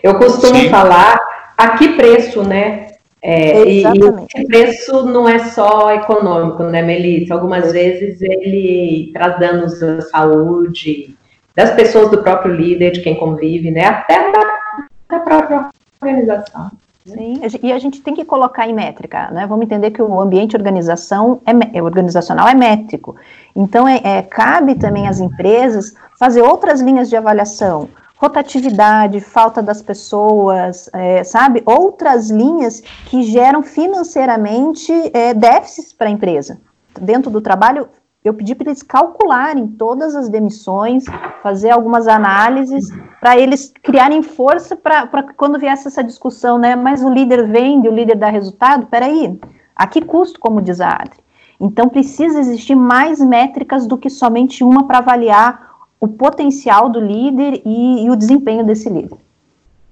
Eu 0.00 0.16
costumo 0.16 0.54
Sim. 0.54 0.70
falar 0.70 1.18
a 1.56 1.70
que 1.70 1.96
preço, 1.96 2.44
né? 2.44 2.97
É, 3.20 3.64
e, 3.64 3.82
e, 3.82 4.04
o 4.04 4.46
preço 4.46 5.04
não 5.06 5.28
é 5.28 5.40
só 5.40 5.92
econômico, 5.92 6.62
né, 6.62 6.82
Melissa? 6.82 7.34
Algumas 7.34 7.72
vezes 7.72 8.22
ele 8.22 9.10
traz 9.12 9.38
danos 9.40 9.82
à 9.82 10.00
saúde, 10.02 11.16
das 11.54 11.72
pessoas 11.72 12.10
do 12.10 12.22
próprio 12.22 12.54
líder, 12.54 12.92
de 12.92 13.00
quem 13.00 13.16
convive, 13.16 13.70
né? 13.70 13.84
Até 13.84 14.30
da, 14.30 14.86
da 15.10 15.20
própria 15.20 15.68
organização. 16.00 16.70
Sim, 17.04 17.40
e 17.62 17.72
a 17.72 17.78
gente 17.78 18.02
tem 18.02 18.14
que 18.14 18.24
colocar 18.24 18.68
em 18.68 18.74
métrica, 18.74 19.30
né? 19.30 19.46
Vamos 19.46 19.64
entender 19.64 19.90
que 19.90 20.02
o 20.02 20.20
ambiente 20.20 20.54
organização 20.54 21.40
é, 21.72 21.82
organizacional 21.82 22.46
é 22.46 22.54
métrico. 22.54 23.16
Então, 23.56 23.88
é, 23.88 24.00
é, 24.04 24.22
cabe 24.22 24.74
também 24.74 25.08
às 25.08 25.18
empresas 25.18 25.94
fazer 26.18 26.42
outras 26.42 26.80
linhas 26.80 27.08
de 27.08 27.16
avaliação, 27.16 27.88
rotatividade, 28.18 29.20
falta 29.20 29.62
das 29.62 29.80
pessoas, 29.80 30.90
é, 30.92 31.22
sabe? 31.22 31.62
Outras 31.64 32.30
linhas 32.30 32.80
que 33.06 33.22
geram 33.22 33.62
financeiramente 33.62 34.92
é, 35.14 35.32
déficits 35.32 35.92
para 35.92 36.08
a 36.08 36.10
empresa. 36.10 36.60
Dentro 37.00 37.30
do 37.30 37.40
trabalho, 37.40 37.88
eu 38.24 38.34
pedi 38.34 38.54
para 38.54 38.70
eles 38.70 38.82
calcularem 38.82 39.68
todas 39.68 40.16
as 40.16 40.28
demissões, 40.28 41.04
fazer 41.42 41.70
algumas 41.70 42.08
análises, 42.08 42.84
para 43.20 43.38
eles 43.38 43.72
criarem 43.82 44.22
força 44.22 44.74
para 44.76 45.06
quando 45.36 45.58
viesse 45.58 45.86
essa 45.86 46.02
discussão, 46.02 46.58
né? 46.58 46.74
Mas 46.74 47.02
o 47.02 47.10
líder 47.10 47.46
vende, 47.46 47.88
o 47.88 47.94
líder 47.94 48.16
dá 48.16 48.28
resultado? 48.28 48.86
Peraí, 48.86 49.38
a 49.74 49.86
que 49.86 50.02
custo, 50.02 50.40
como 50.40 50.60
diz 50.60 50.80
a 50.80 50.90
Adri? 50.90 51.20
Então, 51.60 51.88
precisa 51.88 52.38
existir 52.38 52.74
mais 52.74 53.20
métricas 53.20 53.86
do 53.86 53.98
que 53.98 54.10
somente 54.10 54.62
uma 54.62 54.86
para 54.86 54.98
avaliar 54.98 55.67
o 56.00 56.06
potencial 56.06 56.88
do 56.88 57.00
líder 57.00 57.60
e, 57.64 58.04
e 58.04 58.10
o 58.10 58.16
desempenho 58.16 58.64
desse 58.64 58.88
líder. 58.88 59.18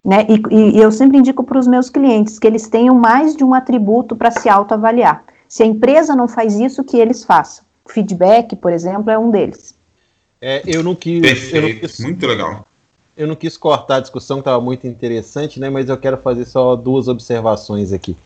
Né? 0.04 0.26
E, 0.28 0.76
e 0.76 0.80
eu 0.80 0.92
sempre 0.92 1.18
indico 1.18 1.42
para 1.42 1.59
os 1.59 1.66
meus 1.66 1.90
clientes 1.90 2.38
que 2.38 2.46
eles 2.46 2.68
tenham 2.68 2.94
mais 2.94 3.34
de 3.34 3.42
um 3.42 3.52
atributo 3.52 4.14
para 4.14 4.30
se 4.30 4.48
autoavaliar. 4.48 5.24
Se 5.48 5.62
a 5.62 5.66
empresa 5.66 6.14
não 6.14 6.28
faz 6.28 6.54
isso, 6.54 6.84
que 6.84 6.96
eles 6.96 7.24
façam. 7.24 7.64
Feedback, 7.88 8.54
por 8.57 8.72
exemplo, 8.72 9.11
é 9.11 9.18
um 9.18 9.30
deles. 9.30 9.76
É, 10.40 10.62
eu 10.66 10.82
não 10.82 10.94
quis. 10.94 11.20
Perfeito, 11.20 11.57
eu 11.57 11.62
não 11.62 11.80
quis, 11.80 12.00
muito 12.00 12.26
legal. 12.26 12.66
Eu 13.16 13.26
não 13.26 13.34
quis 13.34 13.57
cortar 13.57 13.96
a 13.96 14.00
discussão, 14.00 14.36
que 14.36 14.42
estava 14.42 14.61
muito 14.61 14.86
interessante, 14.86 15.59
né? 15.59 15.70
Mas 15.70 15.88
eu 15.88 15.96
quero 15.96 16.18
fazer 16.18 16.44
só 16.44 16.76
duas 16.76 17.09
observações 17.09 17.92
aqui. 17.92 18.16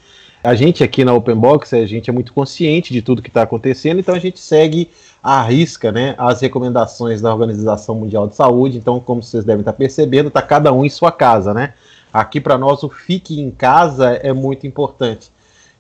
A 0.43 0.55
gente 0.55 0.83
aqui 0.83 1.05
na 1.05 1.13
Open 1.13 1.37
Box, 1.37 1.75
a 1.75 1.85
gente 1.85 2.09
é 2.09 2.13
muito 2.13 2.33
consciente 2.33 2.95
de 2.95 3.03
tudo 3.03 3.21
que 3.21 3.29
está 3.29 3.43
acontecendo, 3.43 4.01
então 4.01 4.15
a 4.15 4.19
gente 4.19 4.41
segue 4.41 4.91
à 5.23 5.43
risca 5.43 5.93
né, 5.93 6.15
as 6.17 6.41
recomendações 6.41 7.21
da 7.21 7.31
Organização 7.31 7.95
Mundial 7.95 8.27
de 8.27 8.35
Saúde. 8.35 8.79
Então, 8.79 8.99
como 9.01 9.23
vocês 9.23 9.45
devem 9.45 9.61
estar 9.61 9.75
percebendo, 9.75 10.29
está 10.29 10.41
cada 10.41 10.73
um 10.73 10.83
em 10.83 10.89
sua 10.89 11.13
casa, 11.13 11.53
né? 11.53 11.75
Aqui 12.11 12.41
para 12.41 12.57
nós 12.57 12.83
o 12.83 12.89
fique 12.89 13.39
em 13.39 13.51
casa 13.51 14.13
é 14.13 14.33
muito 14.33 14.67
importante. 14.67 15.31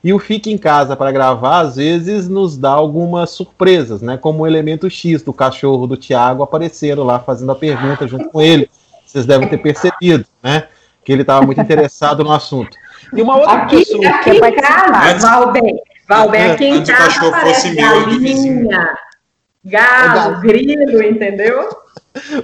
E 0.05 0.13
o 0.13 0.19
fique 0.19 0.51
em 0.51 0.59
casa 0.59 0.95
para 0.95 1.11
gravar, 1.11 1.61
às 1.61 1.77
vezes, 1.77 2.29
nos 2.29 2.57
dá 2.57 2.71
algumas 2.71 3.31
surpresas, 3.31 4.03
né? 4.03 4.19
Como 4.19 4.43
o 4.43 4.47
elemento 4.47 4.91
X 4.91 5.23
do 5.23 5.33
cachorro 5.33 5.87
do 5.87 5.97
Tiago 5.97 6.43
apareceram 6.43 7.03
lá 7.03 7.19
fazendo 7.19 7.53
a 7.53 7.57
pergunta 7.57 8.07
junto 8.07 8.29
com 8.29 8.43
ele. 8.43 8.69
Vocês 9.07 9.25
devem 9.25 9.49
ter 9.49 9.59
percebido, 9.59 10.27
né? 10.43 10.69
Que 11.05 11.13
ele 11.13 11.23
estava 11.23 11.45
muito 11.45 11.61
interessado 11.61 12.23
no 12.23 12.33
assunto. 12.33 12.77
E 13.15 13.23
uma 13.23 13.37
outra 13.37 13.53
aqui, 13.53 13.77
pessoa. 13.79 14.09
Aqui 14.09 14.31
em 14.31 14.55
casa, 14.57 15.27
Valber, 15.27 15.75
Valber, 16.09 16.53
aqui 16.53 16.65
em 16.67 16.85
casa. 16.85 17.27
Antes 17.27 17.41
fosse 17.41 17.71
meu, 17.71 18.07
galinha, 18.07 18.95
galo, 19.65 20.41
grilo, 20.41 21.03
entendeu? 21.03 21.69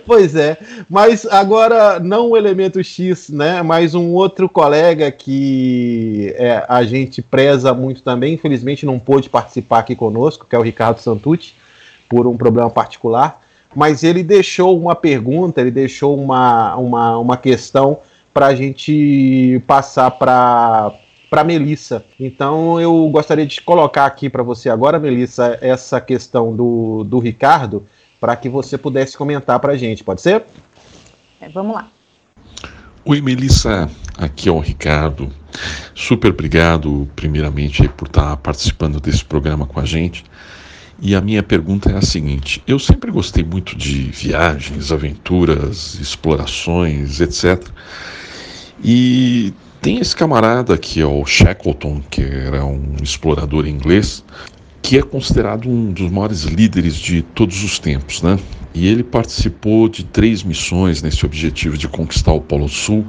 Pois 0.06 0.36
é, 0.36 0.56
mas 0.88 1.26
agora 1.26 1.98
não 1.98 2.30
o 2.30 2.36
elemento 2.36 2.82
X, 2.84 3.28
né? 3.30 3.62
Mas 3.62 3.96
um 3.96 4.12
outro 4.12 4.48
colega 4.48 5.10
que 5.10 6.32
é, 6.36 6.64
a 6.68 6.84
gente 6.84 7.20
preza 7.20 7.74
muito 7.74 8.00
também, 8.00 8.34
infelizmente 8.34 8.86
não 8.86 8.98
pôde 8.98 9.28
participar 9.28 9.80
aqui 9.80 9.96
conosco, 9.96 10.46
que 10.48 10.54
é 10.54 10.58
o 10.58 10.62
Ricardo 10.62 11.00
Santucci, 11.00 11.54
por 12.08 12.28
um 12.28 12.36
problema 12.36 12.70
particular. 12.70 13.42
Mas 13.74 14.04
ele 14.04 14.22
deixou 14.22 14.78
uma 14.78 14.94
pergunta, 14.94 15.60
ele 15.60 15.72
deixou 15.72 16.16
uma, 16.16 16.76
uma, 16.76 17.18
uma 17.18 17.36
questão 17.36 17.98
para 18.36 18.48
a 18.48 18.54
gente 18.54 19.62
passar 19.66 20.10
para 20.10 20.92
para 21.30 21.42
Melissa. 21.42 22.04
Então 22.20 22.78
eu 22.78 23.08
gostaria 23.08 23.46
de 23.46 23.62
colocar 23.62 24.04
aqui 24.04 24.28
para 24.28 24.42
você 24.42 24.68
agora, 24.68 24.98
Melissa, 24.98 25.58
essa 25.62 26.02
questão 26.02 26.54
do, 26.54 27.02
do 27.02 27.18
Ricardo, 27.18 27.86
para 28.20 28.36
que 28.36 28.46
você 28.46 28.76
pudesse 28.76 29.16
comentar 29.16 29.58
para 29.58 29.72
a 29.72 29.76
gente, 29.78 30.04
pode 30.04 30.20
ser? 30.20 30.44
É, 31.40 31.48
vamos 31.48 31.76
lá. 31.76 31.88
Oi, 33.06 33.22
Melissa, 33.22 33.88
aqui 34.18 34.50
é 34.50 34.52
o 34.52 34.60
Ricardo. 34.60 35.30
Super 35.94 36.30
obrigado, 36.30 37.08
primeiramente, 37.16 37.88
por 37.88 38.06
estar 38.06 38.36
participando 38.36 39.00
desse 39.00 39.24
programa 39.24 39.66
com 39.66 39.80
a 39.80 39.86
gente. 39.86 40.22
E 41.00 41.14
a 41.14 41.22
minha 41.22 41.42
pergunta 41.42 41.90
é 41.90 41.96
a 41.96 42.02
seguinte: 42.02 42.62
eu 42.66 42.78
sempre 42.78 43.10
gostei 43.10 43.42
muito 43.42 43.74
de 43.74 44.10
viagens, 44.10 44.92
aventuras, 44.92 45.94
explorações, 45.94 47.18
etc. 47.20 47.66
E 48.82 49.52
tem 49.80 49.98
esse 49.98 50.14
camarada 50.14 50.76
que 50.76 51.00
é 51.00 51.06
o 51.06 51.24
Shackleton, 51.24 52.02
que 52.10 52.22
era 52.22 52.64
um 52.64 52.96
explorador 53.02 53.66
inglês, 53.66 54.24
que 54.82 54.98
é 54.98 55.02
considerado 55.02 55.68
um 55.68 55.92
dos 55.92 56.10
maiores 56.10 56.42
líderes 56.42 56.94
de 56.94 57.22
todos 57.22 57.62
os 57.64 57.78
tempos, 57.78 58.22
né? 58.22 58.38
E 58.74 58.86
ele 58.86 59.02
participou 59.02 59.88
de 59.88 60.04
três 60.04 60.42
missões 60.42 61.02
nesse 61.02 61.24
objetivo 61.24 61.78
de 61.78 61.88
conquistar 61.88 62.32
o 62.32 62.40
Polo 62.40 62.68
Sul. 62.68 63.06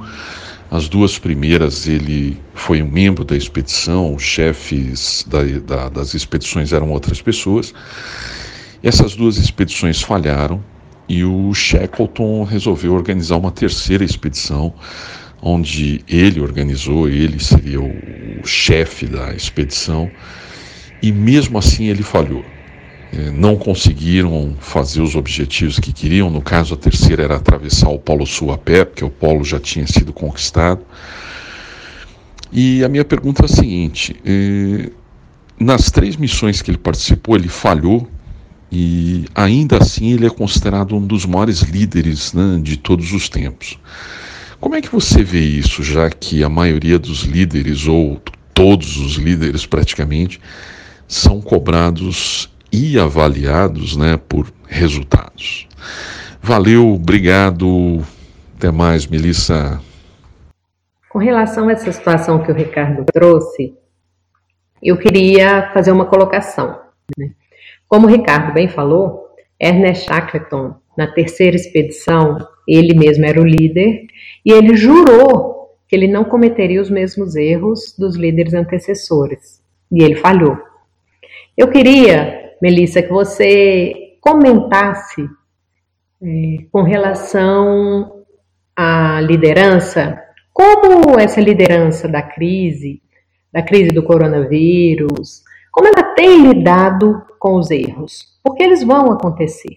As 0.70 0.88
duas 0.88 1.18
primeiras 1.18 1.86
ele 1.86 2.38
foi 2.54 2.82
um 2.82 2.90
membro 2.90 3.24
da 3.24 3.36
expedição, 3.36 4.14
os 4.14 4.22
chefes 4.22 5.24
da, 5.28 5.42
da, 5.42 5.88
das 5.88 6.14
expedições 6.14 6.72
eram 6.72 6.90
outras 6.90 7.20
pessoas. 7.22 7.72
Essas 8.82 9.14
duas 9.14 9.36
expedições 9.36 10.02
falharam 10.02 10.62
e 11.08 11.24
o 11.24 11.52
Shackleton 11.54 12.44
resolveu 12.44 12.94
organizar 12.94 13.36
uma 13.36 13.50
terceira 13.50 14.04
expedição 14.04 14.74
onde 15.40 16.02
ele 16.08 16.40
organizou, 16.40 17.08
ele 17.08 17.38
seria 17.38 17.80
o 17.80 18.44
chefe 18.44 19.06
da 19.06 19.32
expedição, 19.34 20.10
e 21.02 21.12
mesmo 21.12 21.58
assim 21.58 21.86
ele 21.86 22.02
falhou. 22.02 22.44
É, 23.10 23.30
não 23.30 23.56
conseguiram 23.56 24.54
fazer 24.60 25.00
os 25.00 25.14
objetivos 25.16 25.78
que 25.78 25.94
queriam. 25.94 26.28
No 26.28 26.42
caso, 26.42 26.74
a 26.74 26.76
terceira 26.76 27.22
era 27.22 27.36
atravessar 27.36 27.88
o 27.88 27.98
Polo 27.98 28.26
Sul 28.26 28.52
a 28.52 28.58
pé, 28.58 28.84
porque 28.84 29.02
o 29.02 29.08
Polo 29.08 29.44
já 29.44 29.58
tinha 29.58 29.86
sido 29.86 30.12
conquistado. 30.12 30.84
E 32.52 32.84
a 32.84 32.88
minha 32.88 33.04
pergunta 33.04 33.42
é 33.42 33.46
a 33.46 33.48
seguinte: 33.48 34.14
é, 34.26 34.90
nas 35.58 35.90
três 35.90 36.16
missões 36.16 36.60
que 36.60 36.70
ele 36.70 36.78
participou, 36.78 37.36
ele 37.36 37.48
falhou 37.48 38.06
e 38.70 39.24
ainda 39.34 39.78
assim 39.78 40.12
ele 40.12 40.26
é 40.26 40.30
considerado 40.30 40.94
um 40.94 41.06
dos 41.06 41.24
maiores 41.24 41.60
líderes 41.62 42.34
né, 42.34 42.60
de 42.62 42.76
todos 42.76 43.12
os 43.12 43.28
tempos. 43.28 43.78
Como 44.60 44.74
é 44.74 44.80
que 44.80 44.90
você 44.90 45.22
vê 45.22 45.40
isso, 45.40 45.82
já 45.82 46.10
que 46.10 46.42
a 46.42 46.48
maioria 46.48 46.98
dos 46.98 47.22
líderes, 47.22 47.86
ou 47.86 48.20
todos 48.52 48.96
os 48.96 49.14
líderes 49.14 49.64
praticamente, 49.64 50.40
são 51.06 51.40
cobrados 51.40 52.52
e 52.72 52.98
avaliados 52.98 53.96
né, 53.96 54.18
por 54.28 54.52
resultados? 54.66 55.68
Valeu, 56.42 56.94
obrigado. 56.94 58.02
Até 58.56 58.72
mais, 58.72 59.06
Melissa. 59.06 59.80
Com 61.08 61.18
relação 61.20 61.68
a 61.68 61.72
essa 61.72 61.92
situação 61.92 62.42
que 62.42 62.50
o 62.50 62.54
Ricardo 62.54 63.04
trouxe, 63.12 63.74
eu 64.82 64.96
queria 64.96 65.70
fazer 65.72 65.92
uma 65.92 66.06
colocação. 66.06 66.80
Né? 67.16 67.30
Como 67.86 68.06
o 68.06 68.10
Ricardo 68.10 68.52
bem 68.52 68.68
falou, 68.68 69.28
Ernest 69.60 70.06
Shackleton, 70.06 70.74
na 70.96 71.06
terceira 71.06 71.56
expedição, 71.56 72.38
ele 72.66 72.94
mesmo 72.94 73.24
era 73.24 73.40
o 73.40 73.46
líder, 73.46 74.06
e 74.48 74.50
ele 74.50 74.74
jurou 74.78 75.76
que 75.86 75.94
ele 75.94 76.08
não 76.08 76.24
cometeria 76.24 76.80
os 76.80 76.88
mesmos 76.88 77.36
erros 77.36 77.94
dos 77.98 78.16
líderes 78.16 78.54
antecessores. 78.54 79.62
E 79.92 80.02
ele 80.02 80.14
falhou. 80.14 80.56
Eu 81.54 81.68
queria, 81.68 82.54
Melissa, 82.62 83.02
que 83.02 83.10
você 83.10 84.16
comentasse 84.22 85.28
é, 86.22 86.64
com 86.72 86.80
relação 86.80 88.24
à 88.74 89.20
liderança, 89.20 90.18
como 90.50 91.20
essa 91.20 91.42
liderança 91.42 92.08
da 92.08 92.22
crise, 92.22 93.02
da 93.52 93.62
crise 93.62 93.90
do 93.90 94.02
coronavírus, 94.02 95.42
como 95.70 95.88
ela 95.88 96.14
tem 96.14 96.48
lidado 96.48 97.22
com 97.38 97.56
os 97.56 97.70
erros, 97.70 98.38
porque 98.42 98.62
eles 98.62 98.82
vão 98.82 99.12
acontecer. 99.12 99.76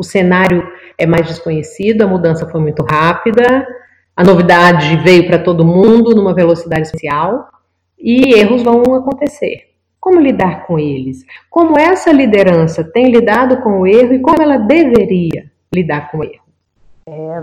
O 0.00 0.02
cenário 0.02 0.66
é 0.96 1.04
mais 1.04 1.26
desconhecido, 1.26 2.00
a 2.00 2.06
mudança 2.06 2.48
foi 2.48 2.58
muito 2.58 2.82
rápida, 2.82 3.68
a 4.16 4.24
novidade 4.24 4.96
veio 4.96 5.26
para 5.26 5.38
todo 5.38 5.62
mundo 5.62 6.14
numa 6.14 6.32
velocidade 6.32 6.86
especial 6.86 7.50
e 7.98 8.32
erros 8.32 8.62
vão 8.62 8.94
acontecer. 8.94 9.74
Como 10.00 10.18
lidar 10.18 10.66
com 10.66 10.78
eles? 10.78 11.22
Como 11.50 11.78
essa 11.78 12.10
liderança 12.10 12.82
tem 12.82 13.10
lidado 13.10 13.58
com 13.58 13.80
o 13.80 13.86
erro 13.86 14.14
e 14.14 14.20
como 14.20 14.40
ela 14.42 14.56
deveria 14.56 15.50
lidar 15.70 16.10
com 16.10 16.20
o 16.20 16.24
erro? 16.24 16.44
É, 17.06 17.42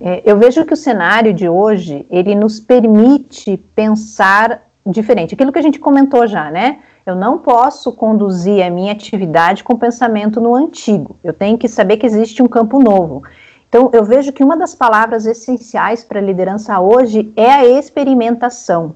é, 0.00 0.22
eu 0.24 0.38
vejo 0.38 0.64
que 0.64 0.72
o 0.72 0.78
cenário 0.78 1.34
de 1.34 1.46
hoje 1.46 2.06
ele 2.08 2.34
nos 2.34 2.58
permite 2.58 3.58
pensar 3.76 4.66
diferente. 4.86 5.34
Aquilo 5.34 5.52
que 5.52 5.58
a 5.58 5.62
gente 5.62 5.78
comentou 5.78 6.26
já, 6.26 6.50
né? 6.50 6.78
Eu 7.08 7.16
não 7.16 7.38
posso 7.38 7.90
conduzir 7.90 8.62
a 8.62 8.68
minha 8.68 8.92
atividade 8.92 9.64
com 9.64 9.78
pensamento 9.78 10.42
no 10.42 10.54
antigo. 10.54 11.16
Eu 11.24 11.32
tenho 11.32 11.56
que 11.56 11.66
saber 11.66 11.96
que 11.96 12.04
existe 12.04 12.42
um 12.42 12.46
campo 12.46 12.78
novo. 12.78 13.22
Então, 13.66 13.88
eu 13.94 14.04
vejo 14.04 14.30
que 14.30 14.44
uma 14.44 14.58
das 14.58 14.74
palavras 14.74 15.24
essenciais 15.24 16.04
para 16.04 16.18
a 16.18 16.22
liderança 16.22 16.78
hoje 16.78 17.32
é 17.34 17.50
a 17.50 17.64
experimentação. 17.64 18.94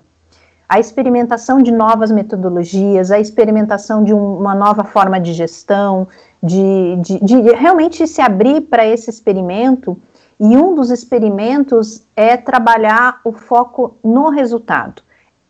A 0.69 0.79
experimentação 0.79 1.63
de 1.63 1.73
novas 1.73 2.13
metodologias, 2.13 3.11
a 3.11 3.19
experimentação 3.19 4.05
de 4.05 4.13
um, 4.13 4.37
uma 4.37 4.55
nova 4.55 4.85
forma 4.85 5.19
de 5.19 5.33
gestão, 5.33 6.07
de, 6.43 6.97
de, 6.97 7.19
de 7.19 7.41
realmente 7.55 8.07
se 8.07 8.21
abrir 8.21 8.61
para 8.61 8.87
esse 8.87 9.09
experimento. 9.09 9.99
E 10.39 10.55
um 10.55 10.75
dos 10.75 10.91
experimentos 10.91 12.03
é 12.15 12.37
trabalhar 12.37 13.23
o 13.25 13.33
foco 13.33 13.97
no 14.05 14.29
resultado 14.29 15.03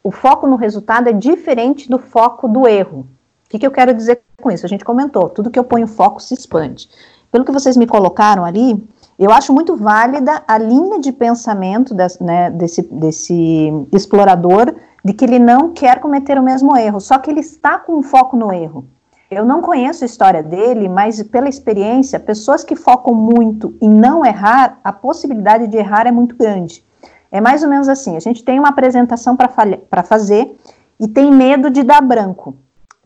o 0.02 0.10
foco 0.10 0.46
no 0.46 0.56
resultado 0.56 1.08
é 1.08 1.12
diferente 1.12 1.88
do 1.88 1.98
foco 1.98 2.48
do 2.48 2.66
erro. 2.66 3.06
O 3.46 3.50
que, 3.50 3.58
que 3.58 3.66
eu 3.66 3.70
quero 3.70 3.94
dizer 3.94 4.20
com 4.40 4.50
isso? 4.50 4.66
A 4.66 4.68
gente 4.68 4.84
comentou, 4.84 5.28
tudo 5.28 5.50
que 5.50 5.58
eu 5.58 5.64
ponho 5.64 5.86
foco 5.86 6.20
se 6.20 6.34
expande. 6.34 6.88
Pelo 7.30 7.44
que 7.44 7.52
vocês 7.52 7.76
me 7.76 7.86
colocaram 7.86 8.44
ali, 8.44 8.82
eu 9.18 9.30
acho 9.30 9.52
muito 9.52 9.76
válida 9.76 10.42
a 10.48 10.58
linha 10.58 10.98
de 10.98 11.12
pensamento 11.12 11.94
desse, 11.94 12.22
né, 12.22 12.50
desse, 12.50 12.82
desse 12.82 13.72
explorador 13.92 14.74
de 15.04 15.12
que 15.12 15.24
ele 15.24 15.38
não 15.38 15.70
quer 15.70 16.00
cometer 16.00 16.38
o 16.38 16.42
mesmo 16.42 16.76
erro, 16.76 17.00
só 17.00 17.18
que 17.18 17.30
ele 17.30 17.40
está 17.40 17.78
com 17.78 18.02
foco 18.02 18.36
no 18.36 18.52
erro. 18.52 18.84
Eu 19.30 19.44
não 19.44 19.62
conheço 19.62 20.04
a 20.04 20.06
história 20.06 20.42
dele, 20.42 20.88
mas 20.88 21.22
pela 21.22 21.48
experiência, 21.48 22.20
pessoas 22.20 22.62
que 22.62 22.76
focam 22.76 23.14
muito 23.14 23.74
em 23.80 23.88
não 23.88 24.24
errar, 24.24 24.78
a 24.84 24.92
possibilidade 24.92 25.66
de 25.66 25.76
errar 25.76 26.06
é 26.06 26.12
muito 26.12 26.36
grande. 26.36 26.84
É 27.32 27.40
mais 27.40 27.62
ou 27.62 27.70
menos 27.70 27.88
assim: 27.88 28.14
a 28.14 28.20
gente 28.20 28.44
tem 28.44 28.58
uma 28.58 28.68
apresentação 28.68 29.34
para 29.34 30.02
fazer 30.02 30.54
e 31.00 31.08
tem 31.08 31.32
medo 31.32 31.70
de 31.70 31.82
dar 31.82 32.02
branco. 32.02 32.54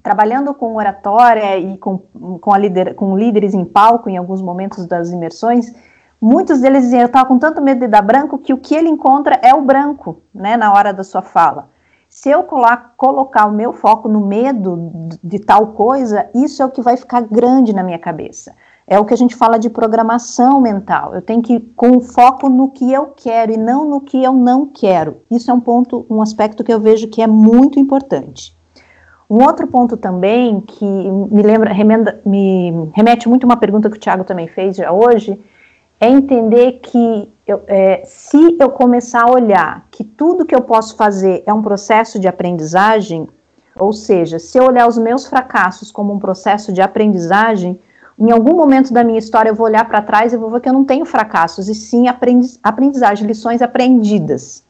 Trabalhando 0.02 0.52
com 0.52 0.76
oratória 0.76 1.56
e 1.58 1.78
com, 1.78 1.98
com, 2.40 2.56
lider, 2.56 2.94
com 2.94 3.16
líderes 3.16 3.54
em 3.54 3.64
palco 3.64 4.10
em 4.10 4.16
alguns 4.16 4.42
momentos 4.42 4.84
das 4.86 5.10
imersões, 5.10 5.72
muitos 6.20 6.60
deles 6.60 6.82
diziam: 6.82 7.02
Eu 7.02 7.06
estava 7.06 7.26
com 7.26 7.38
tanto 7.38 7.62
medo 7.62 7.80
de 7.80 7.88
dar 7.88 8.02
branco 8.02 8.38
que 8.38 8.52
o 8.52 8.58
que 8.58 8.74
ele 8.74 8.88
encontra 8.88 9.38
é 9.42 9.54
o 9.54 9.62
branco, 9.62 10.20
né, 10.34 10.56
na 10.56 10.72
hora 10.72 10.92
da 10.92 11.04
sua 11.04 11.22
fala. 11.22 11.70
Se 12.08 12.30
eu 12.30 12.44
colocar 12.44 13.46
o 13.46 13.52
meu 13.52 13.72
foco 13.72 14.08
no 14.08 14.20
medo 14.20 14.90
de 15.22 15.38
tal 15.38 15.68
coisa, 15.68 16.28
isso 16.34 16.62
é 16.62 16.66
o 16.66 16.70
que 16.70 16.80
vai 16.80 16.96
ficar 16.96 17.20
grande 17.20 17.74
na 17.74 17.82
minha 17.82 17.98
cabeça. 17.98 18.54
É 18.86 18.98
o 19.00 19.04
que 19.04 19.12
a 19.12 19.16
gente 19.16 19.34
fala 19.34 19.58
de 19.58 19.68
programação 19.68 20.60
mental. 20.60 21.14
Eu 21.14 21.20
tenho 21.20 21.42
que 21.42 21.54
ir 21.54 21.72
com 21.74 22.00
foco 22.00 22.48
no 22.48 22.70
que 22.70 22.92
eu 22.92 23.06
quero 23.16 23.52
e 23.52 23.56
não 23.56 23.88
no 23.88 24.00
que 24.00 24.22
eu 24.22 24.32
não 24.32 24.66
quero. 24.66 25.18
Isso 25.28 25.50
é 25.50 25.54
um 25.54 25.60
ponto, 25.60 26.06
um 26.08 26.22
aspecto 26.22 26.62
que 26.62 26.72
eu 26.72 26.78
vejo 26.78 27.08
que 27.08 27.20
é 27.20 27.26
muito 27.26 27.80
importante. 27.80 28.56
Um 29.28 29.42
outro 29.44 29.66
ponto 29.66 29.96
também 29.96 30.60
que 30.60 30.84
me 30.84 31.42
lembra, 31.42 31.72
remenda, 31.72 32.20
me 32.24 32.88
remete 32.94 33.28
muito 33.28 33.42
a 33.42 33.46
uma 33.48 33.56
pergunta 33.56 33.90
que 33.90 33.96
o 33.96 34.00
Thiago 34.00 34.22
também 34.22 34.46
fez 34.46 34.76
já 34.76 34.92
hoje, 34.92 35.38
é 36.00 36.08
entender 36.08 36.78
que 36.80 37.28
eu, 37.44 37.62
é, 37.66 38.02
se 38.04 38.56
eu 38.58 38.70
começar 38.70 39.22
a 39.22 39.30
olhar 39.30 39.86
que 39.90 40.04
tudo 40.04 40.44
que 40.44 40.54
eu 40.54 40.60
posso 40.60 40.96
fazer 40.96 41.42
é 41.44 41.52
um 41.52 41.62
processo 41.62 42.20
de 42.20 42.28
aprendizagem, 42.28 43.28
ou 43.78 43.92
seja, 43.92 44.38
se 44.38 44.58
eu 44.58 44.64
olhar 44.64 44.86
os 44.86 44.96
meus 44.96 45.26
fracassos 45.26 45.90
como 45.90 46.12
um 46.12 46.18
processo 46.18 46.72
de 46.72 46.80
aprendizagem, 46.80 47.80
em 48.18 48.30
algum 48.30 48.56
momento 48.56 48.92
da 48.92 49.04
minha 49.04 49.18
história 49.18 49.50
eu 49.50 49.54
vou 49.54 49.66
olhar 49.66 49.86
para 49.86 50.02
trás 50.02 50.32
e 50.32 50.36
vou 50.36 50.50
ver 50.50 50.60
que 50.60 50.68
eu 50.68 50.72
não 50.72 50.84
tenho 50.84 51.04
fracassos, 51.04 51.68
e 51.68 51.74
sim 51.74 52.08
aprendiz, 52.08 52.58
aprendizagem, 52.62 53.26
lições 53.26 53.60
aprendidas. 53.60 54.64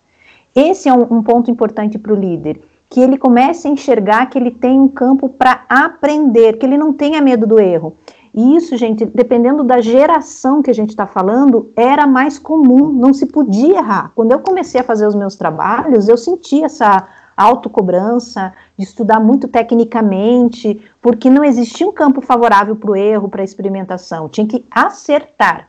Esse 0.55 0.88
é 0.88 0.92
um, 0.92 1.18
um 1.18 1.22
ponto 1.22 1.51
importante 1.51 1.99
para 1.99 2.12
o 2.12 2.16
líder, 2.16 2.61
que 2.88 3.01
ele 3.01 3.18
comece 3.18 3.68
a 3.68 3.70
enxergar 3.70 4.26
que 4.26 4.38
ele 4.38 4.51
tem 4.51 4.80
um 4.80 4.88
campo 4.88 5.28
para 5.28 5.64
aprender, 5.68 6.59
que 6.59 6.66
ele 6.66 6.76
não 6.76 6.92
tenha 6.92 7.20
medo 7.20 7.47
do 7.47 7.61
erro. 7.61 7.97
E 8.34 8.55
isso, 8.55 8.76
gente, 8.76 9.07
dependendo 9.07 9.64
da 9.64 9.80
geração 9.80 10.62
que 10.62 10.70
a 10.70 10.74
gente 10.74 10.90
está 10.90 11.07
falando, 11.07 11.72
era 11.74 12.07
mais 12.07 12.38
comum, 12.38 12.92
não 12.92 13.14
se 13.14 13.26
podia 13.26 13.78
errar. 13.78 14.12
Quando 14.14 14.32
eu 14.32 14.40
comecei 14.40 14.80
a 14.80 14.84
fazer 14.84 15.07
os 15.07 15.14
meus 15.14 15.36
trabalhos, 15.36 16.07
eu 16.07 16.18
senti 16.18 16.62
essa 16.62 17.09
autocobrança, 17.36 18.53
de 18.76 18.84
estudar 18.84 19.20
muito 19.20 19.48
tecnicamente, 19.48 20.82
porque 21.00 21.30
não 21.30 21.44
existia 21.44 21.86
um 21.86 21.92
campo 21.92 22.20
favorável 22.20 22.76
para 22.76 22.90
o 22.90 22.96
erro, 22.96 23.28
para 23.28 23.42
a 23.42 23.44
experimentação, 23.44 24.28
tinha 24.28 24.46
que 24.46 24.64
acertar. 24.70 25.68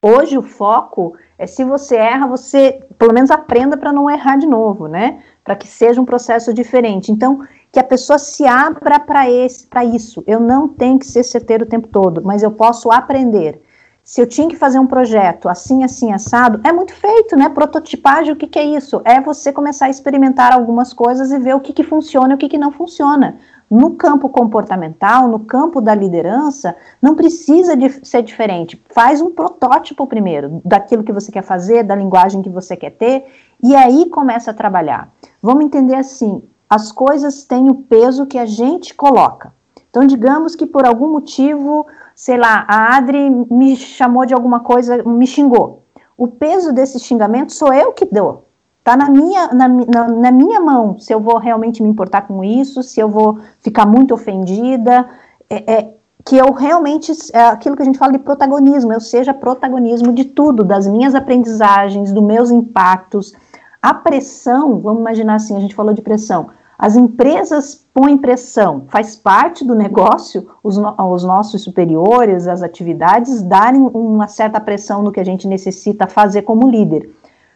Hoje 0.00 0.36
o 0.36 0.42
foco 0.42 1.14
é 1.38 1.46
se 1.46 1.64
você 1.64 1.96
erra, 1.96 2.26
você 2.26 2.82
pelo 2.98 3.12
menos 3.12 3.30
aprenda 3.30 3.76
para 3.76 3.92
não 3.92 4.10
errar 4.10 4.36
de 4.36 4.46
novo, 4.46 4.86
né? 4.86 5.22
Para 5.42 5.56
que 5.56 5.66
seja 5.66 6.00
um 6.00 6.04
processo 6.04 6.52
diferente. 6.52 7.10
Então, 7.10 7.40
que 7.72 7.80
a 7.80 7.84
pessoa 7.84 8.18
se 8.18 8.46
abra 8.46 9.00
para 9.00 9.30
esse, 9.30 9.66
para 9.66 9.84
isso. 9.84 10.22
Eu 10.26 10.40
não 10.40 10.68
tenho 10.68 10.98
que 10.98 11.06
ser 11.06 11.24
certeiro 11.24 11.64
o 11.64 11.68
tempo 11.68 11.88
todo, 11.88 12.22
mas 12.22 12.42
eu 12.42 12.50
posso 12.50 12.92
aprender 12.92 13.60
se 14.04 14.20
eu 14.20 14.26
tinha 14.26 14.48
que 14.48 14.56
fazer 14.56 14.78
um 14.78 14.86
projeto 14.86 15.48
assim, 15.48 15.82
assim, 15.82 16.12
assado, 16.12 16.60
é 16.62 16.70
muito 16.70 16.92
feito, 16.92 17.34
né? 17.36 17.48
Prototipagem, 17.48 18.34
o 18.34 18.36
que, 18.36 18.46
que 18.46 18.58
é 18.58 18.64
isso? 18.64 19.00
É 19.02 19.18
você 19.18 19.50
começar 19.50 19.86
a 19.86 19.90
experimentar 19.90 20.52
algumas 20.52 20.92
coisas 20.92 21.32
e 21.32 21.38
ver 21.38 21.54
o 21.54 21.60
que, 21.60 21.72
que 21.72 21.82
funciona 21.82 22.32
e 22.32 22.34
o 22.34 22.38
que, 22.38 22.50
que 22.50 22.58
não 22.58 22.70
funciona. 22.70 23.38
No 23.70 23.92
campo 23.92 24.28
comportamental, 24.28 25.26
no 25.26 25.38
campo 25.40 25.80
da 25.80 25.94
liderança, 25.94 26.76
não 27.00 27.14
precisa 27.14 27.74
de 27.74 28.06
ser 28.06 28.22
diferente. 28.22 28.80
Faz 28.90 29.22
um 29.22 29.30
protótipo 29.30 30.06
primeiro 30.06 30.60
daquilo 30.62 31.02
que 31.02 31.12
você 31.12 31.32
quer 31.32 31.42
fazer, 31.42 31.82
da 31.82 31.96
linguagem 31.96 32.42
que 32.42 32.50
você 32.50 32.76
quer 32.76 32.90
ter, 32.90 33.24
e 33.62 33.74
aí 33.74 34.10
começa 34.10 34.50
a 34.50 34.54
trabalhar. 34.54 35.10
Vamos 35.42 35.64
entender 35.64 35.94
assim: 35.94 36.42
as 36.68 36.92
coisas 36.92 37.44
têm 37.44 37.70
o 37.70 37.74
peso 37.74 38.26
que 38.26 38.38
a 38.38 38.44
gente 38.44 38.92
coloca. 38.92 39.50
Então, 39.94 40.04
digamos 40.04 40.56
que 40.56 40.66
por 40.66 40.84
algum 40.84 41.12
motivo 41.12 41.86
sei 42.14 42.36
lá, 42.36 42.64
a 42.68 42.96
Adri 42.96 43.28
me 43.50 43.76
chamou 43.76 44.24
de 44.24 44.32
alguma 44.32 44.60
coisa, 44.60 45.02
me 45.02 45.26
xingou. 45.26 45.82
O 46.16 46.28
peso 46.28 46.72
desse 46.72 46.98
xingamento 47.00 47.52
sou 47.52 47.72
eu 47.72 47.92
que 47.92 48.04
dou. 48.04 48.46
Está 48.78 48.96
na 48.96 49.08
minha, 49.08 49.48
na, 49.48 49.66
na, 49.66 50.08
na, 50.08 50.30
minha 50.30 50.60
mão 50.60 50.98
se 50.98 51.12
eu 51.12 51.18
vou 51.18 51.38
realmente 51.38 51.82
me 51.82 51.88
importar 51.88 52.22
com 52.22 52.44
isso, 52.44 52.82
se 52.82 53.00
eu 53.00 53.08
vou 53.08 53.38
ficar 53.60 53.86
muito 53.86 54.14
ofendida. 54.14 55.08
É, 55.48 55.72
é, 55.72 55.94
que 56.24 56.36
eu 56.36 56.52
realmente, 56.52 57.12
é 57.34 57.46
aquilo 57.48 57.76
que 57.76 57.82
a 57.82 57.84
gente 57.84 57.98
fala 57.98 58.12
de 58.12 58.18
protagonismo, 58.18 58.92
eu 58.94 59.00
seja 59.00 59.34
protagonismo 59.34 60.10
de 60.10 60.24
tudo, 60.24 60.64
das 60.64 60.86
minhas 60.86 61.14
aprendizagens, 61.14 62.12
dos 62.12 62.22
meus 62.22 62.50
impactos. 62.50 63.34
A 63.82 63.92
pressão, 63.92 64.78
vamos 64.78 65.00
imaginar 65.00 65.34
assim, 65.34 65.54
a 65.54 65.60
gente 65.60 65.74
falou 65.74 65.92
de 65.92 66.00
pressão. 66.00 66.48
As 66.78 66.96
empresas 66.96 67.86
põem 67.94 68.18
pressão, 68.18 68.84
faz 68.88 69.14
parte 69.14 69.64
do 69.64 69.74
negócio 69.74 70.48
os, 70.62 70.76
no, 70.76 70.94
os 71.12 71.22
nossos 71.22 71.62
superiores, 71.62 72.48
as 72.48 72.62
atividades, 72.62 73.42
darem 73.42 73.80
uma 73.80 74.26
certa 74.26 74.60
pressão 74.60 75.02
no 75.02 75.12
que 75.12 75.20
a 75.20 75.24
gente 75.24 75.46
necessita 75.46 76.06
fazer 76.06 76.42
como 76.42 76.68
líder. 76.68 77.08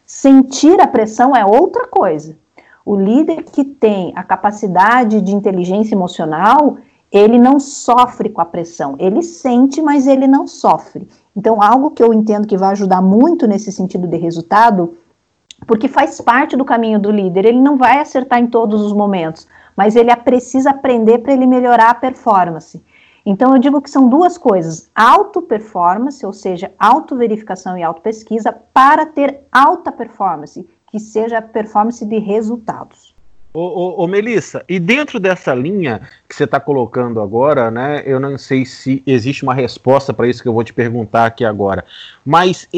Sentir 0.06 0.80
a 0.80 0.86
pressão 0.86 1.34
é 1.34 1.44
outra 1.44 1.86
coisa. 1.86 2.36
O 2.84 2.96
líder 2.96 3.42
que 3.42 3.64
tem 3.64 4.12
a 4.16 4.22
capacidade 4.22 5.20
de 5.20 5.34
inteligência 5.34 5.94
emocional, 5.94 6.78
ele 7.12 7.38
não 7.38 7.60
sofre 7.60 8.30
com 8.30 8.40
a 8.40 8.44
pressão. 8.46 8.94
Ele 8.98 9.22
sente, 9.22 9.82
mas 9.82 10.06
ele 10.06 10.26
não 10.26 10.46
sofre. 10.46 11.06
Então, 11.36 11.62
algo 11.62 11.90
que 11.90 12.02
eu 12.02 12.14
entendo 12.14 12.46
que 12.46 12.56
vai 12.56 12.70
ajudar 12.70 13.02
muito 13.02 13.46
nesse 13.46 13.70
sentido 13.70 14.06
de 14.06 14.16
resultado 14.16 14.96
porque 15.66 15.88
faz 15.88 16.20
parte 16.20 16.56
do 16.56 16.64
caminho 16.64 16.98
do 16.98 17.10
líder. 17.10 17.46
Ele 17.46 17.60
não 17.60 17.76
vai 17.76 17.98
acertar 17.98 18.38
em 18.38 18.46
todos 18.46 18.82
os 18.82 18.92
momentos, 18.92 19.46
mas 19.76 19.96
ele 19.96 20.14
precisa 20.16 20.70
aprender 20.70 21.18
para 21.18 21.32
ele 21.32 21.46
melhorar 21.46 21.90
a 21.90 21.94
performance. 21.94 22.82
Então 23.24 23.52
eu 23.52 23.58
digo 23.58 23.82
que 23.82 23.90
são 23.90 24.08
duas 24.08 24.38
coisas: 24.38 24.90
auto-performance, 24.94 26.24
ou 26.24 26.32
seja, 26.32 26.72
auto-verificação 26.78 27.76
e 27.76 27.82
auto-pesquisa, 27.82 28.52
para 28.72 29.04
ter 29.04 29.40
alta 29.52 29.92
performance, 29.92 30.66
que 30.90 30.98
seja 30.98 31.42
performance 31.42 32.04
de 32.04 32.18
resultados. 32.18 33.14
Ô, 33.52 33.60
ô, 33.60 34.04
ô, 34.04 34.06
Melissa, 34.06 34.62
e 34.68 34.78
dentro 34.78 35.18
dessa 35.18 35.54
linha 35.54 36.02
que 36.28 36.34
você 36.34 36.44
está 36.44 36.60
colocando 36.60 37.20
agora, 37.20 37.70
né? 37.70 38.02
Eu 38.04 38.20
não 38.20 38.38
sei 38.38 38.64
se 38.64 39.02
existe 39.06 39.42
uma 39.42 39.54
resposta 39.54 40.12
para 40.14 40.28
isso 40.28 40.42
que 40.42 40.48
eu 40.48 40.52
vou 40.52 40.62
te 40.62 40.72
perguntar 40.72 41.26
aqui 41.26 41.44
agora, 41.44 41.84
mas 42.24 42.68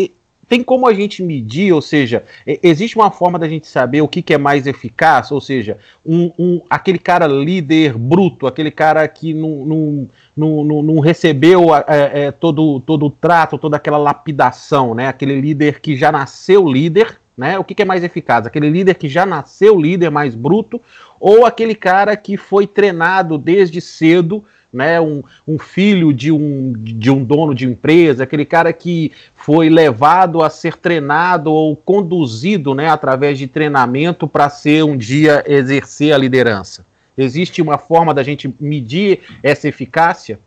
tem 0.51 0.65
como 0.65 0.89
a 0.89 0.93
gente 0.93 1.23
medir, 1.23 1.73
ou 1.73 1.81
seja, 1.81 2.25
existe 2.45 2.97
uma 2.97 3.13
forma 3.13 3.39
da 3.39 3.49
gente 3.49 3.69
saber 3.69 4.03
o 4.03 4.09
que, 4.09 4.21
que 4.21 4.35
é 4.35 4.39
mais 4.39 4.67
eficaz, 4.67 5.31
ou 5.31 5.41
seja, 5.41 5.79
um, 6.05 6.33
um, 6.37 6.61
aquele 6.69 6.99
cara 6.99 7.29
líder 7.29 7.97
bruto, 7.97 8.49
aquele 8.49 8.73
cara 8.73 9.07
que 9.07 9.33
não, 9.33 10.09
não, 10.37 10.65
não, 10.65 10.83
não 10.83 10.99
recebeu 10.99 11.73
é, 11.73 11.85
é, 12.27 12.33
todo, 12.33 12.81
todo 12.81 13.07
o 13.07 13.11
trato, 13.11 13.59
toda 13.59 13.77
aquela 13.77 13.97
lapidação, 13.97 14.93
né? 14.93 15.07
Aquele 15.07 15.41
líder 15.41 15.81
que 15.81 15.97
já 15.97 16.11
nasceu 16.11 16.67
líder, 16.67 17.21
né? 17.37 17.57
O 17.57 17.63
que, 17.63 17.73
que 17.73 17.83
é 17.83 17.87
mais 17.87 18.03
eficaz? 18.03 18.45
Aquele 18.45 18.69
líder 18.69 18.95
que 18.95 19.09
já 19.09 19.25
nasceu 19.25 19.81
líder 19.81 20.11
mais 20.11 20.35
bruto, 20.35 20.83
ou 21.21 21.47
aquele 21.47 21.77
cara 21.77 22.17
que 22.17 22.37
foi 22.37 22.67
treinado 22.67 23.39
desde 23.39 23.81
cedo 23.81 24.45
né, 24.73 25.01
um, 25.01 25.23
um, 25.47 25.59
filho 25.59 26.13
de 26.13 26.31
um, 26.31 26.73
de 26.77 27.11
um 27.11 27.25
dono 27.25 27.55
de 27.55 27.67
empresa, 27.67 28.25
aquele 28.25 28.45
cara 28.45 28.73
que 28.73 29.13
foi 29.35 29.69
levado 29.69 30.43
a 30.43 30.51
ser 30.51 30.77
treinado 30.77 31.53
ou 31.53 31.77
conduzido 31.77 32.75
né, 32.75 32.89
através 32.89 33.39
de 33.39 33.47
treinamento 33.47 34.29
para 34.29 34.49
ser 34.49 34.85
um 34.85 34.97
dia 34.97 35.45
exercer 35.47 36.13
a 36.13 36.19
liderança. 36.19 36.87
Existe 37.17 37.61
uma 37.61 37.79
forma 37.79 38.15
da 38.15 38.23
gente 38.23 38.55
medir 38.61 39.21
essa 39.43 39.69
eficácia? 39.69 40.39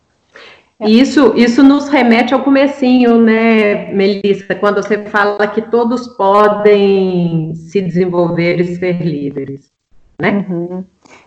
Isso, 0.81 1.33
isso 1.35 1.63
nos 1.63 1.87
remete 1.87 2.33
ao 2.33 2.43
comecinho, 2.43 3.17
né, 3.21 3.93
Melissa, 3.93 4.55
quando 4.55 4.81
você 4.81 4.97
fala 5.05 5.47
que 5.47 5.61
todos 5.61 6.07
podem 6.07 7.53
se 7.55 7.81
desenvolver 7.81 8.59
e 8.59 8.75
ser 8.75 9.01
líderes, 9.01 9.71
né? 10.19 10.45
Uhum. 10.49 10.83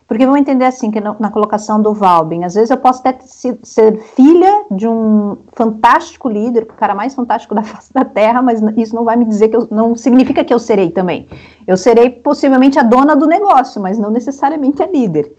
Porque 0.08 0.24
vamos 0.24 0.40
entender 0.40 0.64
assim, 0.64 0.90
que 0.90 1.00
na 1.00 1.30
colocação 1.30 1.82
do 1.82 1.92
Valbin, 1.92 2.44
às 2.44 2.54
vezes 2.54 2.70
eu 2.70 2.76
posso 2.76 3.00
até 3.00 3.18
ser 3.20 4.00
filha 4.14 4.64
de 4.70 4.86
um 4.86 5.36
fantástico 5.52 6.28
líder, 6.28 6.62
o 6.62 6.66
cara 6.66 6.94
mais 6.94 7.12
fantástico 7.12 7.54
da 7.56 7.62
face 7.64 7.92
da 7.92 8.04
Terra, 8.04 8.40
mas 8.40 8.62
isso 8.76 8.94
não 8.94 9.04
vai 9.04 9.16
me 9.16 9.24
dizer 9.24 9.48
que 9.48 9.56
eu, 9.56 9.66
não 9.68 9.96
significa 9.96 10.44
que 10.44 10.54
eu 10.54 10.60
serei 10.60 10.90
também. 10.90 11.26
Eu 11.66 11.76
serei 11.76 12.08
possivelmente 12.08 12.78
a 12.78 12.84
dona 12.84 13.16
do 13.16 13.26
negócio, 13.26 13.82
mas 13.82 13.98
não 13.98 14.10
necessariamente 14.10 14.80
a 14.80 14.86
líder. 14.86 15.32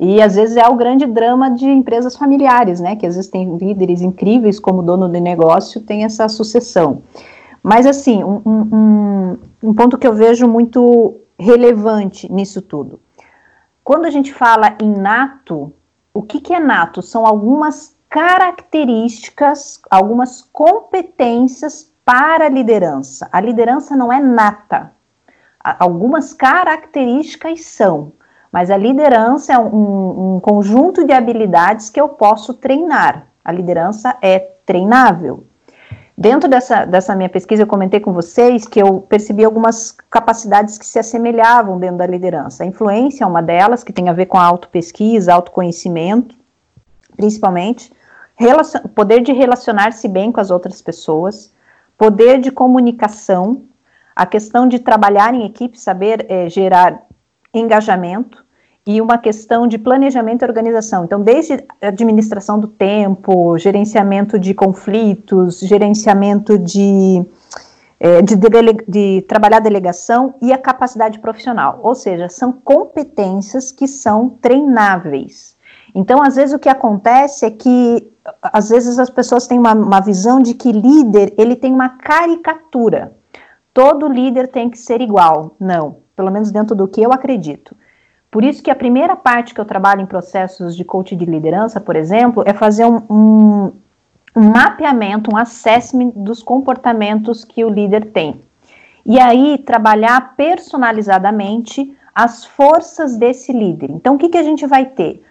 E 0.00 0.22
às 0.22 0.36
vezes 0.36 0.56
é 0.56 0.66
o 0.66 0.76
grande 0.76 1.04
drama 1.04 1.50
de 1.50 1.66
empresas 1.66 2.16
familiares, 2.16 2.80
né? 2.80 2.96
Que 2.96 3.04
às 3.04 3.16
vezes 3.16 3.30
tem 3.30 3.58
líderes 3.58 4.00
incríveis 4.00 4.58
como 4.58 4.82
dono 4.82 5.08
de 5.08 5.20
negócio, 5.20 5.82
tem 5.82 6.04
essa 6.04 6.28
sucessão. 6.28 7.02
Mas 7.62 7.84
assim, 7.84 8.24
um, 8.24 8.40
um, 8.46 9.36
um 9.62 9.74
ponto 9.74 9.98
que 9.98 10.06
eu 10.06 10.14
vejo 10.14 10.48
muito 10.48 11.16
relevante 11.38 12.32
nisso 12.32 12.62
tudo. 12.62 13.00
Quando 13.88 14.04
a 14.04 14.10
gente 14.10 14.34
fala 14.34 14.76
em 14.82 14.94
nato, 14.94 15.72
o 16.12 16.20
que, 16.20 16.42
que 16.42 16.52
é 16.52 16.60
nato? 16.60 17.00
São 17.00 17.24
algumas 17.24 17.96
características, 18.10 19.80
algumas 19.90 20.42
competências 20.42 21.90
para 22.04 22.44
a 22.44 22.48
liderança. 22.50 23.30
A 23.32 23.40
liderança 23.40 23.96
não 23.96 24.12
é 24.12 24.20
nata. 24.20 24.92
Algumas 25.64 26.34
características 26.34 27.64
são, 27.64 28.12
mas 28.52 28.70
a 28.70 28.76
liderança 28.76 29.54
é 29.54 29.58
um, 29.58 30.36
um 30.36 30.40
conjunto 30.40 31.06
de 31.06 31.14
habilidades 31.14 31.88
que 31.88 31.98
eu 31.98 32.10
posso 32.10 32.52
treinar. 32.52 33.28
A 33.42 33.50
liderança 33.50 34.18
é 34.20 34.38
treinável. 34.66 35.46
Dentro 36.20 36.50
dessa, 36.50 36.84
dessa 36.84 37.14
minha 37.14 37.28
pesquisa, 37.28 37.62
eu 37.62 37.66
comentei 37.68 38.00
com 38.00 38.12
vocês 38.12 38.66
que 38.66 38.82
eu 38.82 39.00
percebi 39.02 39.44
algumas 39.44 39.92
capacidades 40.10 40.76
que 40.76 40.84
se 40.84 40.98
assemelhavam 40.98 41.78
dentro 41.78 41.98
da 41.98 42.08
liderança. 42.08 42.64
A 42.64 42.66
influência 42.66 43.22
é 43.22 43.26
uma 43.26 43.40
delas, 43.40 43.84
que 43.84 43.92
tem 43.92 44.08
a 44.08 44.12
ver 44.12 44.26
com 44.26 44.36
a 44.36 44.42
autopesquisa, 44.42 45.32
autoconhecimento, 45.32 46.34
principalmente. 47.16 47.92
Relacion, 48.34 48.80
poder 48.96 49.20
de 49.20 49.32
relacionar-se 49.32 50.08
bem 50.08 50.32
com 50.32 50.40
as 50.40 50.50
outras 50.50 50.82
pessoas, 50.82 51.52
poder 51.96 52.40
de 52.40 52.50
comunicação, 52.50 53.62
a 54.16 54.26
questão 54.26 54.66
de 54.66 54.80
trabalhar 54.80 55.32
em 55.32 55.46
equipe, 55.46 55.78
saber 55.78 56.26
é, 56.28 56.48
gerar 56.48 57.00
engajamento, 57.54 58.44
e 58.88 59.02
uma 59.02 59.18
questão 59.18 59.66
de 59.66 59.76
planejamento 59.76 60.40
e 60.40 60.48
organização. 60.48 61.04
Então, 61.04 61.20
desde 61.20 61.62
administração 61.78 62.58
do 62.58 62.66
tempo, 62.66 63.58
gerenciamento 63.58 64.38
de 64.38 64.54
conflitos, 64.54 65.60
gerenciamento 65.60 66.58
de, 66.58 67.22
é, 68.00 68.22
de, 68.22 68.34
de, 68.34 68.48
de 68.88 69.22
trabalhar 69.28 69.58
delegação 69.58 70.36
e 70.40 70.54
a 70.54 70.56
capacidade 70.56 71.18
profissional. 71.18 71.80
Ou 71.82 71.94
seja, 71.94 72.30
são 72.30 72.50
competências 72.50 73.70
que 73.70 73.86
são 73.86 74.30
treináveis. 74.40 75.54
Então, 75.94 76.22
às 76.22 76.36
vezes, 76.36 76.54
o 76.54 76.58
que 76.58 76.70
acontece 76.70 77.44
é 77.44 77.50
que, 77.50 78.10
às 78.42 78.70
vezes, 78.70 78.98
as 78.98 79.10
pessoas 79.10 79.46
têm 79.46 79.58
uma, 79.58 79.74
uma 79.74 80.00
visão 80.00 80.40
de 80.40 80.54
que 80.54 80.72
líder, 80.72 81.34
ele 81.36 81.56
tem 81.56 81.74
uma 81.74 81.90
caricatura. 81.90 83.12
Todo 83.74 84.08
líder 84.08 84.48
tem 84.48 84.70
que 84.70 84.78
ser 84.78 85.02
igual. 85.02 85.54
Não, 85.60 85.96
pelo 86.16 86.30
menos 86.30 86.50
dentro 86.50 86.74
do 86.74 86.88
que 86.88 87.02
eu 87.02 87.12
acredito. 87.12 87.76
Por 88.30 88.44
isso 88.44 88.62
que 88.62 88.70
a 88.70 88.74
primeira 88.74 89.16
parte 89.16 89.54
que 89.54 89.60
eu 89.60 89.64
trabalho 89.64 90.02
em 90.02 90.06
processos 90.06 90.76
de 90.76 90.84
coaching 90.84 91.16
de 91.16 91.24
liderança, 91.24 91.80
por 91.80 91.96
exemplo, 91.96 92.42
é 92.46 92.52
fazer 92.52 92.84
um, 92.84 93.02
um, 93.08 93.72
um 94.36 94.50
mapeamento, 94.50 95.32
um 95.32 95.36
assessment 95.36 96.12
dos 96.14 96.42
comportamentos 96.42 97.44
que 97.44 97.64
o 97.64 97.70
líder 97.70 98.10
tem. 98.12 98.40
E 99.04 99.18
aí 99.18 99.56
trabalhar 99.58 100.36
personalizadamente 100.36 101.96
as 102.14 102.44
forças 102.44 103.16
desse 103.16 103.52
líder. 103.52 103.90
Então, 103.90 104.16
o 104.16 104.18
que, 104.18 104.28
que 104.28 104.38
a 104.38 104.42
gente 104.42 104.66
vai 104.66 104.84
ter? 104.84 105.24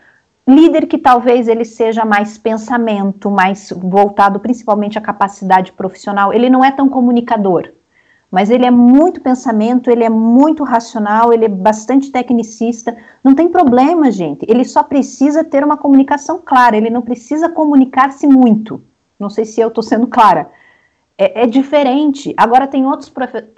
Líder 0.48 0.88
que 0.88 0.98
talvez 0.98 1.48
ele 1.48 1.66
seja 1.66 2.04
mais 2.04 2.38
pensamento, 2.38 3.30
mais 3.30 3.72
voltado 3.76 4.39
principalmente 4.39 4.98
à 4.98 5.02
capacidade 5.02 5.74
profissional, 5.74 6.34
ele 6.34 6.50
não 6.50 6.64
é 6.64 6.72
tão 6.72 6.89
comunicador 6.89 7.74
mas 8.30 8.49
ele 8.49 8.65
é 8.65 8.71
muito 8.71 9.21
pensamento, 9.21 9.89
ele 9.89 10.03
é 10.03 10.09
muito 10.09 10.63
racional, 10.63 11.32
ele 11.32 11.45
é 11.45 11.49
bastante 11.49 12.11
tecnicista. 12.11 12.95
Não 13.23 13.34
tem 13.34 13.49
problema, 13.49 14.11
gente. 14.11 14.45
Ele 14.49 14.65
só 14.65 14.84
precisa 14.84 15.43
ter 15.43 15.63
uma 15.63 15.78
comunicação 15.78 16.41
clara, 16.43 16.75
ele 16.75 16.89
não 16.89 17.01
precisa 17.01 17.47
comunicar-se 17.47 18.28
muito. 18.28 18.84
Não 19.17 19.30
sei 19.30 19.45
se 19.45 19.61
eu 19.61 19.69
estou 19.69 19.84
sendo 19.84 20.07
clara. 20.07 20.49
É, 21.17 21.43
é, 21.43 21.47
diferente. 21.47 22.34
Agora, 22.38 22.67
tem 22.67 22.86
outros 22.86 23.11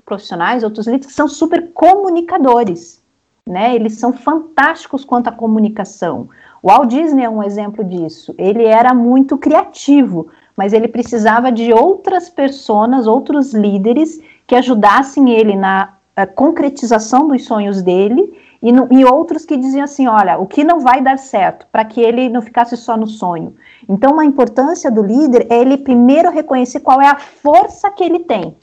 profissionais, 0.05 0.63
outros 0.63 0.85
líderes 0.85 1.07
que 1.07 1.13
são 1.13 1.27
super 1.27 1.71
comunicadores. 1.73 3.03
Né? 3.45 3.75
Eles 3.75 3.97
são 3.97 4.13
fantásticos 4.13 5.03
quanto 5.03 5.27
à 5.27 5.31
comunicação. 5.31 6.29
O 6.61 6.67
Walt 6.67 6.89
Disney 6.89 7.23
é 7.23 7.29
um 7.29 7.41
exemplo 7.41 7.83
disso. 7.83 8.35
Ele 8.37 8.63
era 8.63 8.93
muito 8.93 9.37
criativo, 9.37 10.27
mas 10.55 10.73
ele 10.73 10.87
precisava 10.87 11.51
de 11.51 11.73
outras 11.73 12.29
pessoas, 12.29 13.07
outros 13.07 13.53
líderes 13.53 14.21
que 14.49 14.55
ajudassem 14.55 15.29
ele 15.29 15.55
na 15.55 15.93
uh, 16.19 16.25
concretização 16.33 17.27
dos 17.27 17.45
sonhos 17.45 17.83
dele 17.83 18.35
e, 18.63 18.71
no, 18.71 18.87
e, 18.89 19.05
outros 19.05 19.45
que 19.45 19.55
diziam 19.55 19.83
assim, 19.83 20.07
olha, 20.07 20.39
o 20.39 20.47
que 20.47 20.63
não 20.63 20.79
vai 20.79 21.03
dar 21.03 21.19
certo, 21.19 21.67
para 21.71 21.85
que 21.85 22.01
ele 22.01 22.27
não 22.29 22.41
ficasse 22.41 22.75
só 22.75 22.97
no 22.97 23.05
sonho. 23.05 23.55
Então, 23.87 24.13
uma 24.13 24.25
importância 24.25 24.89
do 24.89 25.03
líder 25.03 25.45
é 25.51 25.61
ele 25.61 25.77
primeiro 25.77 26.31
reconhecer 26.31 26.79
qual 26.79 26.99
é 26.99 27.07
a 27.07 27.19
força 27.19 27.91
que 27.91 28.03
ele 28.03 28.21
tem. 28.21 28.57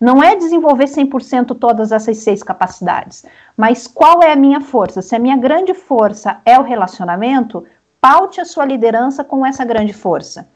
Não 0.00 0.22
é 0.22 0.36
desenvolver 0.36 0.84
100% 0.84 1.58
todas 1.58 1.90
essas 1.90 2.18
seis 2.18 2.40
capacidades, 2.40 3.26
mas 3.56 3.88
qual 3.88 4.22
é 4.22 4.32
a 4.32 4.36
minha 4.36 4.60
força? 4.60 5.02
Se 5.02 5.16
a 5.16 5.18
minha 5.18 5.36
grande 5.36 5.74
força 5.74 6.40
é 6.44 6.56
o 6.60 6.62
relacionamento, 6.62 7.64
paute 8.00 8.40
a 8.40 8.44
sua 8.44 8.64
liderança 8.64 9.24
com 9.24 9.44
essa 9.44 9.64
grande 9.64 9.92
força. 9.92 10.46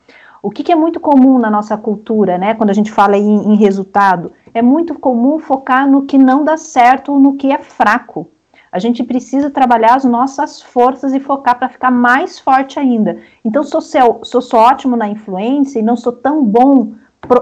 O 0.40 0.50
que, 0.50 0.62
que, 0.62 0.70
é 0.70 0.76
muito 0.76 1.00
comum 1.00 1.36
na 1.36 1.50
nossa 1.50 1.76
cultura, 1.76 2.38
né, 2.38 2.54
quando 2.54 2.70
a 2.70 2.74
gente 2.74 2.92
fala 2.92 3.16
em, 3.16 3.52
em 3.52 3.56
resultado, 3.56 4.32
é 4.52 4.62
muito 4.62 4.98
comum 4.98 5.38
focar 5.38 5.88
no 5.88 6.02
que 6.02 6.18
não 6.18 6.44
dá 6.44 6.56
certo, 6.56 7.18
no 7.18 7.34
que 7.34 7.52
é 7.52 7.58
fraco. 7.58 8.30
A 8.70 8.78
gente 8.78 9.02
precisa 9.02 9.50
trabalhar 9.50 9.94
as 9.94 10.04
nossas 10.04 10.60
forças 10.60 11.14
e 11.14 11.20
focar 11.20 11.58
para 11.58 11.68
ficar 11.68 11.90
mais 11.90 12.38
forte 12.38 12.78
ainda. 12.78 13.18
Então, 13.44 13.62
sou, 13.62 13.80
sou, 13.80 14.22
sou 14.22 14.60
ótimo 14.60 14.94
na 14.94 15.08
influência 15.08 15.78
e 15.78 15.82
não 15.82 15.96
sou 15.96 16.12
tão 16.12 16.44
bom, 16.44 16.92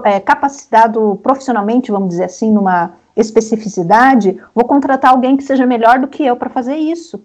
é, 0.03 0.19
capacitado 0.19 1.19
profissionalmente, 1.21 1.91
vamos 1.91 2.09
dizer 2.09 2.25
assim, 2.25 2.51
numa 2.51 2.93
especificidade, 3.15 4.39
vou 4.53 4.65
contratar 4.65 5.11
alguém 5.11 5.35
que 5.35 5.43
seja 5.43 5.65
melhor 5.65 5.99
do 5.99 6.07
que 6.07 6.23
eu 6.23 6.35
para 6.35 6.49
fazer 6.49 6.75
isso. 6.75 7.23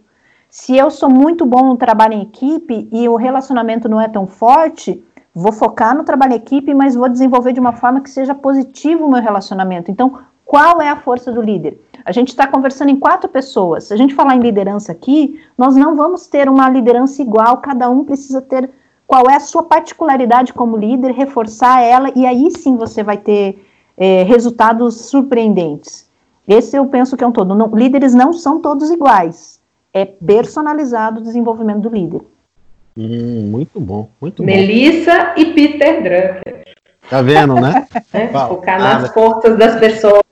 Se 0.50 0.76
eu 0.76 0.90
sou 0.90 1.08
muito 1.08 1.46
bom 1.46 1.68
no 1.68 1.76
trabalho 1.76 2.14
em 2.14 2.22
equipe 2.22 2.88
e 2.92 3.08
o 3.08 3.16
relacionamento 3.16 3.88
não 3.88 4.00
é 4.00 4.08
tão 4.08 4.26
forte, 4.26 5.02
Vou 5.34 5.52
focar 5.52 5.96
no 5.96 6.04
trabalho 6.04 6.34
em 6.34 6.36
equipe, 6.36 6.74
mas 6.74 6.94
vou 6.94 7.08
desenvolver 7.08 7.52
de 7.52 7.60
uma 7.60 7.72
forma 7.72 8.00
que 8.00 8.10
seja 8.10 8.34
positivo 8.34 9.06
o 9.06 9.10
meu 9.10 9.22
relacionamento. 9.22 9.90
Então, 9.90 10.18
qual 10.44 10.82
é 10.82 10.88
a 10.88 10.96
força 10.96 11.32
do 11.32 11.40
líder? 11.40 11.80
A 12.04 12.12
gente 12.12 12.28
está 12.28 12.46
conversando 12.46 12.90
em 12.90 12.96
quatro 12.96 13.28
pessoas. 13.30 13.84
Se 13.84 13.94
a 13.94 13.96
gente 13.96 14.14
falar 14.14 14.36
em 14.36 14.40
liderança 14.40 14.92
aqui, 14.92 15.40
nós 15.56 15.74
não 15.74 15.96
vamos 15.96 16.26
ter 16.26 16.48
uma 16.48 16.68
liderança 16.68 17.22
igual, 17.22 17.58
cada 17.58 17.88
um 17.88 18.04
precisa 18.04 18.42
ter 18.42 18.68
qual 19.06 19.30
é 19.30 19.36
a 19.36 19.40
sua 19.40 19.62
particularidade 19.62 20.52
como 20.52 20.76
líder, 20.76 21.12
reforçar 21.12 21.80
ela, 21.80 22.10
e 22.14 22.26
aí 22.26 22.50
sim 22.50 22.76
você 22.76 23.02
vai 23.02 23.16
ter 23.16 23.66
é, 23.96 24.22
resultados 24.24 25.02
surpreendentes. 25.02 26.08
Esse 26.46 26.76
eu 26.76 26.86
penso 26.86 27.16
que 27.16 27.24
é 27.24 27.26
um 27.26 27.32
todo. 27.32 27.54
Não, 27.54 27.68
líderes 27.68 28.14
não 28.14 28.32
são 28.32 28.60
todos 28.60 28.90
iguais. 28.90 29.60
É 29.92 30.04
personalizado 30.04 31.20
o 31.20 31.22
desenvolvimento 31.22 31.80
do 31.80 31.88
líder. 31.88 32.20
Hum, 32.96 33.48
muito 33.50 33.80
bom, 33.80 34.10
muito 34.20 34.42
Melissa 34.42 35.32
bom. 35.34 35.42
e 35.42 35.44
Peter 35.46 36.02
Drucker. 36.02 36.62
Tá 37.08 37.22
vendo, 37.22 37.54
né? 37.54 37.86
é, 38.12 38.28
focar 38.28 38.78
nas 38.78 39.12
forças 39.12 39.58
das 39.58 39.78
pessoas 39.78 40.22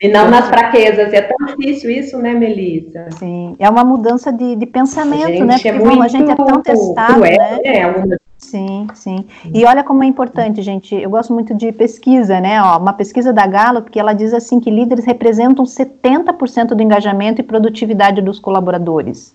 e 0.00 0.08
não 0.08 0.30
nas 0.30 0.48
fraquezas. 0.48 1.12
E 1.12 1.16
é 1.16 1.22
tão 1.22 1.46
difícil 1.46 1.90
isso, 1.90 2.18
né, 2.18 2.34
Melissa? 2.34 3.06
Sim, 3.18 3.56
é 3.58 3.68
uma 3.68 3.84
mudança 3.84 4.32
de, 4.32 4.56
de 4.56 4.66
pensamento, 4.66 5.44
né? 5.44 5.54
Porque 5.54 5.68
é 5.68 5.72
muito, 5.72 6.02
a 6.02 6.08
gente 6.08 6.30
é 6.30 6.34
tão 6.34 6.62
testado, 6.62 7.14
cruel, 7.14 7.32
né? 7.62 8.06
né? 8.06 8.16
Sim, 8.38 8.86
sim. 8.94 9.26
E 9.52 9.64
olha 9.64 9.82
como 9.82 10.04
é 10.04 10.06
importante, 10.06 10.62
gente. 10.62 10.94
Eu 10.94 11.10
gosto 11.10 11.32
muito 11.34 11.54
de 11.54 11.72
pesquisa, 11.72 12.40
né? 12.40 12.62
Ó, 12.62 12.78
uma 12.78 12.92
pesquisa 12.92 13.32
da 13.32 13.46
Gallup 13.46 13.90
que 13.90 13.98
ela 13.98 14.12
diz 14.12 14.32
assim 14.32 14.60
que 14.60 14.70
líderes 14.70 15.04
representam 15.04 15.64
70% 15.64 16.68
do 16.68 16.82
engajamento 16.82 17.40
e 17.40 17.44
produtividade 17.44 18.22
dos 18.22 18.38
colaboradores. 18.38 19.34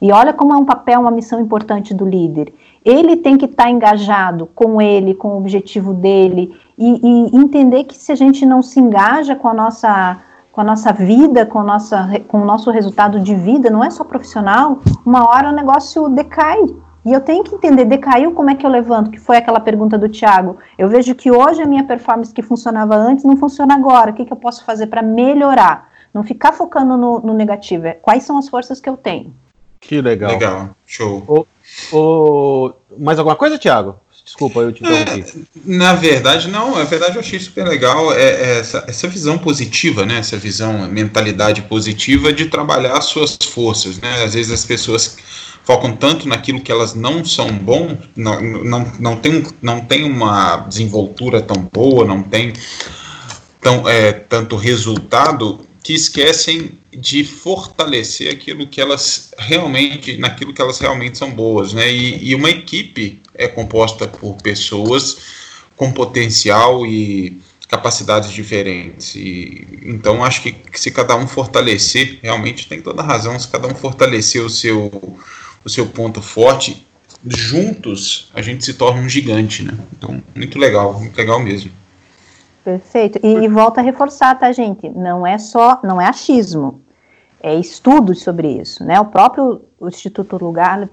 E 0.00 0.12
olha 0.12 0.32
como 0.32 0.52
é 0.52 0.56
um 0.56 0.64
papel, 0.64 1.00
uma 1.00 1.10
missão 1.10 1.40
importante 1.40 1.94
do 1.94 2.06
líder. 2.06 2.52
Ele 2.84 3.16
tem 3.16 3.36
que 3.36 3.46
estar 3.46 3.64
tá 3.64 3.70
engajado 3.70 4.46
com 4.54 4.80
ele, 4.80 5.14
com 5.14 5.28
o 5.28 5.38
objetivo 5.38 5.94
dele, 5.94 6.56
e, 6.78 7.00
e, 7.02 7.36
entender 7.36 7.84
que 7.84 7.96
se 7.96 8.12
a 8.12 8.14
gente 8.14 8.44
não 8.44 8.62
se 8.62 8.78
engaja 8.78 9.34
com 9.34 9.48
a 9.48 9.54
nossa 9.54 10.18
com 10.52 10.62
a 10.62 10.64
nossa 10.64 10.90
vida, 10.90 11.44
com, 11.44 11.62
nossa, 11.62 12.08
com 12.28 12.40
o 12.40 12.44
nosso 12.46 12.70
resultado 12.70 13.20
de 13.20 13.34
vida, 13.34 13.68
não 13.68 13.84
é 13.84 13.90
só 13.90 14.02
profissional, 14.02 14.78
uma 15.04 15.28
hora 15.28 15.50
o 15.50 15.52
negócio 15.52 16.08
decai. 16.08 16.64
E 17.04 17.12
eu 17.12 17.20
tenho 17.20 17.44
que 17.44 17.54
entender, 17.54 17.84
decaiu, 17.84 18.32
como 18.32 18.48
é 18.48 18.54
que 18.54 18.64
eu 18.64 18.70
levanto? 18.70 19.10
Que 19.10 19.20
foi 19.20 19.36
aquela 19.36 19.60
pergunta 19.60 19.98
do 19.98 20.08
Tiago. 20.08 20.56
Eu 20.78 20.88
vejo 20.88 21.14
que 21.14 21.30
hoje 21.30 21.60
a 21.60 21.66
minha 21.66 21.84
performance 21.84 22.32
que 22.32 22.42
funcionava 22.42 22.96
antes 22.96 23.22
não 23.22 23.36
funciona 23.36 23.74
agora. 23.74 24.10
O 24.10 24.14
que, 24.14 24.24
que 24.24 24.32
eu 24.32 24.36
posso 24.36 24.64
fazer 24.64 24.86
para 24.86 25.02
melhorar? 25.02 25.90
Não 26.12 26.24
ficar 26.24 26.52
focando 26.52 26.96
no, 26.96 27.20
no 27.20 27.34
negativo. 27.34 27.86
É, 27.86 27.92
quais 27.92 28.24
são 28.24 28.38
as 28.38 28.48
forças 28.48 28.80
que 28.80 28.88
eu 28.88 28.96
tenho? 28.96 29.34
Que 29.86 30.00
legal. 30.00 30.32
Legal, 30.32 30.76
show. 30.86 31.22
O, 31.26 31.96
o... 31.96 32.72
Mais 32.98 33.18
alguma 33.18 33.36
coisa, 33.36 33.58
Tiago? 33.58 34.00
Desculpa, 34.24 34.58
eu 34.58 34.72
te 34.72 34.82
interrompi. 34.82 35.20
É, 35.20 35.34
na 35.64 35.94
verdade, 35.94 36.48
não. 36.48 36.74
Na 36.74 36.82
verdade, 36.82 37.14
eu 37.14 37.20
achei 37.20 37.38
super 37.38 37.64
legal 37.64 38.12
é, 38.12 38.22
é 38.22 38.58
essa, 38.58 38.84
essa 38.88 39.06
visão 39.06 39.38
positiva, 39.38 40.04
né? 40.04 40.18
Essa 40.18 40.36
visão, 40.36 40.88
mentalidade 40.88 41.62
positiva 41.62 42.32
de 42.32 42.46
trabalhar 42.46 42.98
as 42.98 43.04
suas 43.04 43.38
forças, 43.48 43.98
né? 43.98 44.24
Às 44.24 44.34
vezes 44.34 44.50
as 44.50 44.64
pessoas 44.64 45.16
focam 45.62 45.94
tanto 45.94 46.28
naquilo 46.28 46.60
que 46.60 46.72
elas 46.72 46.94
não 46.94 47.24
são 47.24 47.48
bom, 47.52 47.96
não, 48.16 48.40
não, 48.40 48.92
não, 48.98 49.16
tem, 49.16 49.44
não 49.62 49.80
tem 49.80 50.04
uma 50.04 50.58
desenvoltura 50.58 51.40
tão 51.40 51.68
boa, 51.72 52.04
não 52.04 52.22
tem 52.22 52.52
tão, 53.60 53.88
é, 53.88 54.12
tanto 54.12 54.56
resultado, 54.56 55.66
que 55.86 55.94
esquecem 55.94 56.72
de 56.90 57.22
fortalecer 57.22 58.28
aquilo 58.28 58.66
que 58.66 58.80
elas 58.80 59.30
realmente, 59.38 60.16
naquilo 60.16 60.52
que 60.52 60.60
elas 60.60 60.80
realmente 60.80 61.16
são 61.16 61.30
boas, 61.30 61.72
né? 61.72 61.88
E, 61.88 62.30
e 62.30 62.34
uma 62.34 62.50
equipe 62.50 63.22
é 63.32 63.46
composta 63.46 64.08
por 64.08 64.34
pessoas 64.42 65.16
com 65.76 65.92
potencial 65.92 66.84
e 66.84 67.40
capacidades 67.68 68.32
diferentes. 68.32 69.14
E, 69.14 69.64
então 69.84 70.24
acho 70.24 70.42
que, 70.42 70.50
que 70.50 70.80
se 70.80 70.90
cada 70.90 71.14
um 71.14 71.28
fortalecer, 71.28 72.18
realmente 72.20 72.66
tem 72.66 72.82
toda 72.82 73.00
razão, 73.00 73.38
se 73.38 73.46
cada 73.46 73.68
um 73.68 73.74
fortalecer 73.76 74.44
o 74.44 74.50
seu, 74.50 75.20
o 75.64 75.68
seu 75.68 75.86
ponto 75.86 76.20
forte, 76.20 76.84
juntos 77.24 78.28
a 78.34 78.42
gente 78.42 78.64
se 78.64 78.74
torna 78.74 79.02
um 79.02 79.08
gigante, 79.08 79.62
né? 79.62 79.78
Então, 79.96 80.20
muito 80.34 80.58
legal, 80.58 80.98
muito 80.98 81.16
legal 81.16 81.38
mesmo. 81.38 81.70
Perfeito. 82.66 83.20
E, 83.22 83.44
e 83.44 83.48
volta 83.48 83.80
a 83.80 83.84
reforçar, 83.84 84.36
tá, 84.36 84.50
gente? 84.50 84.88
Não 84.88 85.24
é 85.24 85.38
só, 85.38 85.78
não 85.84 86.00
é 86.00 86.06
achismo. 86.06 86.82
É 87.40 87.54
estudos 87.54 88.24
sobre 88.24 88.48
isso, 88.48 88.84
né? 88.84 88.98
O 88.98 89.04
próprio 89.04 89.62
o 89.78 89.86
Instituto 89.86 90.36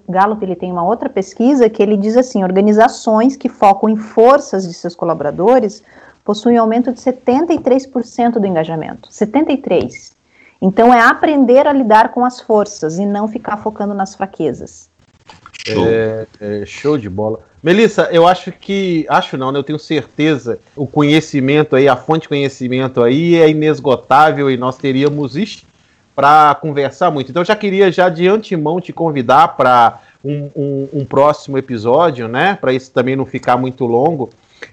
Gallup, 0.07 0.45
ele 0.45 0.55
tem 0.55 0.71
uma 0.71 0.83
outra 0.83 1.09
pesquisa 1.09 1.67
que 1.67 1.81
ele 1.81 1.97
diz 1.97 2.15
assim, 2.15 2.43
organizações 2.43 3.35
que 3.35 3.49
focam 3.49 3.89
em 3.89 3.95
forças 3.95 4.67
de 4.67 4.73
seus 4.75 4.93
colaboradores 4.93 5.81
possuem 6.23 6.57
aumento 6.57 6.91
de 6.91 6.99
73% 6.99 8.33
do 8.33 8.45
engajamento. 8.45 9.11
73. 9.11 10.13
Então 10.61 10.93
é 10.93 11.01
aprender 11.01 11.65
a 11.65 11.73
lidar 11.73 12.11
com 12.11 12.23
as 12.23 12.39
forças 12.39 12.99
e 12.99 13.05
não 13.05 13.27
ficar 13.27 13.57
focando 13.57 13.95
nas 13.95 14.13
fraquezas. 14.13 14.91
Show. 15.65 15.87
É, 15.87 16.27
é, 16.39 16.65
show 16.67 16.99
de 16.99 17.09
bola. 17.09 17.39
Melissa, 17.63 18.09
eu 18.11 18.27
acho 18.27 18.51
que. 18.51 19.05
Acho 19.07 19.37
não, 19.37 19.49
né? 19.49 19.57
Eu 19.57 19.63
tenho 19.63 19.79
certeza. 19.79 20.59
O 20.75 20.85
conhecimento 20.85 21.77
aí, 21.77 21.87
a 21.87 21.95
fonte 21.95 22.23
de 22.23 22.27
conhecimento 22.27 23.01
aí 23.01 23.35
é 23.35 23.49
inesgotável 23.49 24.51
e 24.51 24.57
nós 24.57 24.77
teríamos 24.77 25.63
para 26.13 26.53
conversar 26.55 27.09
muito. 27.09 27.31
Então 27.31 27.41
eu 27.41 27.45
já 27.45 27.55
queria 27.55 27.89
já 27.89 28.09
de 28.09 28.27
antemão 28.27 28.81
te 28.81 28.91
convidar 28.91 29.55
para 29.55 30.01
um, 30.23 30.49
um, 30.53 30.89
um, 30.93 31.05
próximo 31.05 31.57
episódio, 31.57 32.27
né? 32.27 32.57
Para 32.59 32.73
isso 32.73 32.91
também 32.91 33.15
não 33.15 33.25
ficar 33.25 33.55
muito 33.55 33.85
longo 33.85 34.29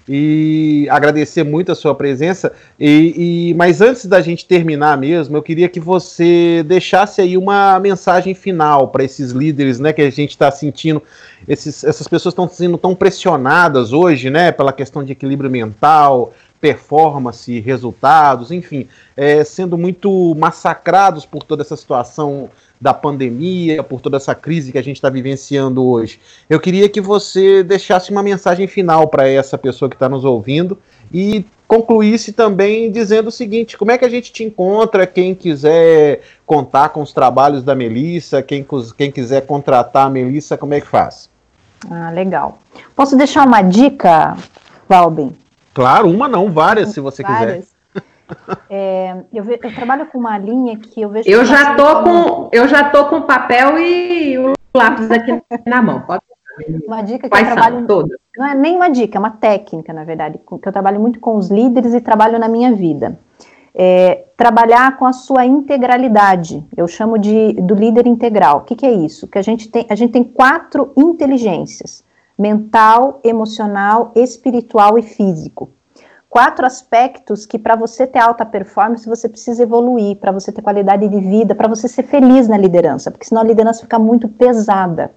e 0.07 0.87
agradecer 0.89 1.43
muito 1.43 1.71
a 1.71 1.75
sua 1.75 1.95
presença. 1.95 2.51
E, 2.79 3.49
e, 3.49 3.53
mas 3.55 3.81
antes 3.81 4.05
da 4.05 4.21
gente 4.21 4.45
terminar 4.45 4.97
mesmo, 4.97 5.37
eu 5.37 5.41
queria 5.41 5.69
que 5.69 5.79
você 5.79 6.63
deixasse 6.65 7.21
aí 7.21 7.37
uma 7.37 7.79
mensagem 7.79 8.33
final 8.33 8.89
para 8.89 9.03
esses 9.03 9.31
líderes, 9.31 9.79
né, 9.79 9.93
que 9.93 10.01
a 10.01 10.09
gente 10.09 10.31
está 10.31 10.51
sentindo. 10.51 11.01
Esses, 11.47 11.83
essas 11.83 12.07
pessoas 12.07 12.33
estão 12.33 12.47
sendo 12.47 12.77
tão 12.77 12.95
pressionadas 12.95 13.93
hoje, 13.93 14.29
né, 14.29 14.51
pela 14.51 14.73
questão 14.73 15.03
de 15.03 15.11
equilíbrio 15.11 15.49
mental, 15.49 16.33
performance, 16.59 17.59
resultados, 17.59 18.51
enfim, 18.51 18.87
é, 19.17 19.43
sendo 19.43 19.77
muito 19.77 20.35
massacrados 20.35 21.25
por 21.25 21.41
toda 21.43 21.63
essa 21.63 21.75
situação 21.75 22.49
da 22.81 22.95
pandemia, 22.95 23.83
por 23.83 24.01
toda 24.01 24.17
essa 24.17 24.33
crise 24.33 24.71
que 24.71 24.77
a 24.79 24.81
gente 24.81 24.95
está 24.95 25.07
vivenciando 25.07 25.85
hoje. 25.85 26.19
Eu 26.49 26.59
queria 26.59 26.89
que 26.89 26.99
você 26.99 27.63
deixasse 27.63 28.09
uma 28.09 28.23
mensagem 28.23 28.65
final 28.65 29.07
para 29.07 29.29
essa 29.29 29.55
pessoa 29.55 29.87
que 29.87 29.95
está 29.95 30.09
nos 30.09 30.25
ouvindo 30.25 30.75
e 31.13 31.45
concluísse 31.67 32.33
também 32.33 32.91
dizendo 32.91 33.27
o 33.27 33.31
seguinte: 33.31 33.77
como 33.77 33.91
é 33.91 33.97
que 33.99 34.05
a 34.05 34.09
gente 34.09 34.33
te 34.33 34.43
encontra? 34.43 35.05
Quem 35.05 35.35
quiser 35.35 36.21
contar 36.43 36.89
com 36.89 37.03
os 37.03 37.13
trabalhos 37.13 37.63
da 37.63 37.75
Melissa, 37.75 38.41
quem, 38.41 38.65
quem 38.97 39.11
quiser 39.11 39.45
contratar 39.45 40.07
a 40.07 40.09
Melissa, 40.09 40.57
como 40.57 40.73
é 40.73 40.81
que 40.81 40.87
faz? 40.87 41.29
Ah, 41.89 42.09
legal. 42.09 42.57
Posso 42.95 43.15
deixar 43.15 43.45
uma 43.45 43.61
dica, 43.61 44.35
Valbin? 44.89 45.35
Claro, 45.73 46.09
uma 46.09 46.27
não, 46.27 46.51
várias, 46.51 46.89
se 46.89 46.99
você 46.99 47.21
várias. 47.21 47.65
quiser. 47.65 47.70
É, 48.69 49.15
eu, 49.33 49.43
ve, 49.43 49.59
eu, 49.61 49.75
trabalho 49.75 50.05
com 50.07 50.17
uma 50.17 50.37
linha 50.37 50.77
que 50.77 51.01
eu 51.01 51.09
vejo. 51.09 51.29
Eu 51.29 51.45
já 51.45 51.75
tô 51.75 52.03
com, 52.03 52.49
eu 52.51 52.67
já 52.67 52.89
tô 52.89 53.05
com 53.05 53.21
papel 53.21 53.77
e 53.77 54.37
o 54.37 54.53
lápis 54.73 55.11
aqui 55.11 55.41
na 55.65 55.81
mão. 55.81 56.01
Pode 56.01 56.21
uma 56.85 57.01
dica 57.01 57.23
que 57.23 57.29
Quais 57.29 57.47
eu 57.47 57.53
trabalho. 57.53 57.87
Todas? 57.87 58.17
Não 58.37 58.45
é 58.45 58.55
nem 58.55 58.75
uma 58.75 58.89
dica, 58.89 59.17
é 59.17 59.19
uma 59.19 59.31
técnica, 59.31 59.93
na 59.93 60.03
verdade, 60.03 60.37
que 60.37 60.67
eu 60.67 60.71
trabalho 60.71 60.99
muito 60.99 61.19
com 61.19 61.35
os 61.35 61.49
líderes 61.49 61.93
e 61.93 62.01
trabalho 62.01 62.39
na 62.39 62.47
minha 62.47 62.73
vida. 62.73 63.17
É, 63.73 64.25
trabalhar 64.35 64.97
com 64.97 65.05
a 65.05 65.13
sua 65.13 65.45
integralidade. 65.45 66.65
Eu 66.75 66.87
chamo 66.87 67.17
de 67.17 67.53
do 67.53 67.73
líder 67.73 68.05
integral. 68.05 68.57
O 68.57 68.61
que, 68.61 68.75
que 68.75 68.85
é 68.85 68.91
isso? 68.91 69.27
Que 69.27 69.37
a 69.37 69.41
gente 69.41 69.69
tem, 69.69 69.85
a 69.89 69.95
gente 69.95 70.11
tem 70.11 70.23
quatro 70.23 70.91
inteligências: 70.97 72.03
mental, 72.37 73.19
emocional, 73.23 74.11
espiritual 74.15 74.97
e 74.97 75.01
físico 75.01 75.69
quatro 76.31 76.65
aspectos 76.65 77.45
que 77.45 77.59
para 77.59 77.75
você 77.75 78.07
ter 78.07 78.19
alta 78.19 78.45
performance 78.45 79.07
você 79.07 79.27
precisa 79.27 79.63
evoluir, 79.63 80.15
para 80.15 80.31
você 80.31 80.49
ter 80.49 80.61
qualidade 80.61 81.07
de 81.09 81.19
vida, 81.19 81.53
para 81.53 81.67
você 81.67 81.89
ser 81.89 82.03
feliz 82.03 82.47
na 82.47 82.57
liderança, 82.57 83.11
porque 83.11 83.25
senão 83.25 83.41
a 83.41 83.45
liderança 83.45 83.81
fica 83.81 83.99
muito 83.99 84.29
pesada. 84.29 85.11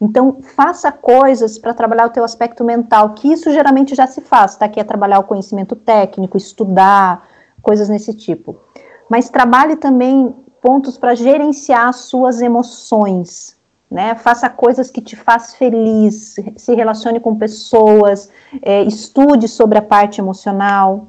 Então, 0.00 0.38
faça 0.40 0.92
coisas 0.92 1.58
para 1.58 1.74
trabalhar 1.74 2.06
o 2.06 2.10
teu 2.10 2.22
aspecto 2.22 2.62
mental, 2.62 3.10
que 3.10 3.32
isso 3.32 3.50
geralmente 3.50 3.96
já 3.96 4.06
se 4.06 4.20
faz, 4.20 4.54
tá? 4.54 4.68
Que 4.68 4.78
é 4.78 4.84
trabalhar 4.84 5.18
o 5.18 5.24
conhecimento 5.24 5.74
técnico, 5.74 6.36
estudar, 6.36 7.26
coisas 7.60 7.88
nesse 7.88 8.14
tipo. 8.14 8.56
Mas 9.08 9.28
trabalhe 9.30 9.74
também 9.74 10.32
pontos 10.60 10.96
para 10.96 11.16
gerenciar 11.16 11.88
as 11.88 11.96
suas 12.02 12.40
emoções, 12.40 13.56
né? 13.92 14.14
Faça 14.14 14.48
coisas 14.48 14.90
que 14.90 15.00
te 15.00 15.14
faz 15.14 15.54
feliz, 15.54 16.36
se 16.56 16.74
relacione 16.74 17.20
com 17.20 17.36
pessoas, 17.36 18.30
é, 18.62 18.82
estude 18.82 19.46
sobre 19.46 19.78
a 19.78 19.82
parte 19.82 20.20
emocional. 20.20 21.06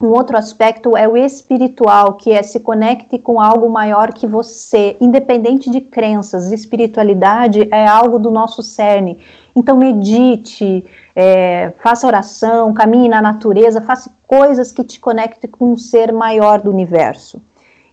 Um 0.00 0.08
outro 0.08 0.36
aspecto 0.36 0.96
é 0.96 1.06
o 1.06 1.16
espiritual, 1.16 2.14
que 2.14 2.32
é 2.32 2.42
se 2.42 2.60
conecte 2.60 3.18
com 3.18 3.40
algo 3.40 3.68
maior 3.70 4.12
que 4.12 4.26
você, 4.26 4.96
independente 5.00 5.70
de 5.70 5.80
crenças. 5.80 6.50
Espiritualidade 6.50 7.68
é 7.70 7.86
algo 7.86 8.18
do 8.18 8.30
nosso 8.30 8.62
cerne. 8.62 9.20
Então 9.54 9.76
medite, 9.76 10.84
é, 11.14 11.72
faça 11.82 12.06
oração, 12.06 12.72
caminhe 12.72 13.08
na 13.08 13.22
natureza, 13.22 13.80
faça 13.80 14.10
coisas 14.26 14.72
que 14.72 14.82
te 14.82 14.98
conectem 14.98 15.48
com 15.48 15.72
um 15.72 15.76
ser 15.76 16.12
maior 16.12 16.60
do 16.60 16.70
universo. 16.70 17.40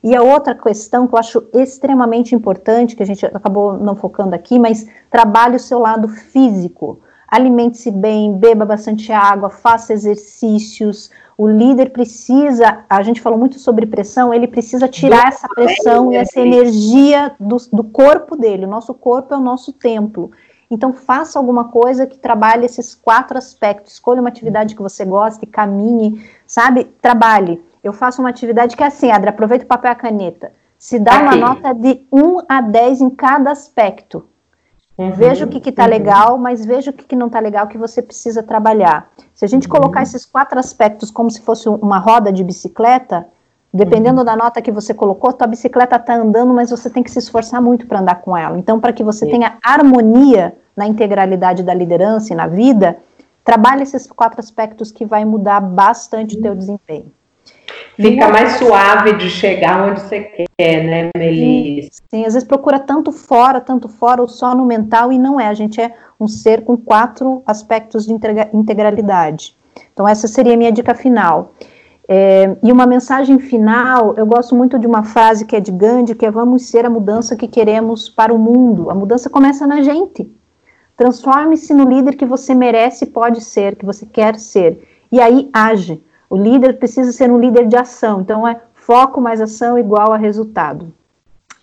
E 0.04 0.16
a 0.16 0.24
outra 0.24 0.56
questão 0.56 1.08
que 1.08 1.14
eu 1.14 1.20
acho 1.20 1.44
extremamente 1.54 2.34
importante, 2.34 2.96
que 2.96 3.04
a 3.04 3.06
gente 3.06 3.24
acabou 3.26 3.78
não 3.78 3.96
focando 3.96 4.34
aqui, 4.34 4.58
mas 4.58 4.88
trabalhe 5.12 5.58
o 5.58 5.60
seu 5.60 5.78
lado 5.78 6.08
físico. 6.08 7.00
Alimente-se 7.28 7.92
bem, 7.92 8.34
beba 8.34 8.66
bastante 8.66 9.12
água, 9.12 9.50
faça 9.50 9.94
exercícios. 9.94 11.12
O 11.38 11.48
líder 11.48 11.92
precisa, 11.92 12.84
a 12.90 13.02
gente 13.04 13.22
falou 13.22 13.38
muito 13.38 13.60
sobre 13.60 13.86
pressão, 13.86 14.34
ele 14.34 14.48
precisa 14.48 14.88
tirar 14.88 15.30
essa 15.30 15.48
pressão 15.48 16.12
e 16.12 16.16
essa 16.16 16.40
energia 16.40 17.34
do, 17.40 17.58
do 17.72 17.84
corpo 17.84 18.36
dele. 18.36 18.66
O 18.66 18.70
nosso 18.70 18.94
corpo 18.94 19.34
é 19.34 19.38
o 19.38 19.42
nosso 19.42 19.72
templo. 19.72 20.32
Então, 20.70 20.94
faça 20.94 21.38
alguma 21.38 21.66
coisa 21.66 22.08
que 22.08 22.18
trabalhe 22.18 22.66
esses 22.66 22.96
quatro 22.96 23.38
aspectos. 23.38 23.94
Escolha 23.94 24.22
uma 24.22 24.30
atividade 24.30 24.74
que 24.74 24.82
você 24.82 25.06
goste, 25.06 25.46
caminhe, 25.46 26.26
sabe? 26.48 26.86
Trabalhe 27.02 27.62
eu 27.84 27.94
faço 27.94 28.22
uma 28.22 28.30
atividade 28.30 28.76
que 28.76 28.84
é 28.84 28.88
assim, 28.88 29.12
Adra, 29.12 29.32
aproveita 29.32 29.66
o 29.66 29.68
papel 29.68 29.92
e 29.92 29.94
a 29.94 29.96
caneta. 29.96 30.52
Se 30.78 30.98
dá 30.98 31.14
Aqui. 31.14 31.24
uma 31.24 31.36
nota 31.36 31.74
de 31.74 32.06
1 32.12 32.38
a 32.48 32.62
10 32.62 33.02
em 33.02 33.10
cada 33.10 33.52
aspecto. 33.52 34.26
Uhum, 34.98 35.12
veja 35.12 35.46
o 35.46 35.48
que 35.48 35.70
está 35.70 35.84
uhum. 35.84 35.90
legal, 35.90 36.38
mas 36.38 36.66
veja 36.66 36.92
o 36.92 36.94
que, 36.94 37.06
que 37.06 37.16
não 37.16 37.28
está 37.28 37.40
legal 37.40 37.68
que 37.68 37.78
você 37.78 38.02
precisa 38.02 38.44
trabalhar. 38.44 39.10
Se 39.34 39.46
a 39.46 39.48
gente 39.48 39.68
uhum. 39.68 39.72
colocar 39.72 40.04
esses 40.04 40.26
quatro 40.26 40.60
aspectos 40.60 41.10
como 41.10 41.30
se 41.32 41.42
fosse 41.42 41.68
uma 41.70 41.98
roda 41.98 42.32
de 42.32 42.44
bicicleta, 42.44 43.28
dependendo 43.74 44.20
uhum. 44.20 44.26
da 44.26 44.36
nota 44.36 44.62
que 44.62 44.72
você 44.72 44.94
colocou, 44.94 45.34
tua 45.34 45.48
bicicleta 45.48 45.96
está 45.96 46.16
andando, 46.16 46.54
mas 46.54 46.70
você 46.70 46.90
tem 46.90 47.02
que 47.02 47.10
se 47.10 47.20
esforçar 47.20 47.62
muito 47.62 47.88
para 47.88 48.00
andar 48.00 48.22
com 48.22 48.36
ela. 48.36 48.58
Então, 48.58 48.80
para 48.80 48.94
que 48.94 49.04
você 49.04 49.28
tenha 49.28 49.58
harmonia 49.64 50.56
na 50.76 50.88
integralidade 50.88 51.64
da 51.64 51.74
liderança 51.74 52.34
e 52.34 52.36
na 52.36 52.48
vida, 52.48 52.98
trabalhe 53.44 53.84
esses 53.84 54.08
quatro 54.08 54.40
aspectos 54.40 54.92
que 54.92 55.06
vai 55.06 55.26
mudar 55.26 55.60
bastante 55.60 56.38
o 56.38 56.42
teu 56.42 56.56
desempenho. 56.56 57.12
Fica 57.96 58.30
mais 58.30 58.54
suave 58.54 59.14
de 59.14 59.30
chegar 59.30 59.90
onde 59.90 60.02
você 60.02 60.22
quer, 60.58 60.84
né, 60.84 61.10
Melissa? 61.16 62.02
Sim, 62.10 62.26
às 62.26 62.34
vezes 62.34 62.48
procura 62.48 62.80
tanto 62.80 63.12
fora, 63.12 63.62
tanto 63.62 63.88
fora, 63.88 64.22
ou 64.22 64.28
só 64.28 64.56
no 64.56 64.66
mental, 64.66 65.12
e 65.12 65.20
não 65.20 65.40
é. 65.40 65.48
A 65.48 65.54
gente 65.54 65.80
é 65.80 65.94
um 66.20 66.28
ser 66.28 66.64
com 66.64 66.76
quatro 66.78 67.44
aspectos 67.46 68.06
de 68.06 68.14
integralidade. 68.54 69.56
Então, 69.94 70.08
essa 70.08 70.28
seria 70.28 70.54
a 70.54 70.58
minha 70.58 70.72
dica 70.72 70.94
final. 70.96 71.54
É, 72.08 72.58
e 72.62 72.72
uma 72.72 72.86
mensagem 72.86 73.40
final, 73.40 74.16
eu 74.18 74.26
gosto 74.26 74.56
muito 74.56 74.78
de 74.78 74.86
uma 74.86 75.04
frase 75.04 75.46
que 75.46 75.56
é 75.56 75.60
de 75.60 75.72
Gandhi, 75.72 76.16
que 76.16 76.26
é 76.26 76.32
vamos 76.32 76.66
ser 76.66 76.86
a 76.86 76.90
mudança 76.90 77.36
que 77.36 77.48
queremos 77.48 78.10
para 78.10 78.34
o 78.34 78.38
mundo. 78.38 78.90
A 78.90 78.96
mudança 78.96 79.30
começa 79.30 79.66
na 79.66 79.82
gente. 79.82 80.30
Transforme-se 80.98 81.74
no 81.74 81.88
líder 81.88 82.16
que 82.16 82.26
você 82.26 82.54
merece 82.54 83.06
e 83.06 83.08
pode 83.08 83.42
ser, 83.42 83.76
que 83.76 83.86
você 83.86 84.06
quer 84.06 84.38
ser. 84.40 84.88
E 85.12 85.22
aí 85.22 85.50
age. 85.54 86.04
O 86.32 86.38
líder 86.38 86.80
precisa 86.80 87.12
ser 87.12 87.30
um 87.30 87.38
líder 87.38 87.68
de 87.68 87.76
ação. 87.76 88.22
Então 88.22 88.48
é 88.48 88.58
foco 88.74 89.20
mais 89.20 89.42
ação 89.42 89.78
igual 89.78 90.14
a 90.14 90.18
resultado. 90.18 90.94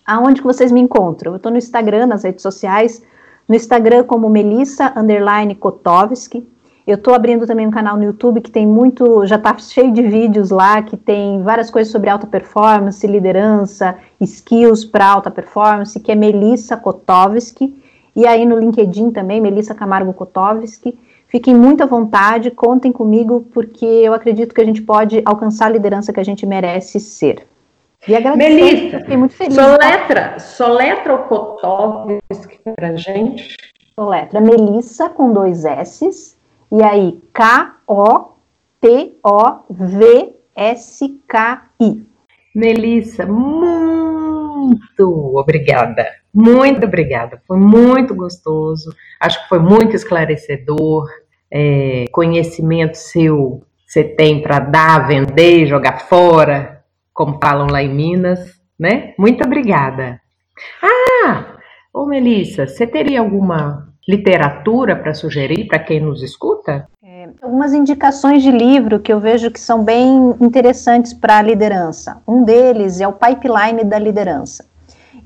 Aonde 0.07 0.43
que 0.43 0.47
vocês 0.47 0.71
me 0.71 0.79
encontram? 0.79 1.33
Eu 1.33 1.37
estou 1.39 1.51
no 1.51 1.57
Instagram, 1.57 2.05
nas 2.05 2.23
redes 2.23 2.43
sociais. 2.43 3.03
No 3.49 3.55
Instagram 3.55 4.05
como 4.05 4.29
Melissa 4.29 4.93
underline 4.95 5.55
Kotovski. 5.55 6.47
Eu 6.87 6.97
estou 6.97 7.14
abrindo 7.14 7.47
também 7.47 7.66
um 7.66 7.71
canal 7.71 7.97
no 7.97 8.05
YouTube 8.05 8.43
que 8.43 8.51
tem 8.51 8.66
muito, 8.66 9.25
já 9.25 9.37
está 9.37 9.57
cheio 9.57 9.91
de 9.91 10.03
vídeos 10.03 10.51
lá, 10.51 10.83
que 10.83 10.99
tem 10.99 11.43
várias 11.43 11.71
coisas 11.71 11.91
sobre 11.91 12.11
alta 12.11 12.27
performance, 12.27 13.07
liderança, 13.07 13.97
skills 14.21 14.85
para 14.85 15.07
alta 15.07 15.31
performance, 15.31 15.99
que 15.99 16.12
é 16.12 16.14
Melissa 16.14 16.77
Kotovski. 16.77 17.75
E 18.14 18.27
aí 18.27 18.45
no 18.45 18.59
LinkedIn 18.59 19.12
também, 19.12 19.41
Melissa 19.41 19.75
Camargo 19.75 20.12
Kotovski. 20.12 20.99
Fiquem 21.29 21.55
muito 21.55 21.83
à 21.83 21.87
vontade, 21.87 22.51
contem 22.51 22.91
comigo, 22.91 23.47
porque 23.53 23.85
eu 23.85 24.14
acredito 24.14 24.55
que 24.55 24.62
a 24.62 24.64
gente 24.64 24.81
pode 24.81 25.20
alcançar 25.26 25.66
a 25.66 25.70
liderança 25.70 26.12
que 26.12 26.20
a 26.20 26.24
gente 26.24 26.47
merece 26.47 26.99
ser. 26.99 27.47
E 28.07 28.14
agradeço. 28.16 28.55
Melissa, 28.55 29.01
fiquei 29.01 29.16
muito 29.16 29.35
feliz. 29.35 29.55
Soletra, 29.55 30.39
soletra 30.39 31.14
o 31.14 31.24
Kotovski 31.24 32.61
para 32.74 32.97
gente. 32.97 33.57
Soletra, 33.95 34.41
Melissa 34.41 35.11
com 35.11 35.33
dois 35.33 35.64
S's, 35.64 36.39
e 36.72 36.83
aí 36.83 37.20
K-O-T-O-V-S-K-I. 37.35 38.33
Melissa, 42.55 43.26
muito 43.26 45.37
obrigada. 45.37 46.07
Muito 46.35 46.87
obrigada. 46.87 47.41
Foi 47.47 47.59
muito 47.59 48.14
gostoso. 48.14 48.95
Acho 49.20 49.43
que 49.43 49.49
foi 49.49 49.59
muito 49.59 49.97
esclarecedor. 49.97 51.09
É, 51.51 52.05
conhecimento 52.12 52.97
seu 52.99 53.62
você 53.89 54.05
tem 54.05 54.43
para 54.43 54.59
dar, 54.59 55.09
vender, 55.09 55.66
jogar 55.66 56.01
fora, 56.01 56.85
como 57.14 57.39
falam 57.43 57.68
lá 57.68 57.83
em 57.83 57.89
Minas, 57.89 58.61
né? 58.79 59.14
Muito 59.18 59.43
obrigada. 59.43 60.20
Ah, 60.83 61.57
ô 61.93 62.05
Melissa, 62.05 62.66
você 62.66 62.87
teria 62.87 63.20
alguma 63.20 63.89
literatura 64.07 64.95
para 64.95 65.14
sugerir 65.14 65.66
para 65.66 65.79
quem 65.79 66.01
nos 66.01 66.22
escuta? 66.22 66.87
É, 67.03 67.31
algumas 67.41 67.72
indicações 67.72 68.43
de 68.43 68.51
livro 68.51 69.01
que 69.01 69.12
eu 69.12 69.20
vejo 69.20 69.51
que 69.51 69.61
são 69.61 69.83
bem 69.83 70.35
interessantes 70.39 71.14
para 71.14 71.39
a 71.39 71.43
liderança. 71.43 72.22
Um 72.29 72.45
deles 72.45 73.01
é 73.01 73.09
o 73.09 73.14
Pipeline 73.14 73.85
da 73.85 73.99
Liderança. 73.99 74.66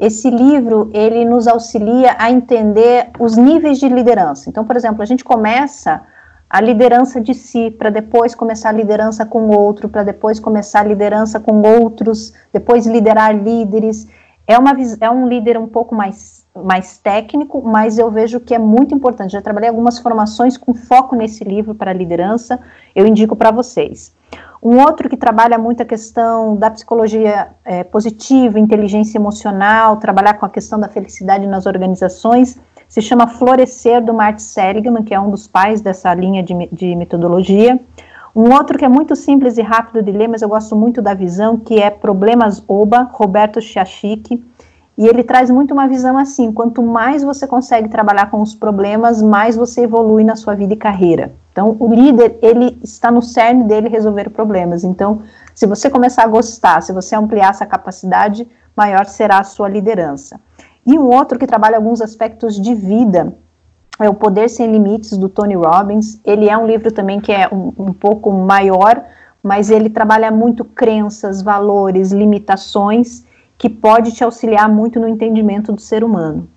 Esse 0.02 0.28
livro, 0.28 0.90
ele 0.92 1.24
nos 1.24 1.46
auxilia 1.46 2.16
a 2.18 2.28
entender 2.28 3.10
os 3.20 3.36
níveis 3.36 3.78
de 3.78 3.88
liderança. 3.88 4.50
Então, 4.50 4.64
por 4.64 4.74
exemplo, 4.74 5.00
a 5.00 5.04
gente 5.04 5.22
começa 5.22 6.02
a 6.50 6.60
liderança 6.60 7.20
de 7.20 7.32
si, 7.32 7.70
para 7.70 7.88
depois 7.88 8.34
começar 8.34 8.70
a 8.70 8.72
liderança 8.72 9.24
com 9.24 9.48
outro, 9.50 9.88
para 9.88 10.02
depois 10.02 10.40
começar 10.40 10.80
a 10.80 10.88
liderança 10.88 11.38
com 11.38 11.62
outros, 11.62 12.34
depois 12.52 12.84
liderar 12.84 13.32
líderes. 13.32 14.08
É, 14.44 14.58
uma, 14.58 14.72
é 15.00 15.08
um 15.08 15.28
líder 15.28 15.56
um 15.56 15.68
pouco 15.68 15.94
mais, 15.94 16.44
mais 16.52 16.98
técnico, 16.98 17.62
mas 17.62 17.96
eu 17.96 18.10
vejo 18.10 18.40
que 18.40 18.56
é 18.56 18.58
muito 18.58 18.92
importante. 18.92 19.30
Já 19.30 19.40
trabalhei 19.40 19.68
algumas 19.68 20.00
formações 20.00 20.56
com 20.56 20.74
foco 20.74 21.14
nesse 21.14 21.44
livro 21.44 21.76
para 21.76 21.92
liderança, 21.92 22.58
eu 22.92 23.06
indico 23.06 23.36
para 23.36 23.52
vocês. 23.52 24.12
Um 24.62 24.78
outro 24.80 25.08
que 25.08 25.16
trabalha 25.16 25.58
muito 25.58 25.82
a 25.82 25.84
questão 25.84 26.54
da 26.54 26.70
psicologia 26.70 27.48
é, 27.64 27.82
positiva, 27.82 28.60
inteligência 28.60 29.18
emocional, 29.18 29.96
trabalhar 29.96 30.34
com 30.34 30.46
a 30.46 30.48
questão 30.48 30.78
da 30.78 30.86
felicidade 30.86 31.48
nas 31.48 31.66
organizações, 31.66 32.60
se 32.88 33.02
chama 33.02 33.26
Florescer, 33.26 34.04
do 34.04 34.14
Martin 34.14 34.44
Seligman, 34.44 35.02
que 35.02 35.12
é 35.12 35.18
um 35.18 35.30
dos 35.30 35.48
pais 35.48 35.80
dessa 35.80 36.14
linha 36.14 36.44
de, 36.44 36.54
de 36.70 36.94
metodologia. 36.94 37.80
Um 38.36 38.52
outro 38.52 38.78
que 38.78 38.84
é 38.84 38.88
muito 38.88 39.16
simples 39.16 39.58
e 39.58 39.62
rápido 39.62 40.00
de 40.00 40.12
ler, 40.12 40.28
mas 40.28 40.42
eu 40.42 40.48
gosto 40.48 40.76
muito 40.76 41.02
da 41.02 41.12
visão, 41.12 41.56
que 41.56 41.80
é 41.80 41.90
Problemas 41.90 42.62
Oba, 42.68 43.10
Roberto 43.12 43.60
Chiachik, 43.60 44.44
e 44.96 45.08
ele 45.08 45.24
traz 45.24 45.50
muito 45.50 45.72
uma 45.72 45.88
visão 45.88 46.16
assim: 46.16 46.52
quanto 46.52 46.82
mais 46.82 47.24
você 47.24 47.48
consegue 47.48 47.88
trabalhar 47.88 48.30
com 48.30 48.40
os 48.40 48.54
problemas, 48.54 49.20
mais 49.20 49.56
você 49.56 49.82
evolui 49.82 50.22
na 50.22 50.36
sua 50.36 50.54
vida 50.54 50.74
e 50.74 50.76
carreira. 50.76 51.32
Então, 51.52 51.76
o 51.78 51.94
líder, 51.94 52.38
ele 52.40 52.78
está 52.82 53.10
no 53.10 53.20
cerne 53.20 53.64
dele 53.64 53.88
resolver 53.88 54.30
problemas. 54.30 54.84
Então, 54.84 55.20
se 55.54 55.66
você 55.66 55.90
começar 55.90 56.24
a 56.24 56.26
gostar, 56.26 56.82
se 56.82 56.92
você 56.92 57.14
ampliar 57.14 57.50
essa 57.50 57.66
capacidade, 57.66 58.48
maior 58.74 59.04
será 59.04 59.38
a 59.38 59.44
sua 59.44 59.68
liderança. 59.68 60.40
E 60.84 60.98
um 60.98 61.08
outro 61.14 61.38
que 61.38 61.46
trabalha 61.46 61.76
alguns 61.76 62.00
aspectos 62.00 62.60
de 62.60 62.74
vida 62.74 63.34
é 64.00 64.08
O 64.08 64.14
Poder 64.14 64.48
Sem 64.48 64.72
Limites, 64.72 65.16
do 65.18 65.28
Tony 65.28 65.54
Robbins. 65.54 66.18
Ele 66.24 66.48
é 66.48 66.56
um 66.56 66.66
livro 66.66 66.90
também 66.90 67.20
que 67.20 67.30
é 67.30 67.46
um, 67.52 67.72
um 67.78 67.92
pouco 67.92 68.32
maior, 68.32 69.04
mas 69.42 69.70
ele 69.70 69.90
trabalha 69.90 70.30
muito 70.30 70.64
crenças, 70.64 71.42
valores, 71.42 72.12
limitações 72.12 73.24
que 73.58 73.68
pode 73.68 74.12
te 74.12 74.24
auxiliar 74.24 74.68
muito 74.68 74.98
no 74.98 75.06
entendimento 75.06 75.70
do 75.72 75.80
ser 75.80 76.02
humano. 76.02 76.48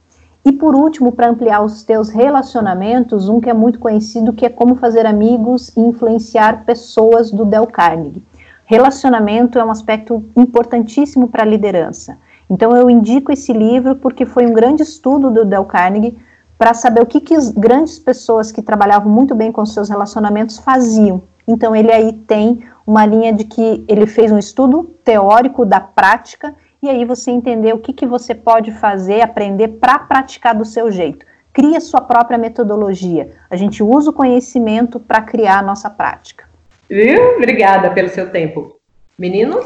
E 0.46 0.52
por 0.52 0.76
último, 0.76 1.12
para 1.12 1.30
ampliar 1.30 1.64
os 1.64 1.82
teus 1.82 2.10
relacionamentos, 2.10 3.28
um 3.28 3.42
que 3.42 3.50
é 3.50 3.54
muito 3.54 3.80
conhecido, 3.80 4.32
que 4.32 4.46
é 4.46 4.50
como 4.50 4.76
fazer 4.76 5.04
amigos 5.08 5.76
e 5.76 5.82
influenciar 5.82 6.64
pessoas 6.66 7.32
do 7.32 7.44
Del 7.44 7.66
Carnegie. 7.66 8.22
Relacionamento 8.64 9.58
é 9.58 9.66
um 9.66 9.72
aspecto 9.72 10.24
importantíssimo 10.36 11.28
para 11.28 11.42
a 11.42 11.48
liderança. 11.48 12.20
Então 12.48 12.76
eu 12.76 12.92
indico 12.92 13.32
esse 13.32 13.52
livro 13.52 13.96
porque 13.96 14.24
foi 14.24 14.46
um 14.46 14.54
grande 14.54 14.84
estudo 14.84 15.32
do 15.32 15.46
Del 15.46 15.66
Carnegie 15.66 16.16
para 16.60 16.76
saber 16.76 17.02
o 17.02 17.08
que, 17.08 17.20
que 17.20 17.34
as 17.34 17.50
grandes 17.50 17.98
pessoas 17.98 18.52
que 18.52 18.62
trabalhavam 18.62 19.12
muito 19.12 19.34
bem 19.34 19.52
com 19.52 19.66
seus 19.66 19.90
relacionamentos 19.90 20.60
faziam. 20.60 21.24
Então 21.48 21.76
ele 21.76 21.92
aí 21.92 22.14
tem 22.14 22.64
uma 22.86 23.04
linha 23.04 23.34
de 23.34 23.46
que 23.46 23.84
ele 23.88 24.06
fez 24.06 24.32
um 24.32 24.38
estudo 24.38 24.84
teórico 25.04 25.66
da 25.66 25.80
prática 25.80 26.54
e 26.86 26.90
aí 26.90 27.04
você 27.04 27.32
entender 27.32 27.74
o 27.74 27.80
que, 27.80 27.92
que 27.92 28.06
você 28.06 28.36
pode 28.36 28.72
fazer, 28.72 29.22
aprender 29.22 29.70
para 29.70 29.98
praticar 29.98 30.56
do 30.56 30.64
seu 30.64 30.92
jeito. 30.92 31.26
Cria 31.52 31.82
sua 31.82 32.02
própria 32.02 32.38
metodologia. 32.38 33.32
A 33.50 33.56
gente 33.56 33.82
usa 33.82 34.12
o 34.12 34.14
conhecimento 34.14 35.00
para 35.00 35.22
criar 35.22 35.60
a 35.60 35.62
nossa 35.64 35.90
prática. 35.90 36.48
Viu? 36.88 37.38
Obrigada 37.38 37.90
pelo 37.90 38.10
seu 38.10 38.30
tempo. 38.30 38.78
Meninos? 39.18 39.66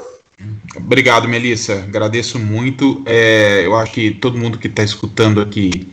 Obrigado, 0.77 1.27
Melissa. 1.27 1.83
Agradeço 1.83 2.39
muito. 2.39 3.03
É, 3.05 3.65
eu 3.65 3.75
acho 3.75 3.91
que 3.91 4.11
todo 4.11 4.37
mundo 4.37 4.57
que 4.57 4.67
está 4.67 4.83
escutando 4.83 5.41
aqui 5.41 5.91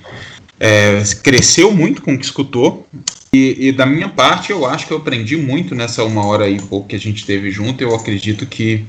é, 0.61 1.03
cresceu 1.25 1.73
muito 1.73 2.03
com 2.03 2.15
o 2.15 2.19
que 2.19 2.25
escutou. 2.25 2.87
E, 3.33 3.69
e, 3.69 3.73
da 3.73 3.85
minha 3.85 4.09
parte, 4.09 4.53
eu 4.53 4.65
acho 4.65 4.87
que 4.87 4.93
eu 4.93 4.99
aprendi 4.99 5.37
muito 5.37 5.75
nessa 5.75 6.05
uma 6.05 6.25
hora 6.25 6.49
e 6.49 6.61
pouco 6.61 6.89
que 6.89 6.97
a 6.97 7.01
gente 7.01 7.27
teve 7.27 7.51
junto. 7.51 7.83
Eu 7.83 7.95
acredito 7.95 8.47
que 8.47 8.87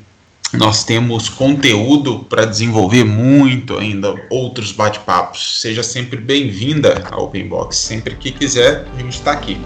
nós 0.54 0.84
temos 0.84 1.28
conteúdo 1.28 2.20
para 2.20 2.46
desenvolver 2.46 3.04
muito 3.04 3.78
ainda, 3.78 4.16
outros 4.30 4.72
bate-papos. 4.72 5.62
Seja 5.62 5.84
sempre 5.84 6.18
bem-vinda 6.18 7.04
ao 7.12 7.26
Open 7.26 7.48
Box. 7.48 7.76
Sempre 7.76 8.16
que 8.16 8.32
quiser, 8.32 8.86
a 8.94 8.98
gente 8.98 9.14
está 9.14 9.32
aqui. 9.32 9.60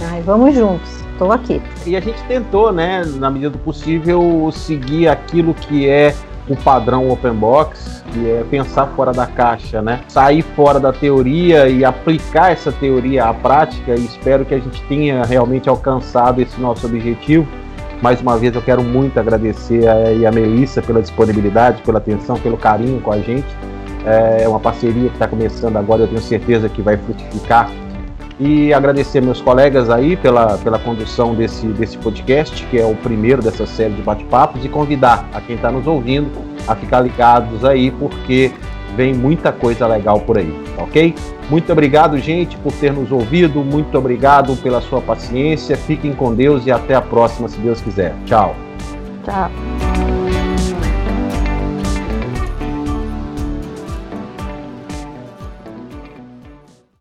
Ai, 0.00 0.22
vamos 0.22 0.54
juntos. 0.54 0.90
Estou 1.12 1.30
aqui. 1.30 1.60
E 1.86 1.94
a 1.94 2.00
gente 2.00 2.22
tentou, 2.24 2.72
né, 2.72 3.04
na 3.04 3.30
medida 3.30 3.50
do 3.50 3.58
possível, 3.58 4.50
seguir 4.52 5.08
aquilo 5.08 5.52
que 5.54 5.88
é 5.88 6.14
o 6.48 6.56
padrão 6.56 7.10
Open 7.10 7.34
Box, 7.34 8.02
que 8.12 8.30
é 8.30 8.42
pensar 8.50 8.86
fora 8.96 9.12
da 9.12 9.26
caixa, 9.26 9.80
né? 9.80 10.00
Sair 10.08 10.42
fora 10.56 10.80
da 10.80 10.92
teoria 10.92 11.68
e 11.68 11.84
aplicar 11.84 12.50
essa 12.50 12.72
teoria 12.72 13.26
à 13.26 13.34
prática. 13.34 13.94
E 13.94 14.04
espero 14.04 14.44
que 14.44 14.54
a 14.54 14.58
gente 14.58 14.82
tenha 14.88 15.24
realmente 15.24 15.68
alcançado 15.68 16.40
esse 16.40 16.60
nosso 16.60 16.86
objetivo 16.86 17.46
mais 18.02 18.20
uma 18.20 18.36
vez 18.36 18.54
eu 18.54 18.60
quero 18.60 18.82
muito 18.82 19.18
agradecer 19.18 19.86
a, 19.86 20.28
a 20.28 20.32
Melissa 20.32 20.82
pela 20.82 21.00
disponibilidade, 21.00 21.82
pela 21.82 21.98
atenção, 21.98 22.36
pelo 22.36 22.56
carinho 22.56 23.00
com 23.00 23.12
a 23.12 23.18
gente. 23.18 23.46
É 24.04 24.48
uma 24.48 24.58
parceria 24.58 25.08
que 25.08 25.14
está 25.14 25.28
começando 25.28 25.76
agora, 25.76 26.02
eu 26.02 26.08
tenho 26.08 26.20
certeza 26.20 26.68
que 26.68 26.82
vai 26.82 26.96
frutificar. 26.96 27.70
E 28.40 28.74
agradecer 28.74 29.20
meus 29.20 29.40
colegas 29.40 29.88
aí 29.88 30.16
pela, 30.16 30.58
pela 30.58 30.78
condução 30.80 31.32
desse, 31.32 31.64
desse 31.68 31.96
podcast, 31.96 32.66
que 32.66 32.78
é 32.80 32.84
o 32.84 32.96
primeiro 32.96 33.40
dessa 33.40 33.64
série 33.66 33.94
de 33.94 34.02
bate-papos, 34.02 34.64
e 34.64 34.68
convidar 34.68 35.28
a 35.32 35.40
quem 35.40 35.54
está 35.54 35.70
nos 35.70 35.86
ouvindo 35.86 36.28
a 36.66 36.74
ficar 36.74 37.00
ligados 37.00 37.64
aí, 37.64 37.92
porque 37.92 38.50
vem 38.96 39.14
muita 39.14 39.52
coisa 39.52 39.86
legal 39.86 40.20
por 40.20 40.38
aí, 40.38 40.52
ok? 40.76 41.14
Muito 41.50 41.70
obrigado, 41.72 42.18
gente, 42.18 42.56
por 42.58 42.72
ter 42.72 42.92
nos 42.92 43.10
ouvido. 43.12 43.62
Muito 43.62 43.96
obrigado 43.98 44.56
pela 44.56 44.80
sua 44.80 45.00
paciência. 45.00 45.76
Fiquem 45.76 46.12
com 46.12 46.34
Deus 46.34 46.66
e 46.66 46.70
até 46.70 46.94
a 46.94 47.02
próxima, 47.02 47.48
se 47.48 47.58
Deus 47.58 47.80
quiser. 47.80 48.14
Tchau. 48.24 48.54
Tchau. 49.24 49.81